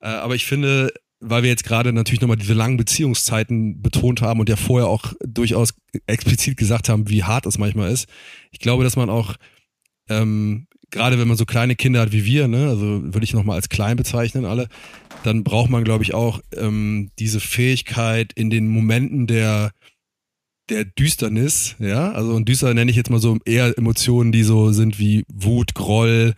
äh, 0.00 0.06
aber 0.06 0.34
ich 0.34 0.46
finde, 0.46 0.94
weil 1.20 1.42
wir 1.42 1.50
jetzt 1.50 1.64
gerade 1.64 1.92
natürlich 1.92 2.22
nochmal 2.22 2.38
diese 2.38 2.54
langen 2.54 2.78
Beziehungszeiten 2.78 3.82
betont 3.82 4.22
haben 4.22 4.40
und 4.40 4.48
ja 4.48 4.56
vorher 4.56 4.88
auch 4.88 5.12
durchaus 5.20 5.74
explizit 6.06 6.56
gesagt 6.56 6.88
haben, 6.88 7.10
wie 7.10 7.22
hart 7.22 7.44
es 7.44 7.58
manchmal 7.58 7.92
ist, 7.92 8.08
ich 8.50 8.58
glaube, 8.58 8.82
dass 8.82 8.96
man 8.96 9.10
auch 9.10 9.36
ähm, 10.08 10.66
gerade 10.92 11.18
wenn 11.18 11.26
man 11.26 11.36
so 11.36 11.44
kleine 11.44 11.74
Kinder 11.74 12.00
hat 12.00 12.12
wie 12.12 12.24
wir, 12.24 12.46
ne, 12.46 12.68
also 12.68 13.02
würde 13.02 13.24
ich 13.24 13.34
nochmal 13.34 13.56
als 13.56 13.68
klein 13.68 13.96
bezeichnen 13.96 14.44
alle, 14.44 14.68
dann 15.24 15.42
braucht 15.42 15.70
man, 15.70 15.82
glaube 15.82 16.04
ich, 16.04 16.14
auch 16.14 16.40
ähm, 16.56 17.10
diese 17.18 17.40
Fähigkeit 17.40 18.32
in 18.34 18.50
den 18.50 18.68
Momenten 18.68 19.26
der 19.26 19.72
der 20.68 20.84
Düsternis, 20.84 21.74
ja, 21.80 22.12
also 22.12 22.34
und 22.34 22.48
düster 22.48 22.72
nenne 22.72 22.90
ich 22.90 22.96
jetzt 22.96 23.10
mal 23.10 23.18
so 23.18 23.36
eher 23.44 23.76
Emotionen, 23.76 24.30
die 24.30 24.44
so 24.44 24.70
sind 24.70 24.98
wie 24.98 25.24
Wut, 25.28 25.74
Groll, 25.74 26.34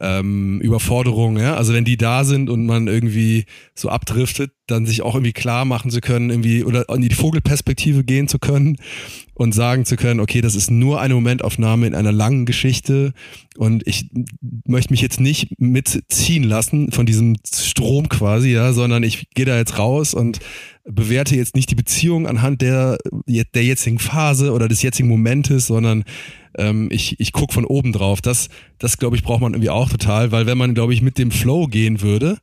ähm, 0.00 0.60
Überforderung, 0.60 1.38
ja. 1.38 1.54
Also 1.54 1.72
wenn 1.72 1.84
die 1.84 1.96
da 1.96 2.24
sind 2.24 2.50
und 2.50 2.66
man 2.66 2.86
irgendwie 2.86 3.46
so 3.74 3.88
abdriftet, 3.88 4.52
dann 4.66 4.84
sich 4.84 5.02
auch 5.02 5.14
irgendwie 5.14 5.32
klar 5.32 5.64
machen 5.64 5.90
zu 5.90 6.00
können, 6.00 6.30
irgendwie 6.30 6.64
oder 6.64 6.88
in 6.88 7.00
die 7.00 7.14
Vogelperspektive 7.14 8.04
gehen 8.04 8.28
zu 8.28 8.38
können 8.38 8.76
und 9.34 9.54
sagen 9.54 9.84
zu 9.84 9.96
können, 9.96 10.20
okay, 10.20 10.40
das 10.40 10.54
ist 10.54 10.70
nur 10.70 11.00
eine 11.00 11.14
Momentaufnahme 11.14 11.86
in 11.86 11.94
einer 11.94 12.12
langen 12.12 12.46
Geschichte 12.46 13.12
und 13.56 13.86
ich 13.86 14.10
möchte 14.66 14.92
mich 14.92 15.00
jetzt 15.00 15.20
nicht 15.20 15.60
mitziehen 15.60 16.44
lassen 16.44 16.90
von 16.92 17.06
diesem 17.06 17.36
Strom 17.46 18.08
quasi, 18.08 18.50
ja, 18.50 18.72
sondern 18.72 19.02
ich 19.02 19.30
gehe 19.30 19.46
da 19.46 19.56
jetzt 19.56 19.78
raus 19.78 20.14
und 20.14 20.40
bewerte 20.84 21.36
jetzt 21.36 21.54
nicht 21.54 21.70
die 21.70 21.74
Beziehung 21.74 22.26
anhand 22.26 22.60
der, 22.60 22.98
der 23.26 23.64
jetzigen 23.64 23.98
Phase 23.98 24.52
oder 24.52 24.68
des 24.68 24.82
jetzigen 24.82 25.08
Momentes, 25.08 25.66
sondern 25.66 26.04
ähm, 26.56 26.88
ich, 26.90 27.20
ich 27.20 27.32
gucke 27.32 27.54
von 27.54 27.64
oben 27.64 27.92
drauf. 27.92 28.20
Das, 28.20 28.48
das 28.78 28.98
glaube 28.98 29.16
ich, 29.16 29.22
braucht 29.22 29.40
man 29.40 29.54
irgendwie 29.54 29.70
auch 29.70 29.88
total, 29.88 30.32
weil 30.32 30.46
wenn 30.46 30.58
man, 30.58 30.74
glaube 30.74 30.94
ich, 30.94 31.02
mit 31.02 31.18
dem 31.18 31.30
Flow 31.30 31.66
gehen 31.66 32.00
würde, 32.00 32.38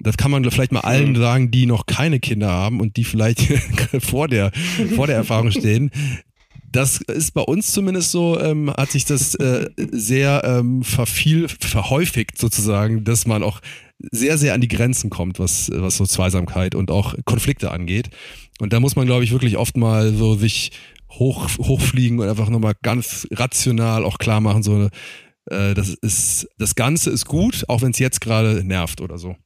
das 0.00 0.16
kann 0.16 0.30
man 0.30 0.48
vielleicht 0.50 0.72
mal 0.72 0.80
allen 0.80 1.10
mhm. 1.10 1.16
sagen, 1.16 1.50
die 1.50 1.66
noch 1.66 1.86
keine 1.86 2.20
Kinder 2.20 2.50
haben 2.50 2.80
und 2.80 2.96
die 2.96 3.04
vielleicht 3.04 3.40
vor 4.00 4.28
der, 4.28 4.52
vor 4.94 5.06
der 5.06 5.16
Erfahrung 5.16 5.50
stehen. 5.50 5.90
Das 6.70 7.00
ist 7.00 7.34
bei 7.34 7.40
uns 7.42 7.70
zumindest 7.70 8.10
so, 8.10 8.40
ähm, 8.40 8.68
hat 8.76 8.90
sich 8.90 9.04
das 9.04 9.36
äh, 9.36 9.68
sehr 9.76 10.42
ähm, 10.44 10.82
verviel, 10.82 11.48
verhäufigt 11.48 12.36
sozusagen, 12.36 13.04
dass 13.04 13.26
man 13.26 13.44
auch 13.44 13.60
sehr, 14.10 14.38
sehr 14.38 14.54
an 14.54 14.60
die 14.60 14.68
Grenzen 14.68 15.08
kommt, 15.08 15.38
was, 15.38 15.70
was 15.72 15.96
so 15.96 16.04
Zweisamkeit 16.04 16.74
und 16.74 16.90
auch 16.90 17.14
Konflikte 17.24 17.70
angeht. 17.70 18.10
Und 18.58 18.72
da 18.72 18.80
muss 18.80 18.96
man, 18.96 19.06
glaube 19.06 19.22
ich, 19.22 19.30
wirklich 19.30 19.56
oft 19.56 19.76
mal 19.76 20.12
so 20.12 20.34
sich 20.34 20.72
hoch, 21.18 21.48
hochfliegen 21.58 22.18
und 22.18 22.28
einfach 22.28 22.48
nochmal 22.48 22.74
ganz 22.82 23.26
rational 23.32 24.04
auch 24.04 24.18
klar 24.18 24.40
machen, 24.40 24.62
so, 24.62 24.88
äh, 25.46 25.74
das 25.74 25.90
ist, 25.90 26.48
das 26.58 26.74
Ganze 26.74 27.10
ist 27.10 27.26
gut, 27.26 27.64
auch 27.68 27.82
wenn 27.82 27.90
es 27.90 27.98
jetzt 27.98 28.20
gerade 28.20 28.64
nervt 28.64 29.00
oder 29.00 29.18
so. 29.18 29.36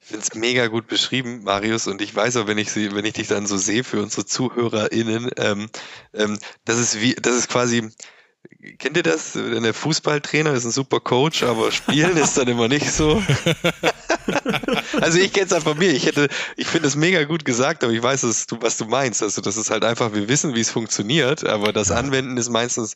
Ich 0.00 0.08
finde 0.08 0.26
es 0.30 0.34
mega 0.34 0.68
gut 0.68 0.86
beschrieben, 0.86 1.42
Marius, 1.42 1.86
und 1.86 2.00
ich 2.00 2.14
weiß 2.14 2.38
auch, 2.38 2.46
wenn 2.46 2.56
ich 2.56 2.72
sie, 2.72 2.94
wenn 2.94 3.04
ich 3.04 3.12
dich 3.12 3.28
dann 3.28 3.46
so 3.46 3.58
sehe 3.58 3.84
für 3.84 4.02
unsere 4.02 4.24
ZuhörerInnen, 4.24 5.30
ähm, 5.36 5.68
ähm, 6.14 6.38
das 6.64 6.78
ist 6.78 7.00
wie, 7.02 7.14
das 7.14 7.36
ist 7.36 7.50
quasi, 7.50 7.90
Kennt 8.78 8.96
ihr 8.96 9.02
das? 9.02 9.32
Der 9.34 9.74
Fußballtrainer 9.74 10.52
ist 10.52 10.64
ein 10.64 10.70
super 10.70 11.00
Coach, 11.00 11.42
aber 11.42 11.70
spielen 11.70 12.16
ist 12.16 12.36
dann 12.36 12.48
immer 12.48 12.68
nicht 12.68 12.90
so. 12.90 13.22
also 15.00 15.18
ich 15.18 15.32
kenne 15.32 15.46
es 15.46 15.52
einfach 15.52 15.68
von 15.68 15.78
mir. 15.78 15.90
Ich 15.90 16.06
hätte, 16.06 16.28
ich 16.56 16.66
finde 16.66 16.88
es 16.88 16.96
mega 16.96 17.24
gut 17.24 17.44
gesagt, 17.44 17.84
aber 17.84 17.92
ich 17.92 18.02
weiß, 18.02 18.22
dass 18.22 18.46
du, 18.46 18.58
was 18.60 18.76
du 18.76 18.86
meinst. 18.86 19.22
Also 19.22 19.40
das 19.40 19.56
ist 19.56 19.70
halt 19.70 19.84
einfach, 19.84 20.12
wir 20.12 20.28
wissen, 20.28 20.54
wie 20.54 20.60
es 20.60 20.70
funktioniert, 20.70 21.44
aber 21.44 21.72
das 21.72 21.90
Anwenden 21.90 22.36
ist 22.36 22.48
meistens 22.48 22.94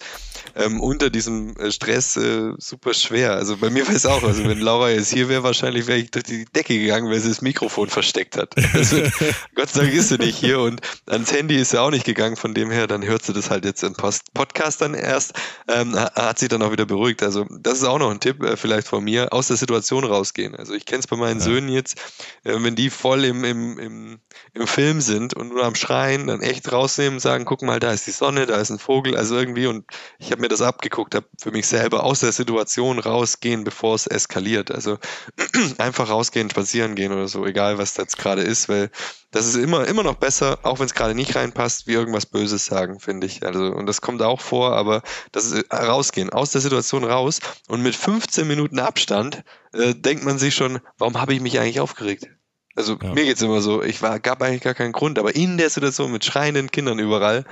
ähm, 0.57 0.81
unter 0.81 1.11
diesem 1.11 1.57
äh, 1.57 1.71
Stress 1.71 2.17
äh, 2.17 2.53
super 2.59 2.95
schwer. 2.95 3.33
Also 3.33 3.57
bei 3.57 3.71
mir 3.71 3.87
wäre 3.87 3.97
es 3.97 4.07
auch. 4.07 4.23
Also 4.23 4.45
wenn 4.45 4.59
Laura 4.59 4.91
jetzt 4.91 5.12
hier 5.12 5.29
wäre, 5.29 5.43
wahrscheinlich 5.43 5.87
wäre 5.87 5.99
ich 5.99 6.11
durch 6.11 6.25
die 6.25 6.45
Decke 6.47 6.79
gegangen, 6.79 7.11
weil 7.11 7.21
sie 7.21 7.29
das 7.29 7.43
Mikrofon 7.43 7.88
versteckt 7.88 8.37
hat. 8.37 8.55
Also, 8.75 8.97
Gott 9.55 9.71
sei 9.71 9.83
Dank 9.83 9.95
ist 9.95 10.09
sie 10.09 10.19
nicht 10.19 10.38
hier 10.38 10.61
und 10.61 10.81
ans 11.07 11.33
Handy 11.33 11.57
ist 11.57 11.71
sie 11.71 11.81
auch 11.81 11.91
nicht 11.91 12.05
gegangen. 12.05 12.37
Von 12.37 12.55
dem 12.55 12.71
her, 12.71 12.87
dann 12.87 13.05
hört 13.05 13.23
sie 13.23 13.33
das 13.33 13.51
halt 13.51 13.65
jetzt 13.65 13.83
im 13.83 13.95
Post 13.95 14.33
Podcast 14.35 14.81
dann 14.81 14.95
erst. 14.95 15.35
Ähm, 15.68 15.98
hat 15.98 16.38
sich 16.38 16.48
dann 16.48 16.62
auch 16.62 16.72
wieder 16.72 16.87
beruhigt. 16.87 17.22
Also 17.22 17.46
das 17.50 17.78
ist 17.78 17.85
auch 17.85 17.98
noch 17.98 18.11
ein 18.11 18.20
Tipp 18.20 18.42
äh, 18.42 18.57
vielleicht 18.57 18.88
von 18.88 19.05
mir, 19.05 19.33
aus 19.33 19.48
der 19.48 19.57
Situation 19.57 20.05
rausgehen. 20.05 20.55
Also 20.55 20.74
ich 20.74 20.87
kenne 20.87 21.00
es 21.00 21.07
bei 21.07 21.16
meinen 21.16 21.40
ja. 21.40 21.44
Söhnen 21.44 21.68
jetzt, 21.68 21.98
äh, 22.44 22.57
wenn 22.59 22.74
die 22.74 22.90
voll 22.90 23.24
im, 23.24 23.44
im, 23.44 23.78
im, 23.78 24.20
im 24.55 24.66
Film 24.66 25.00
sind 25.00 25.35
und 25.35 25.48
nur 25.48 25.64
am 25.64 25.74
Schreien, 25.74 26.26
dann 26.26 26.40
echt 26.40 26.70
rausnehmen 26.70 27.14
und 27.14 27.20
sagen, 27.20 27.44
guck 27.44 27.62
mal, 27.62 27.81
da 27.81 27.92
ist 27.92 28.07
die 28.07 28.12
Sonne, 28.12 28.46
da 28.46 28.57
ist 28.61 28.70
ein 28.70 28.78
Vogel, 28.78 29.16
also 29.16 29.37
irgendwie 29.37 29.66
und 29.66 29.85
ich 30.18 30.31
habe 30.33 30.40
mir 30.40 30.48
das 30.48 30.62
abgeguckt, 30.62 31.14
habe 31.14 31.26
für 31.40 31.52
mich 31.52 31.66
selber 31.66 32.02
aus 32.05 32.20
der 32.20 32.33
Situation 32.33 32.98
rausgehen, 32.98 33.64
bevor 33.64 33.94
es 33.94 34.07
eskaliert. 34.07 34.70
Also 34.70 34.98
einfach 35.78 36.09
rausgehen, 36.09 36.50
spazieren 36.50 36.94
gehen 36.94 37.12
oder 37.12 37.28
so, 37.28 37.46
egal 37.46 37.78
was 37.78 37.94
das 37.94 38.16
gerade 38.16 38.42
ist, 38.42 38.68
weil 38.68 38.90
das 39.33 39.47
ist 39.47 39.57
immer, 39.57 39.87
immer 39.88 40.03
noch 40.03 40.14
besser, 40.14 40.59
auch 40.62 40.79
wenn 40.79 40.87
es 40.87 40.95
gerade 40.95 41.14
nicht 41.14 41.35
reinpasst, 41.35 41.87
wie 41.87 41.95
irgendwas 41.95 42.27
Böses 42.27 42.66
sagen, 42.66 43.01
finde 43.01 43.27
ich. 43.27 43.45
Also, 43.45 43.64
und 43.64 43.87
das 43.87 44.01
kommt 44.01 44.23
auch 44.23 44.40
vor, 44.40 44.77
aber 44.77 45.03
das 45.33 45.47
ist 45.47 45.64
äh, 45.71 45.75
rausgehen, 45.75 46.31
aus 46.31 46.51
der 46.51 46.61
Situation 46.61 47.03
raus 47.03 47.40
und 47.68 47.83
mit 47.83 47.97
15 47.97 48.47
Minuten 48.47 48.79
Abstand 48.79 49.42
äh, 49.73 49.95
denkt 49.95 50.25
man 50.25 50.38
sich 50.38 50.55
schon, 50.55 50.81
warum 50.99 51.21
habe 51.21 51.35
ich 51.35 51.40
mich 51.40 51.59
eigentlich 51.59 51.81
aufgeregt? 51.81 52.29
Also 52.75 52.97
ja. 53.03 53.12
mir 53.12 53.25
geht's 53.25 53.42
immer 53.42 53.61
so, 53.61 53.83
ich 53.83 54.01
war, 54.01 54.18
gab 54.18 54.42
eigentlich 54.42 54.62
gar 54.62 54.75
keinen 54.75 54.92
Grund, 54.92 55.18
aber 55.18 55.35
in 55.35 55.59
der 55.59 55.68
Situation 55.68 56.11
mit 56.11 56.25
schreienden 56.25 56.71
Kindern 56.71 56.99
überall 56.99 57.45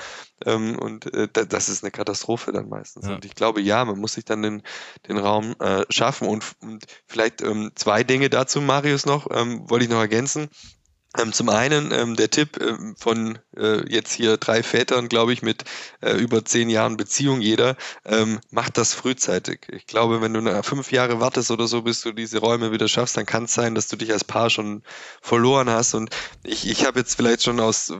ähm, 0.46 0.78
und 0.78 1.12
äh, 1.12 1.28
das 1.28 1.68
ist 1.68 1.84
eine 1.84 1.90
Katastrophe 1.90 2.52
dann 2.52 2.70
meistens. 2.70 3.06
Ja. 3.06 3.14
Und 3.14 3.24
ich 3.26 3.34
glaube, 3.34 3.60
ja, 3.60 3.84
man 3.84 3.98
muss 3.98 4.14
sich 4.14 4.24
dann 4.24 4.42
den, 4.42 4.62
den 5.08 5.18
Raum 5.18 5.56
äh, 5.60 5.84
schaffen 5.90 6.26
und, 6.26 6.44
und 6.62 6.84
vielleicht 7.06 7.42
ähm, 7.42 7.72
zwei 7.74 8.02
Dinge 8.02 8.30
dazu, 8.30 8.62
Marius 8.62 9.04
noch, 9.04 9.28
ähm, 9.30 9.68
wollte 9.68 9.84
ich 9.84 9.90
noch 9.90 10.00
ergänzen. 10.00 10.48
Ähm, 11.18 11.32
zum 11.32 11.48
einen 11.48 11.90
ähm, 11.90 12.14
der 12.14 12.30
Tipp 12.30 12.60
ähm, 12.60 12.94
von 12.96 13.38
äh, 13.56 13.84
jetzt 13.92 14.12
hier 14.12 14.36
drei 14.36 14.62
Vätern, 14.62 15.08
glaube 15.08 15.32
ich, 15.32 15.42
mit 15.42 15.64
äh, 16.02 16.12
über 16.12 16.44
zehn 16.44 16.70
Jahren 16.70 16.96
Beziehung 16.96 17.40
jeder, 17.40 17.76
ähm, 18.04 18.38
macht 18.50 18.78
das 18.78 18.94
frühzeitig. 18.94 19.66
Ich 19.72 19.86
glaube, 19.86 20.20
wenn 20.20 20.32
du 20.32 20.62
fünf 20.62 20.92
Jahre 20.92 21.18
wartest 21.18 21.50
oder 21.50 21.66
so, 21.66 21.82
bis 21.82 22.02
du 22.02 22.12
diese 22.12 22.38
Räume 22.38 22.70
wieder 22.70 22.86
schaffst, 22.86 23.16
dann 23.16 23.26
kann 23.26 23.44
es 23.44 23.54
sein, 23.54 23.74
dass 23.74 23.88
du 23.88 23.96
dich 23.96 24.12
als 24.12 24.22
Paar 24.22 24.50
schon 24.50 24.84
verloren 25.20 25.68
hast. 25.68 25.94
Und 25.94 26.10
ich, 26.44 26.68
ich 26.70 26.86
habe 26.86 27.00
jetzt 27.00 27.16
vielleicht 27.16 27.42
schon 27.42 27.58
aus 27.58 27.92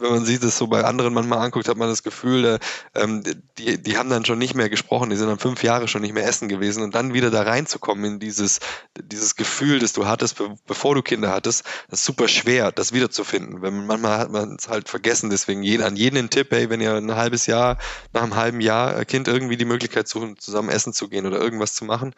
wenn 0.00 0.10
man 0.10 0.24
sich 0.24 0.40
das 0.40 0.56
so 0.56 0.66
bei 0.66 0.84
anderen 0.84 1.14
manchmal 1.14 1.38
anguckt, 1.38 1.68
hat 1.68 1.76
man 1.76 1.88
das 1.88 2.02
Gefühl, 2.02 2.44
äh, 2.44 2.58
ähm, 2.94 3.22
die, 3.58 3.82
die 3.82 3.98
haben 3.98 4.10
dann 4.10 4.24
schon 4.24 4.38
nicht 4.38 4.54
mehr 4.54 4.68
gesprochen, 4.68 5.10
die 5.10 5.16
sind 5.16 5.28
dann 5.28 5.38
fünf 5.38 5.62
Jahre 5.62 5.88
schon 5.88 6.02
nicht 6.02 6.14
mehr 6.14 6.26
essen 6.26 6.48
gewesen 6.48 6.82
und 6.82 6.94
dann 6.94 7.14
wieder 7.14 7.30
da 7.30 7.42
reinzukommen 7.42 8.04
in 8.04 8.18
dieses, 8.20 8.60
dieses 8.98 9.36
Gefühl, 9.36 9.78
das 9.78 9.92
du 9.92 10.06
hattest, 10.06 10.38
be 10.38 10.54
bevor 10.66 10.94
du 10.94 11.02
Kinder 11.02 11.30
hattest, 11.30 11.64
das 11.88 12.00
ist 12.00 12.06
super 12.06 12.28
schwer, 12.28 12.72
das 12.72 12.92
wiederzufinden. 12.92 13.62
Wenn 13.62 13.86
manchmal 13.86 14.18
hat 14.18 14.30
man 14.30 14.56
es 14.56 14.68
halt 14.68 14.88
vergessen, 14.88 15.30
deswegen 15.30 15.62
jeden, 15.62 15.82
an 15.82 15.96
jeden 15.96 16.16
den 16.16 16.30
Tipp, 16.30 16.48
hey, 16.50 16.70
wenn 16.70 16.80
ihr 16.80 16.94
ein 16.94 17.14
halbes 17.14 17.46
Jahr, 17.46 17.78
nach 18.12 18.22
einem 18.22 18.36
halben 18.36 18.60
Jahr 18.60 18.98
äh, 18.98 19.04
Kind 19.04 19.28
irgendwie 19.28 19.56
die 19.56 19.64
Möglichkeit 19.64 20.08
suchen, 20.08 20.38
zusammen 20.38 20.68
essen 20.68 20.92
zu 20.92 21.08
gehen 21.08 21.26
oder 21.26 21.38
irgendwas 21.38 21.74
zu 21.74 21.84
machen, 21.84 22.14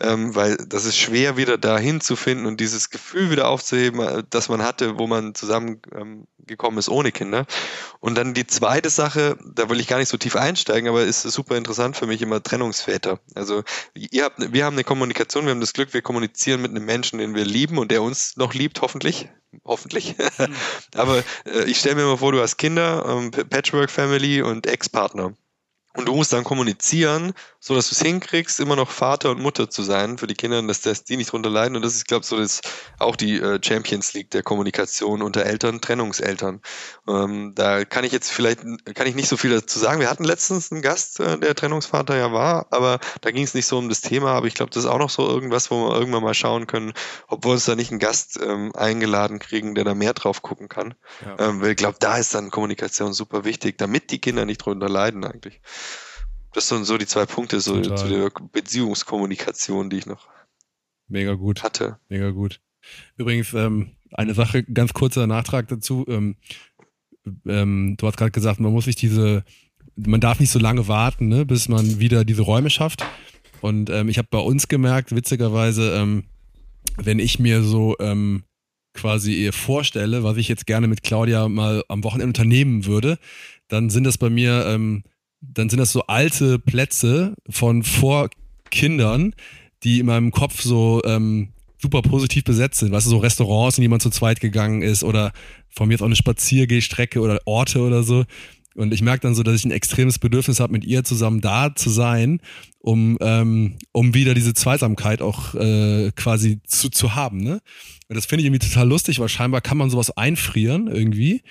ähm, 0.00 0.34
weil 0.34 0.56
das 0.56 0.84
ist 0.84 0.96
schwer 0.96 1.36
wieder 1.36 1.58
dahin 1.58 2.00
zu 2.00 2.16
finden 2.16 2.46
und 2.46 2.60
dieses 2.60 2.90
Gefühl 2.90 3.30
wieder 3.30 3.48
aufzuheben, 3.48 4.00
äh, 4.00 4.22
das 4.28 4.48
man 4.48 4.62
hatte, 4.62 4.98
wo 4.98 5.06
man 5.06 5.34
zusammen 5.34 5.80
ähm, 5.94 6.26
ist 6.76 6.88
ohne 6.88 7.12
Kinder. 7.16 7.46
Und 8.00 8.14
dann 8.14 8.34
die 8.34 8.46
zweite 8.46 8.90
Sache, 8.90 9.36
da 9.44 9.68
will 9.68 9.80
ich 9.80 9.88
gar 9.88 9.98
nicht 9.98 10.08
so 10.08 10.16
tief 10.16 10.36
einsteigen, 10.36 10.88
aber 10.88 11.02
ist 11.02 11.22
super 11.22 11.56
interessant 11.56 11.96
für 11.96 12.06
mich 12.06 12.22
immer 12.22 12.42
Trennungsväter. 12.42 13.18
Also 13.34 13.64
ihr 13.94 14.24
habt, 14.24 14.52
wir 14.52 14.64
haben 14.64 14.76
eine 14.76 14.84
Kommunikation, 14.84 15.46
wir 15.46 15.50
haben 15.50 15.60
das 15.60 15.72
Glück, 15.72 15.92
wir 15.94 16.02
kommunizieren 16.02 16.62
mit 16.62 16.70
einem 16.70 16.84
Menschen, 16.84 17.18
den 17.18 17.34
wir 17.34 17.44
lieben 17.44 17.78
und 17.78 17.90
der 17.90 18.02
uns 18.02 18.36
noch 18.36 18.54
liebt, 18.54 18.82
hoffentlich. 18.82 19.28
Hoffentlich. 19.64 20.16
Mhm. 20.18 20.54
aber 20.94 21.24
äh, 21.46 21.64
ich 21.64 21.78
stelle 21.78 21.96
mir 21.96 22.04
mal 22.04 22.18
vor, 22.18 22.32
du 22.32 22.40
hast 22.40 22.58
Kinder, 22.58 23.04
ähm, 23.08 23.30
Patchwork 23.30 23.90
Family 23.90 24.42
und 24.42 24.66
Ex-Partner. 24.66 25.32
Und 25.96 26.06
du 26.06 26.14
musst 26.14 26.32
dann 26.32 26.44
kommunizieren, 26.44 27.32
so 27.58 27.74
dass 27.74 27.88
du 27.88 27.94
es 27.94 28.02
hinkriegst, 28.02 28.60
immer 28.60 28.76
noch 28.76 28.90
Vater 28.90 29.30
und 29.30 29.40
Mutter 29.40 29.70
zu 29.70 29.82
sein 29.82 30.18
für 30.18 30.26
die 30.26 30.34
Kinder, 30.34 30.62
dass, 30.62 30.82
dass 30.82 31.04
die 31.04 31.16
nicht 31.16 31.32
drunter 31.32 31.50
leiden. 31.50 31.74
Und 31.74 31.82
das 31.82 31.94
ist, 31.94 32.06
glaube 32.06 32.22
ich, 32.22 32.28
so 32.28 32.36
das 32.36 32.60
auch 32.98 33.16
die 33.16 33.40
äh, 33.40 33.58
Champions 33.62 34.12
League 34.12 34.30
der 34.30 34.42
Kommunikation 34.42 35.22
unter 35.22 35.44
Eltern, 35.44 35.80
Trennungseltern. 35.80 36.60
Ähm, 37.08 37.52
da 37.54 37.84
kann 37.84 38.04
ich 38.04 38.12
jetzt 38.12 38.30
vielleicht, 38.30 38.60
kann 38.94 39.06
ich 39.06 39.14
nicht 39.14 39.28
so 39.28 39.36
viel 39.36 39.50
dazu 39.50 39.78
sagen. 39.78 40.00
Wir 40.00 40.10
hatten 40.10 40.24
letztens 40.24 40.70
einen 40.70 40.82
Gast, 40.82 41.18
äh, 41.18 41.38
der 41.38 41.54
Trennungsvater 41.54 42.16
ja 42.16 42.30
war, 42.30 42.66
aber 42.70 43.00
da 43.22 43.30
ging 43.30 43.44
es 43.44 43.54
nicht 43.54 43.66
so 43.66 43.78
um 43.78 43.88
das 43.88 44.02
Thema. 44.02 44.32
Aber 44.32 44.46
ich 44.46 44.54
glaube, 44.54 44.70
das 44.70 44.84
ist 44.84 44.90
auch 44.90 44.98
noch 44.98 45.10
so 45.10 45.26
irgendwas, 45.26 45.70
wo 45.70 45.88
wir 45.88 45.98
irgendwann 45.98 46.22
mal 46.22 46.34
schauen 46.34 46.66
können, 46.66 46.92
ob 47.26 47.44
wir 47.44 47.52
uns 47.52 47.64
da 47.64 47.74
nicht 47.74 47.90
einen 47.90 48.00
Gast 48.00 48.38
ähm, 48.40 48.70
eingeladen 48.76 49.38
kriegen, 49.38 49.74
der 49.74 49.84
da 49.84 49.94
mehr 49.94 50.12
drauf 50.12 50.42
gucken 50.42 50.68
kann. 50.68 50.94
Ja. 51.24 51.48
Ähm, 51.48 51.62
weil 51.62 51.70
ich 51.70 51.76
glaube, 51.76 51.96
da 51.98 52.18
ist 52.18 52.34
dann 52.34 52.50
Kommunikation 52.50 53.14
super 53.14 53.44
wichtig, 53.44 53.78
damit 53.78 54.10
die 54.10 54.20
Kinder 54.20 54.44
nicht 54.44 54.58
drunter 54.58 54.88
leiden 54.88 55.24
eigentlich. 55.24 55.60
Das 56.52 56.68
sind 56.68 56.84
so 56.84 56.96
die 56.96 57.06
zwei 57.06 57.26
Punkte 57.26 57.60
so 57.60 57.80
zu 57.80 58.08
der 58.08 58.30
Beziehungskommunikation, 58.52 59.90
die 59.90 59.98
ich 59.98 60.06
noch 60.06 60.26
Mega 61.08 61.34
gut. 61.34 61.62
hatte. 61.62 61.98
Mega 62.08 62.30
gut. 62.30 62.60
Übrigens, 63.16 63.52
ähm, 63.52 63.90
eine 64.12 64.34
Sache, 64.34 64.62
ganz 64.62 64.92
kurzer 64.92 65.26
Nachtrag 65.26 65.68
dazu. 65.68 66.04
Ähm, 66.08 66.36
ähm, 67.46 67.96
du 67.98 68.06
hast 68.06 68.16
gerade 68.16 68.30
gesagt, 68.30 68.60
man 68.60 68.72
muss 68.72 68.86
sich 68.86 68.96
diese, 68.96 69.44
man 69.96 70.20
darf 70.20 70.40
nicht 70.40 70.50
so 70.50 70.58
lange 70.58 70.88
warten, 70.88 71.28
ne, 71.28 71.44
bis 71.44 71.68
man 71.68 72.00
wieder 72.00 72.24
diese 72.24 72.42
Räume 72.42 72.70
schafft. 72.70 73.04
Und 73.60 73.90
ähm, 73.90 74.08
ich 74.08 74.18
habe 74.18 74.28
bei 74.30 74.38
uns 74.38 74.68
gemerkt, 74.68 75.14
witzigerweise, 75.14 75.94
ähm, 75.96 76.24
wenn 76.96 77.18
ich 77.18 77.38
mir 77.38 77.62
so 77.62 77.96
ähm, 78.00 78.44
quasi 78.94 79.34
ihr 79.34 79.52
vorstelle, 79.52 80.22
was 80.22 80.36
ich 80.36 80.48
jetzt 80.48 80.66
gerne 80.66 80.88
mit 80.88 81.02
Claudia 81.02 81.48
mal 81.48 81.84
am 81.88 82.04
Wochenende 82.04 82.28
unternehmen 82.28 82.86
würde, 82.86 83.18
dann 83.68 83.90
sind 83.90 84.04
das 84.04 84.18
bei 84.18 84.30
mir 84.30 84.64
ähm, 84.66 85.02
dann 85.40 85.68
sind 85.68 85.78
das 85.78 85.92
so 85.92 86.02
alte 86.02 86.58
Plätze 86.58 87.34
von 87.48 87.82
vor 87.82 88.30
Kindern, 88.70 89.34
die 89.82 90.00
in 90.00 90.06
meinem 90.06 90.30
Kopf 90.30 90.62
so 90.62 91.02
ähm, 91.04 91.48
super 91.78 92.02
positiv 92.02 92.44
besetzt 92.44 92.80
sind. 92.80 92.92
Weißt 92.92 93.06
du, 93.06 93.10
so 93.10 93.18
Restaurants, 93.18 93.78
in 93.78 93.82
die 93.82 93.88
man 93.88 94.00
zu 94.00 94.10
zweit 94.10 94.40
gegangen 94.40 94.82
ist 94.82 95.04
oder 95.04 95.32
von 95.70 95.88
mir 95.88 95.94
jetzt 95.94 96.02
auch 96.02 96.06
eine 96.06 96.16
Spaziergehstrecke 96.16 97.20
oder 97.20 97.40
Orte 97.44 97.80
oder 97.80 98.02
so. 98.02 98.24
Und 98.76 98.92
ich 98.92 99.02
merke 99.02 99.20
dann 99.20 99.34
so, 99.34 99.42
dass 99.42 99.54
ich 99.54 99.64
ein 99.64 99.70
extremes 99.70 100.18
Bedürfnis 100.18 100.60
habe, 100.60 100.72
mit 100.72 100.84
ihr 100.84 101.02
zusammen 101.02 101.40
da 101.40 101.74
zu 101.74 101.88
sein, 101.88 102.40
um, 102.78 103.16
ähm, 103.20 103.78
um 103.92 104.14
wieder 104.14 104.34
diese 104.34 104.54
Zweisamkeit 104.54 105.22
auch 105.22 105.54
äh, 105.54 106.12
quasi 106.14 106.60
zu, 106.66 106.90
zu 106.90 107.14
haben. 107.14 107.38
Ne? 107.38 107.60
Und 108.08 108.16
das 108.16 108.26
finde 108.26 108.42
ich 108.42 108.46
irgendwie 108.46 108.68
total 108.68 108.88
lustig, 108.88 109.18
weil 109.18 109.28
scheinbar 109.28 109.62
kann 109.62 109.78
man 109.78 109.90
sowas 109.90 110.10
einfrieren 110.10 110.88
irgendwie. 110.88 111.42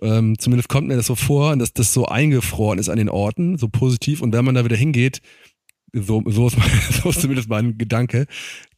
Ähm, 0.00 0.38
zumindest 0.38 0.68
kommt 0.68 0.88
mir 0.88 0.96
das 0.96 1.06
so 1.06 1.14
vor, 1.14 1.54
dass 1.56 1.72
das 1.74 1.92
so 1.92 2.06
eingefroren 2.06 2.78
ist 2.78 2.88
an 2.88 2.96
den 2.96 3.10
Orten, 3.10 3.58
so 3.58 3.68
positiv. 3.68 4.22
Und 4.22 4.32
wenn 4.32 4.44
man 4.44 4.54
da 4.54 4.64
wieder 4.64 4.76
hingeht, 4.76 5.20
so, 5.92 6.22
so, 6.26 6.46
ist, 6.46 6.56
mein, 6.56 6.70
so 7.02 7.10
ist 7.10 7.20
zumindest 7.20 7.48
mein 7.48 7.76
Gedanke, 7.76 8.26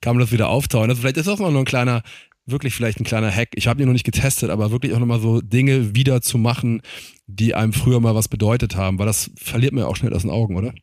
kann 0.00 0.16
man 0.16 0.20
das 0.20 0.32
wieder 0.32 0.48
auftauen. 0.48 0.90
Also 0.90 1.00
vielleicht 1.00 1.18
ist 1.18 1.28
das 1.28 1.40
auch 1.40 1.50
noch 1.50 1.59
ein 1.59 1.64
kleiner 1.64 2.03
wirklich 2.47 2.74
vielleicht 2.74 3.01
ein 3.01 3.05
kleiner 3.05 3.30
Hack. 3.30 3.51
Ich 3.55 3.66
habe 3.66 3.80
ihn 3.80 3.86
noch 3.86 3.93
nicht 3.93 4.05
getestet, 4.05 4.51
aber 4.51 4.70
wirklich 4.70 4.93
auch 4.95 4.99
nochmal 4.99 5.20
so 5.20 5.40
Dinge 5.40 5.95
wieder 5.95 6.20
zu 6.22 6.38
machen, 6.38 6.82
die 7.26 7.55
einem 7.55 7.72
früher 7.72 8.01
mal 8.01 8.14
was 8.14 8.28
bedeutet 8.28 8.76
haben, 8.76 8.99
weil 8.99 9.07
das 9.07 9.30
verliert 9.36 9.72
man 9.72 9.84
ja 9.84 9.88
auch 9.88 9.97
schnell 9.97 10.12
aus 10.12 10.22
den 10.22 10.30
Augen, 10.30 10.57
oder? 10.57 10.74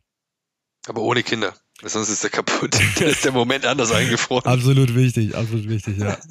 Aber 0.86 1.02
ohne 1.02 1.22
Kinder. 1.22 1.54
Sonst 1.82 2.10
ist 2.10 2.24
er 2.24 2.30
kaputt. 2.30 2.74
Dann 2.98 3.08
ist 3.08 3.24
der 3.24 3.32
Moment 3.32 3.66
anders 3.66 3.92
eingefroren. 3.92 4.44
absolut 4.44 4.94
wichtig, 4.94 5.34
absolut 5.34 5.68
wichtig, 5.68 5.98
ja. 5.98 6.18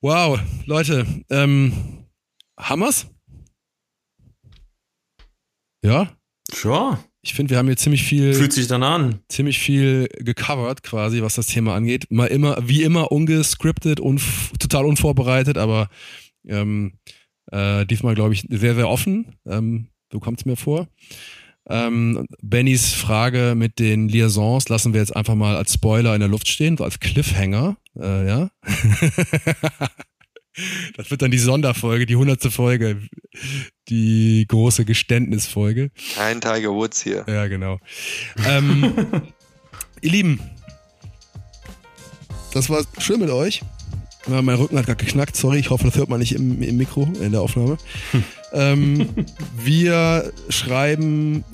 Wow, 0.00 0.38
Leute, 0.64 1.04
ähm, 1.28 2.06
Hammers? 2.56 3.06
Ja? 5.82 6.16
Sure. 6.52 7.02
Ich 7.28 7.34
finde, 7.34 7.50
wir 7.50 7.58
haben 7.58 7.66
hier 7.66 7.76
ziemlich 7.76 8.04
viel. 8.04 8.32
Fühlt 8.32 8.54
sich 8.54 8.68
dann 8.68 8.82
an. 8.82 9.20
Ziemlich 9.28 9.58
viel 9.58 10.08
gecovert, 10.18 10.82
quasi, 10.82 11.20
was 11.20 11.34
das 11.34 11.46
Thema 11.46 11.74
angeht. 11.74 12.06
Mal 12.10 12.26
immer, 12.26 12.56
wie 12.66 12.82
immer, 12.82 13.12
ungescriptet 13.12 14.00
und 14.00 14.22
total 14.58 14.86
unvorbereitet, 14.86 15.58
aber 15.58 15.90
ähm, 16.46 16.94
äh, 17.52 17.84
diesmal, 17.84 18.14
glaube 18.14 18.32
ich, 18.32 18.46
sehr, 18.48 18.74
sehr 18.74 18.88
offen. 18.88 19.36
Ähm, 19.46 19.88
so 20.10 20.20
kommt 20.20 20.40
es 20.40 20.46
mir 20.46 20.56
vor. 20.56 20.88
Ähm, 21.68 22.26
Bennys 22.42 22.94
Frage 22.94 23.52
mit 23.54 23.78
den 23.78 24.08
Liaisons 24.08 24.70
lassen 24.70 24.94
wir 24.94 25.00
jetzt 25.00 25.14
einfach 25.14 25.34
mal 25.34 25.54
als 25.56 25.74
Spoiler 25.74 26.14
in 26.14 26.20
der 26.20 26.30
Luft 26.30 26.48
stehen, 26.48 26.78
so 26.78 26.84
als 26.84 26.98
Cliffhanger. 26.98 27.76
Äh, 27.94 28.26
ja. 28.26 28.50
Das 30.96 31.10
wird 31.10 31.22
dann 31.22 31.30
die 31.30 31.38
Sonderfolge, 31.38 32.06
die 32.06 32.16
hundertste 32.16 32.50
Folge, 32.50 33.00
die 33.88 34.44
große 34.48 34.84
Geständnisfolge. 34.84 35.90
Kein 36.14 36.40
Tiger 36.40 36.72
Woods 36.72 37.02
hier. 37.02 37.24
Ja, 37.28 37.46
genau. 37.46 37.78
Ähm, 38.46 38.92
ihr 40.00 40.10
Lieben, 40.10 40.40
das 42.52 42.70
war 42.70 42.82
schön 42.98 43.20
mit 43.20 43.30
euch. 43.30 43.62
Mein 44.26 44.56
Rücken 44.56 44.76
hat 44.76 44.86
gerade 44.86 45.02
geknackt, 45.02 45.36
sorry, 45.36 45.58
ich 45.58 45.70
hoffe, 45.70 45.84
das 45.84 45.96
hört 45.96 46.10
man 46.10 46.20
nicht 46.20 46.34
im, 46.34 46.62
im 46.62 46.76
Mikro 46.76 47.08
in 47.20 47.32
der 47.32 47.40
Aufnahme. 47.40 47.78
ähm, 48.52 49.08
wir 49.56 50.32
schreiben 50.50 51.44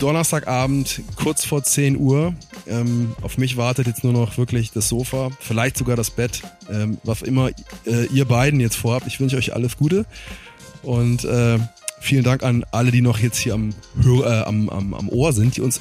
Donnerstagabend 0.00 1.02
kurz 1.16 1.44
vor 1.44 1.62
10 1.62 1.96
Uhr. 1.96 2.34
Ähm, 2.68 3.14
auf 3.22 3.38
mich 3.38 3.56
wartet 3.56 3.86
jetzt 3.86 4.02
nur 4.02 4.12
noch 4.12 4.36
wirklich 4.38 4.72
das 4.72 4.88
Sofa, 4.88 5.30
vielleicht 5.40 5.76
sogar 5.76 5.96
das 5.96 6.10
Bett, 6.10 6.42
ähm, 6.70 6.98
was 7.04 7.22
immer 7.22 7.50
äh, 7.84 8.06
ihr 8.12 8.24
beiden 8.24 8.60
jetzt 8.60 8.76
vorhabt. 8.76 9.06
Ich 9.06 9.20
wünsche 9.20 9.36
euch 9.36 9.54
alles 9.54 9.76
Gute 9.76 10.04
und 10.82 11.24
äh, 11.24 11.58
vielen 12.00 12.24
Dank 12.24 12.42
an 12.42 12.64
alle, 12.72 12.90
die 12.90 13.02
noch 13.02 13.18
jetzt 13.18 13.38
hier 13.38 13.54
am, 13.54 13.70
äh, 14.04 14.24
am, 14.24 14.68
am, 14.68 14.94
am 14.94 15.08
Ohr 15.08 15.32
sind, 15.32 15.56
die 15.56 15.60
uns 15.60 15.80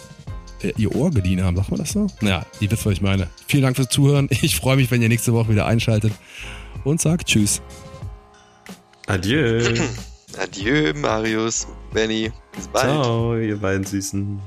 äh, 0.61 0.73
ihr 0.77 0.95
Ohr 0.95 1.11
geliehen 1.11 1.43
haben. 1.43 1.55
Sagt 1.55 1.71
man 1.71 1.79
das 1.79 1.91
so? 1.91 2.07
Naja, 2.21 2.45
ihr 2.59 2.69
wisst, 2.71 2.85
was 2.85 2.93
ich 2.93 3.01
meine. 3.01 3.27
Vielen 3.47 3.63
Dank 3.63 3.75
fürs 3.75 3.89
Zuhören. 3.89 4.27
Ich 4.41 4.55
freue 4.55 4.75
mich, 4.75 4.91
wenn 4.91 5.01
ihr 5.01 5.09
nächste 5.09 5.33
Woche 5.33 5.49
wieder 5.49 5.65
einschaltet 5.65 6.13
und 6.83 7.01
sagt 7.01 7.27
Tschüss. 7.27 7.61
Adieu. 9.07 9.61
Adieu, 10.37 10.93
Marius, 10.95 11.67
Benny. 11.93 12.31
Bis 12.55 12.67
bald. 12.67 12.85
Ciao, 12.85 13.37
ihr 13.37 13.57
beiden 13.57 13.85
Süßen. 13.85 14.39